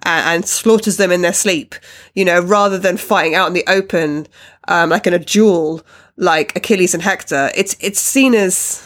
[0.03, 1.75] and, and slaughters them in their sleep.
[2.13, 4.27] You know, rather than fighting out in the open,
[4.67, 5.81] um, like in a duel,
[6.15, 7.51] like Achilles and Hector.
[7.55, 8.83] It's it's seen as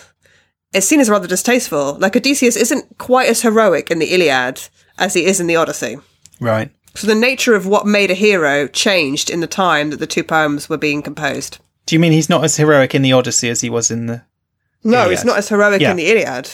[0.73, 1.95] it's seen as rather distasteful.
[1.99, 4.61] Like Odysseus isn't quite as heroic in the Iliad
[4.97, 5.97] as he is in the Odyssey.
[6.39, 6.71] Right.
[6.95, 10.23] So the nature of what made a hero changed in the time that the two
[10.23, 11.57] poems were being composed.
[11.85, 14.23] Do you mean he's not as heroic in the Odyssey as he was in the?
[14.84, 15.11] No, Iliad?
[15.11, 15.91] he's not as heroic Yeah.
[15.91, 16.49] in the Iliad.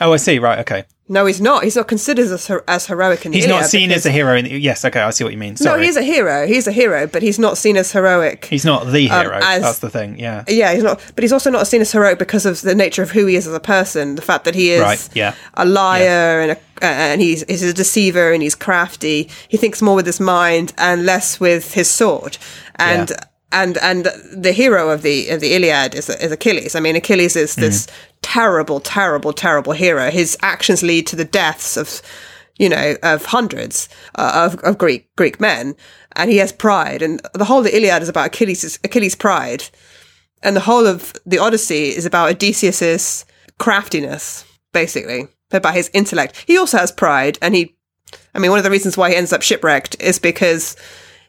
[0.00, 0.38] Oh, I see.
[0.38, 0.58] Right.
[0.60, 0.84] Okay.
[1.12, 1.64] No, he's not.
[1.64, 3.62] He's not considered as, as heroic in the He's Iliad.
[3.62, 4.36] not seen as a hero.
[4.36, 4.84] In the, yes.
[4.84, 5.00] Okay.
[5.00, 5.56] I see what you mean.
[5.60, 6.46] No, he's a hero.
[6.46, 8.44] He's a hero, but he's not seen as heroic.
[8.44, 9.40] He's not the um, hero.
[9.42, 10.18] as- That's the thing.
[10.20, 10.44] Yeah.
[10.46, 11.00] Yeah, he's not.
[11.16, 13.48] But he's also not seen as heroic because of the nature of who he is
[13.48, 14.14] as a person.
[14.14, 15.34] The fact that he is Right, yeah.
[15.54, 19.28] a liar and a, uh, and he's he's a deceiver and he's crafty.
[19.48, 22.38] He thinks more with his mind and less with his sword.
[22.76, 23.16] And Yeah.
[23.52, 26.74] And and the hero of the of the Iliad is is Achilles.
[26.74, 27.92] I mean, Achilles is this Mm.
[28.22, 30.10] terrible, terrible, terrible hero.
[30.10, 32.02] His actions lead to the deaths of
[32.58, 35.74] you know of hundreds uh, of of Greek Greek men,
[36.16, 37.02] and he has pride.
[37.02, 39.64] And the whole of the Iliad is about Achilles Achilles' pride
[40.42, 43.24] and the whole of the Odyssey is about Odysseus's
[43.58, 46.44] craftiness, basically, about his intellect.
[46.46, 47.76] He also has pride, and he,
[48.34, 50.76] I mean, one of the reasons why he ends up shipwrecked is because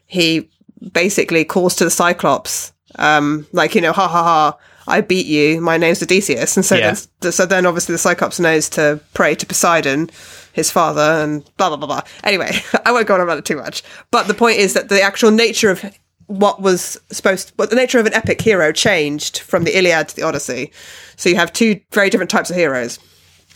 [0.06, 0.48] he
[0.92, 5.60] basically calls to the Cyclops, um, like you know, ha ha ha, I beat you.
[5.60, 6.94] My name's Odysseus, and so Yeah.
[7.20, 10.10] then, so then obviously the Cyclops knows to pray to Poseidon,
[10.52, 12.02] his father, and blah blah blah blah.
[12.24, 12.50] Anyway,
[12.84, 13.82] I won't go on about it too much.
[14.10, 15.84] But the point is that the actual nature of
[16.26, 20.08] what was supposed, to, what the nature of an epic hero changed from the Iliad
[20.08, 20.72] to the Odyssey.
[21.16, 22.98] So you have two very different types of heroes.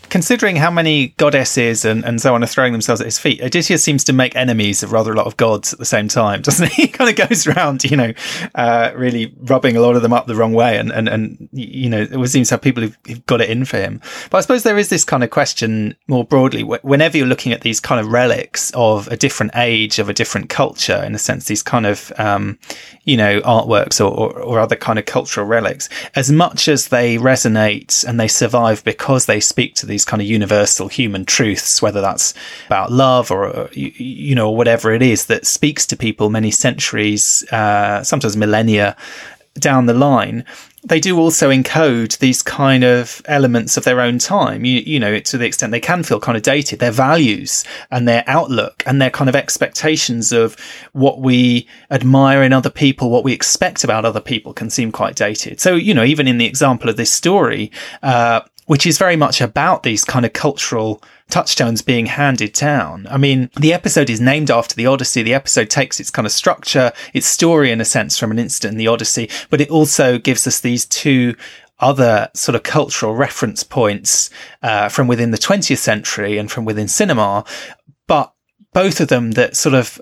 [0.08, 3.82] Considering how many goddesses and, and so on are throwing themselves at his feet, Odysseus
[3.82, 6.70] seems to make enemies of rather a lot of gods at the same time, doesn't
[6.72, 6.82] he?
[6.82, 8.12] He kind of goes around, you know,
[8.54, 10.78] uh, really rubbing a lot of them up the wrong way.
[10.78, 13.64] And, and, and you know, it seems to have people who've, who've got it in
[13.64, 14.00] for him.
[14.30, 17.62] But I suppose there is this kind of question more broadly, whenever you're looking at
[17.62, 21.46] these kind of relics of a different age, of a different culture, in a sense,
[21.46, 22.58] these kind of, um,
[23.04, 27.16] you know, artworks or, or, or other kind of cultural relics, as much as they
[27.16, 32.02] resonate and they survive because they speak to these kind of universal human truths, whether
[32.02, 32.34] that's
[32.66, 37.50] about love or, uh, you, know, whatever it is that speaks to people many centuries,
[37.50, 38.94] uh, sometimes millennia
[39.58, 40.44] down the line,
[40.84, 44.66] they do also encode these kind of elements of their own time.
[44.66, 48.06] You, you know, to the extent they can feel kind of dated, their values and
[48.06, 50.56] their outlook and their kind of expectations of
[50.92, 55.16] what we admire in other people, what we expect about other people can seem quite
[55.16, 55.58] dated.
[55.58, 59.40] So, you know, even in the example of this story, uh, which is very much
[59.40, 63.06] about these kind of cultural touchstones being handed down.
[63.10, 65.22] I mean, the episode is named after the Odyssey.
[65.22, 68.72] The episode takes its kind of structure, its story in a sense from an incident
[68.72, 71.34] in the Odyssey, but it also gives us these two
[71.78, 74.30] other sort of cultural reference points
[74.62, 77.44] uh, from within the 20th century and from within cinema,
[78.06, 78.32] but
[78.72, 80.00] both of them that sort of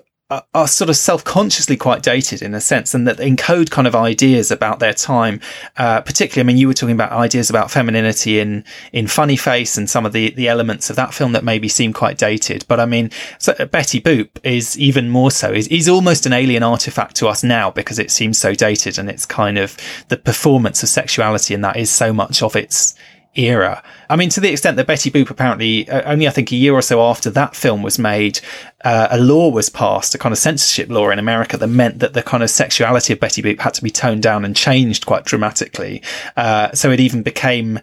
[0.53, 4.51] are sort of self-consciously quite dated in a sense and that encode kind of ideas
[4.51, 5.39] about their time
[5.77, 9.77] uh, particularly i mean you were talking about ideas about femininity in in funny face
[9.77, 12.65] and some of the the elements of that film that maybe seem quite dated.
[12.67, 16.63] But i mean so betty boop is even more so is, is almost an alien
[16.63, 19.77] artifact to us now because it seems so dated and it's kind of
[20.09, 22.95] the performance of sexuality and that is so much of its
[23.35, 23.83] era.
[24.09, 26.73] I mean, to the extent that Betty Boop apparently, uh, only I think a year
[26.73, 28.39] or so after that film was made,
[28.83, 32.13] uh, a law was passed, a kind of censorship law in America that meant that
[32.13, 35.25] the kind of sexuality of Betty Boop had to be toned down and changed quite
[35.25, 36.01] dramatically.
[36.37, 37.79] Uh, so it even became,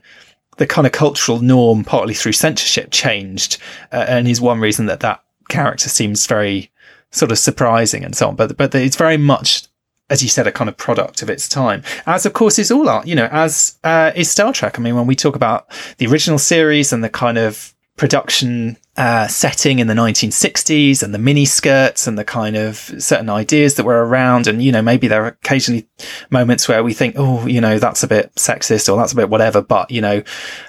[0.58, 3.58] the kind of cultural norm, partly through censorship, changed,
[3.90, 6.70] uh, and is one reason that that character seems very
[7.10, 8.36] sort of surprising and so on.
[8.36, 9.64] But but it's very much
[10.12, 11.82] as you said, a kind of product of its time.
[12.04, 14.78] As of course is all art, you know, as uh, is Star Trek.
[14.78, 15.66] I mean, when we talk about
[15.96, 21.18] the original series and the kind of production uh, setting in the 1960s and the
[21.18, 24.46] mini skirts and the kind of certain ideas that were around.
[24.46, 25.88] And, you know, maybe there are occasionally
[26.30, 29.30] moments where we think, oh, you know, that's a bit sexist or that's a bit
[29.30, 29.62] whatever.
[29.62, 30.22] But, you know,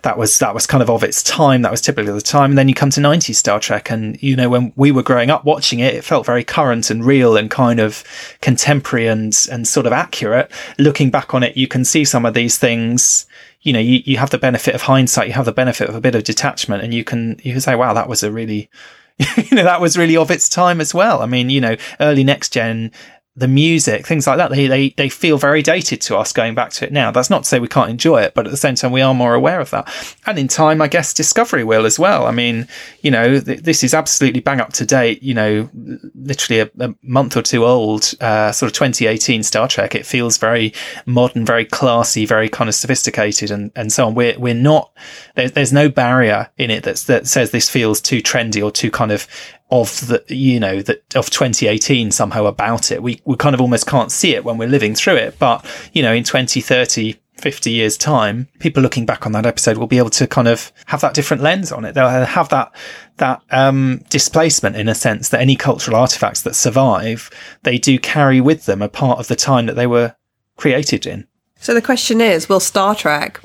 [0.04, 1.64] that was, that was kind of of its time.
[1.64, 2.52] That was typically the time.
[2.52, 3.90] And then you come to 90s Star Trek.
[3.90, 7.04] And, you know, when we were growing up watching it, it felt very current and
[7.04, 8.04] real and kind of
[8.42, 10.52] contemporary and, and sort of accurate.
[10.78, 13.26] Looking back on it, you can see some of these things
[13.64, 16.02] you know, you, you have the benefit of hindsight, you have the benefit of a
[16.02, 18.70] bit of detachment and you can, you can say, wow, that was a really,
[19.38, 21.22] you know, that was really of its time as well.
[21.22, 22.92] I mean, you know, early next gen
[23.36, 26.70] the music, things like that, they, they, they feel very dated to us going back
[26.70, 27.10] to it now.
[27.10, 29.14] That's not to say we can't enjoy it, but at the same time, we are
[29.16, 29.92] more aware of that.
[30.28, 32.28] And in time, I guess Discovery will as well.
[32.28, 32.68] I mean,
[33.02, 35.68] you know, th- this is absolutely bang up to date, you know,
[36.14, 39.96] literally a, a month or two old, uh, sort of 2018 Star Trek.
[39.96, 40.72] It feels very
[41.08, 44.14] modern, very classy, very kind of sophisticated and, and so on.
[44.14, 44.96] We're, we're not,
[45.34, 49.12] there's, no barrier in it that's, that says this feels too trendy or too kind
[49.12, 49.28] of
[49.74, 53.02] of the, you know, that of 2018 somehow about it.
[53.02, 55.40] We, we kind of almost can't see it when we're living through it.
[55.40, 59.78] But, you know, in 20, 30, 50 years time, people looking back on that episode
[59.78, 61.94] will be able to kind of have that different lens on it.
[61.94, 62.72] They'll have that,
[63.18, 67.32] that, um, displacement in a sense that any cultural artifacts that survive,
[67.64, 70.16] they do carry with them a part of the time that they were
[70.56, 71.28] created in.
[71.60, 73.42] So the question is, will Star Trek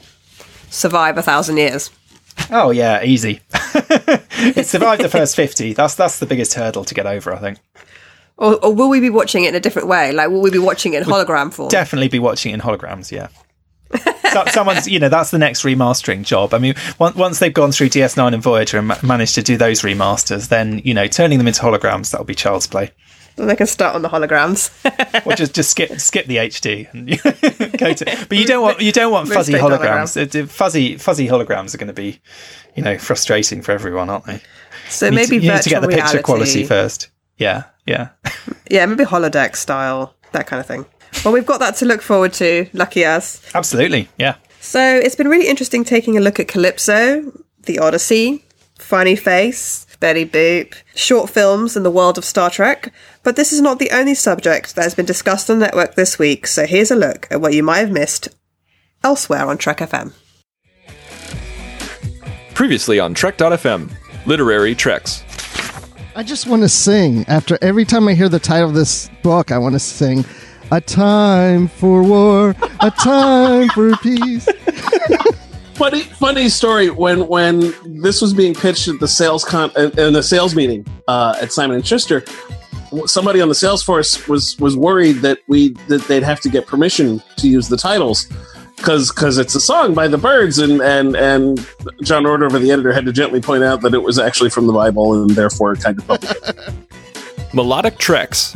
[0.68, 1.90] survive a thousand years?
[2.50, 3.40] Oh yeah, easy.
[4.38, 5.72] it survived the first fifty.
[5.72, 7.58] That's that's the biggest hurdle to get over, I think.
[8.36, 10.12] Or, or will we be watching it in a different way?
[10.12, 11.68] Like, will we be watching it in we'll hologram form?
[11.70, 13.10] Definitely be watching it in holograms.
[13.10, 13.28] Yeah.
[14.32, 16.54] so, someone's, you know, that's the next remastering job.
[16.54, 19.56] I mean, once, once they've gone through DS9 and Voyager and ma- managed to do
[19.56, 22.92] those remasters, then you know, turning them into holograms that'll be child's play.
[23.46, 24.70] They can start on the holograms.
[25.26, 27.08] or just just skip skip the HD and
[27.78, 28.26] go to.
[28.28, 30.16] But you don't want you don't want fuzzy holograms.
[30.16, 30.44] holograms.
[30.44, 32.20] Uh, fuzzy fuzzy holograms are going to be,
[32.74, 34.40] you know, frustrating for everyone, aren't they?
[34.88, 36.12] So you maybe need to, you need to get the reality.
[36.12, 37.10] picture quality first.
[37.36, 38.08] Yeah, yeah,
[38.70, 38.86] yeah.
[38.86, 40.84] Maybe holodeck style, that kind of thing.
[41.24, 42.68] Well, we've got that to look forward to.
[42.72, 43.42] Lucky us.
[43.54, 44.36] Absolutely, yeah.
[44.60, 47.32] So it's been really interesting taking a look at Calypso,
[47.62, 48.44] the Odyssey,
[48.78, 52.92] Funny Face, Betty Boop, short films in the world of Star Trek.
[53.22, 56.18] But this is not the only subject that has been discussed on the network this
[56.18, 58.28] week, so here's a look at what you might have missed
[59.02, 60.12] elsewhere on Trek FM.
[62.54, 63.90] Previously on Trek.fm,
[64.26, 65.24] Literary Treks.
[66.16, 67.24] I just want to sing.
[67.28, 70.24] After every time I hear the title of this book, I want to sing
[70.72, 74.48] A Time for War, A Time for Peace.
[75.78, 76.90] funny funny story.
[76.90, 77.72] When when
[78.02, 81.76] this was being pitched at the sales con in the sales meeting uh, at Simon
[81.76, 82.24] and Schuster
[83.06, 86.66] somebody on the sales force was was worried that we that they'd have to get
[86.66, 88.26] permission to use the titles.
[88.76, 91.58] Because because it's a song by the Byrds and and and
[92.02, 94.72] John Ordover the editor had to gently point out that it was actually from the
[94.72, 96.36] Bible and therefore kind of public.
[97.54, 98.54] melodic treks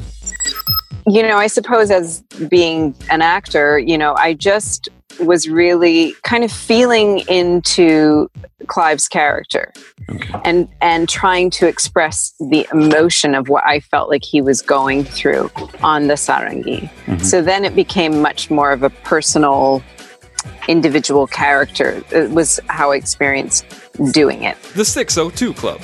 [1.07, 2.20] you know i suppose as
[2.51, 4.90] being an actor you know i just
[5.20, 8.30] was really kind of feeling into
[8.66, 9.72] Clive's character
[10.09, 10.40] okay.
[10.44, 15.05] and and trying to express the emotion of what I felt like he was going
[15.05, 15.51] through
[15.82, 16.89] on the Sarangi.
[17.06, 17.18] Mm-hmm.
[17.18, 19.82] So then it became much more of a personal
[20.68, 22.02] individual character.
[22.10, 23.64] It was how I experienced
[24.12, 24.56] doing it.
[24.74, 25.80] The 602 Club.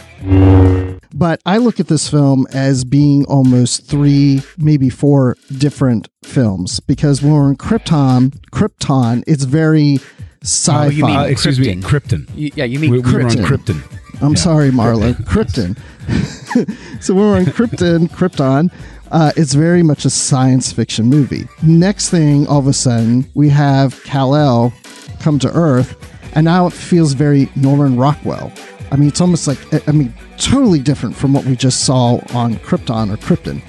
[1.15, 7.23] But I look at this film as being almost three, maybe four different films because
[7.23, 9.99] when we're in Krypton, Krypton, it's very
[10.43, 10.87] sci-fi.
[10.87, 11.83] Oh, you mean Uh, excuse me, Krypton.
[11.83, 12.29] Krypton.
[12.37, 13.75] You- yeah, you mean we, we were on Krypton.
[13.81, 14.23] Krypton.
[14.23, 15.15] I'm sorry, Marla.
[15.25, 15.79] Krypton.
[17.03, 18.71] so when we're on Krypton, Krypton,
[19.11, 21.49] uh, it's very much a science fiction movie.
[21.63, 24.73] Next thing, all of a sudden, we have Kal-El
[25.21, 25.97] come to Earth,
[26.35, 28.53] and now it feels very Norman Rockwell.
[28.91, 29.59] I mean, it's almost like
[29.89, 33.63] I mean, totally different from what we just saw on Krypton or Krypton.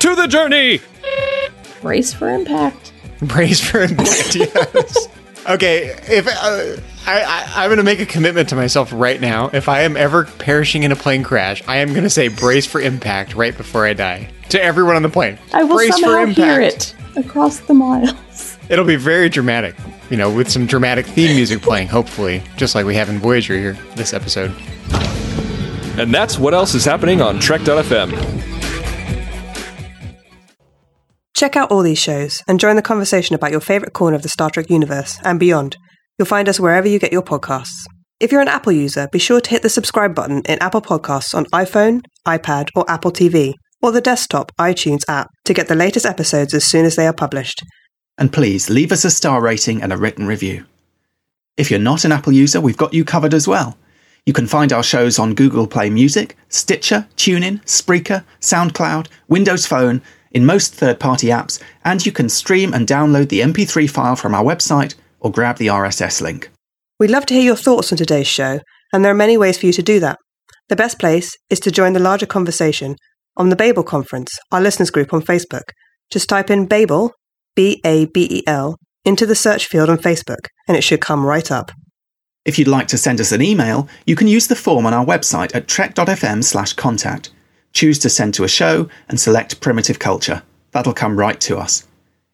[0.00, 0.80] To the journey!
[1.80, 2.92] Brace for impact.
[3.22, 4.34] Brace for impact.
[4.34, 5.08] yes.
[5.48, 9.50] Okay, if uh, I, I, I'm going to make a commitment to myself right now,
[9.52, 12.64] if I am ever perishing in a plane crash, I am going to say brace
[12.64, 15.38] for impact right before I die to everyone on the plane.
[15.52, 18.56] I will brace somehow hear it across the miles.
[18.68, 19.74] It'll be very dramatic,
[20.12, 23.56] you know, with some dramatic theme music playing, hopefully, just like we have in Voyager
[23.56, 24.54] here this episode.
[25.98, 28.10] And that's what else is happening on Trek.fm.
[31.34, 34.28] Check out all these shows and join the conversation about your favourite corner of the
[34.28, 35.78] Star Trek universe and beyond.
[36.18, 37.86] You'll find us wherever you get your podcasts.
[38.20, 41.34] If you're an Apple user, be sure to hit the subscribe button in Apple Podcasts
[41.34, 46.04] on iPhone, iPad, or Apple TV, or the desktop iTunes app to get the latest
[46.04, 47.62] episodes as soon as they are published.
[48.22, 50.64] And please leave us a star rating and a written review.
[51.56, 53.76] If you're not an Apple user, we've got you covered as well.
[54.26, 60.02] You can find our shows on Google Play Music, Stitcher, TuneIn, Spreaker, SoundCloud, Windows Phone,
[60.30, 64.36] in most third party apps, and you can stream and download the MP3 file from
[64.36, 66.48] our website or grab the RSS link.
[67.00, 68.60] We'd love to hear your thoughts on today's show,
[68.92, 70.20] and there are many ways for you to do that.
[70.68, 72.94] The best place is to join the larger conversation
[73.36, 75.72] on the Babel Conference, our listeners group on Facebook.
[76.08, 77.12] Just type in Babel,
[77.54, 81.24] B A B E L, into the search field on Facebook, and it should come
[81.26, 81.70] right up.
[82.44, 85.04] If you'd like to send us an email, you can use the form on our
[85.04, 87.30] website at trek.fm slash contact.
[87.72, 90.42] Choose to send to a show and select Primitive Culture.
[90.72, 91.86] That'll come right to us.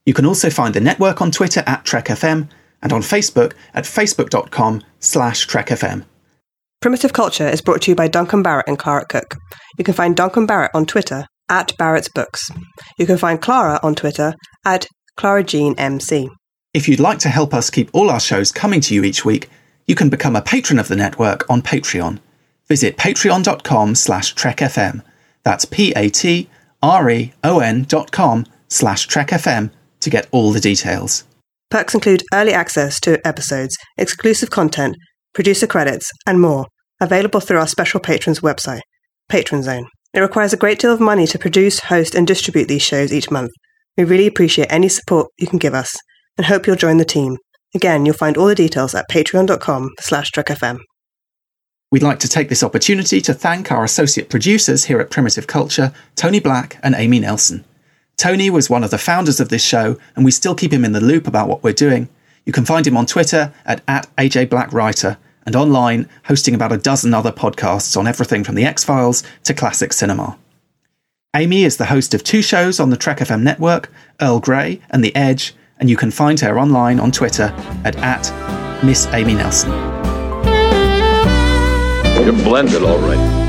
[0.06, 2.48] You can also find the network on Twitter at TrekFM
[2.82, 6.04] and on Facebook at facebook.com slash TrekFM.
[6.80, 9.36] Primitive Culture is brought to you by Duncan Barrett and Clara Cook.
[9.76, 12.48] You can find Duncan Barrett on Twitter at Barrett's Books.
[12.98, 14.34] You can find Clara on Twitter
[14.64, 14.86] at
[15.18, 16.30] Clara Jean MC.
[16.72, 19.50] If you'd like to help us keep all our shows coming to you each week,
[19.86, 22.20] you can become a patron of the network on Patreon.
[22.68, 25.02] Visit patreon.com slash trekfm.
[25.42, 26.46] That's P-A-T-R-E-O-N
[27.88, 29.70] dot com slash trekfm
[30.00, 31.24] to get all the details.
[31.70, 34.96] Perks include early access to episodes, exclusive content,
[35.34, 36.66] producer credits, and more,
[37.00, 38.82] available through our special patrons website,
[39.28, 39.88] Patron Zone.
[40.14, 43.32] It requires a great deal of money to produce, host, and distribute these shows each
[43.32, 43.50] month.
[43.98, 45.94] We really appreciate any support you can give us,
[46.36, 47.36] and hope you'll join the team.
[47.74, 50.78] Again, you'll find all the details at patreon.com slash trekfm.
[51.90, 55.92] We'd like to take this opportunity to thank our associate producers here at Primitive Culture,
[56.14, 57.64] Tony Black and Amy Nelson.
[58.16, 60.92] Tony was one of the founders of this show, and we still keep him in
[60.92, 62.08] the loop about what we're doing.
[62.44, 67.14] You can find him on Twitter at, at AJBlackWriter and online hosting about a dozen
[67.14, 70.38] other podcasts on everything from The X Files to classic cinema.
[71.36, 75.04] Amy is the host of two shows on the Trek FM network, Earl Grey and
[75.04, 79.70] The Edge, and you can find her online on Twitter at, at Miss Amy Nelson.
[82.24, 83.47] You're blended, all right.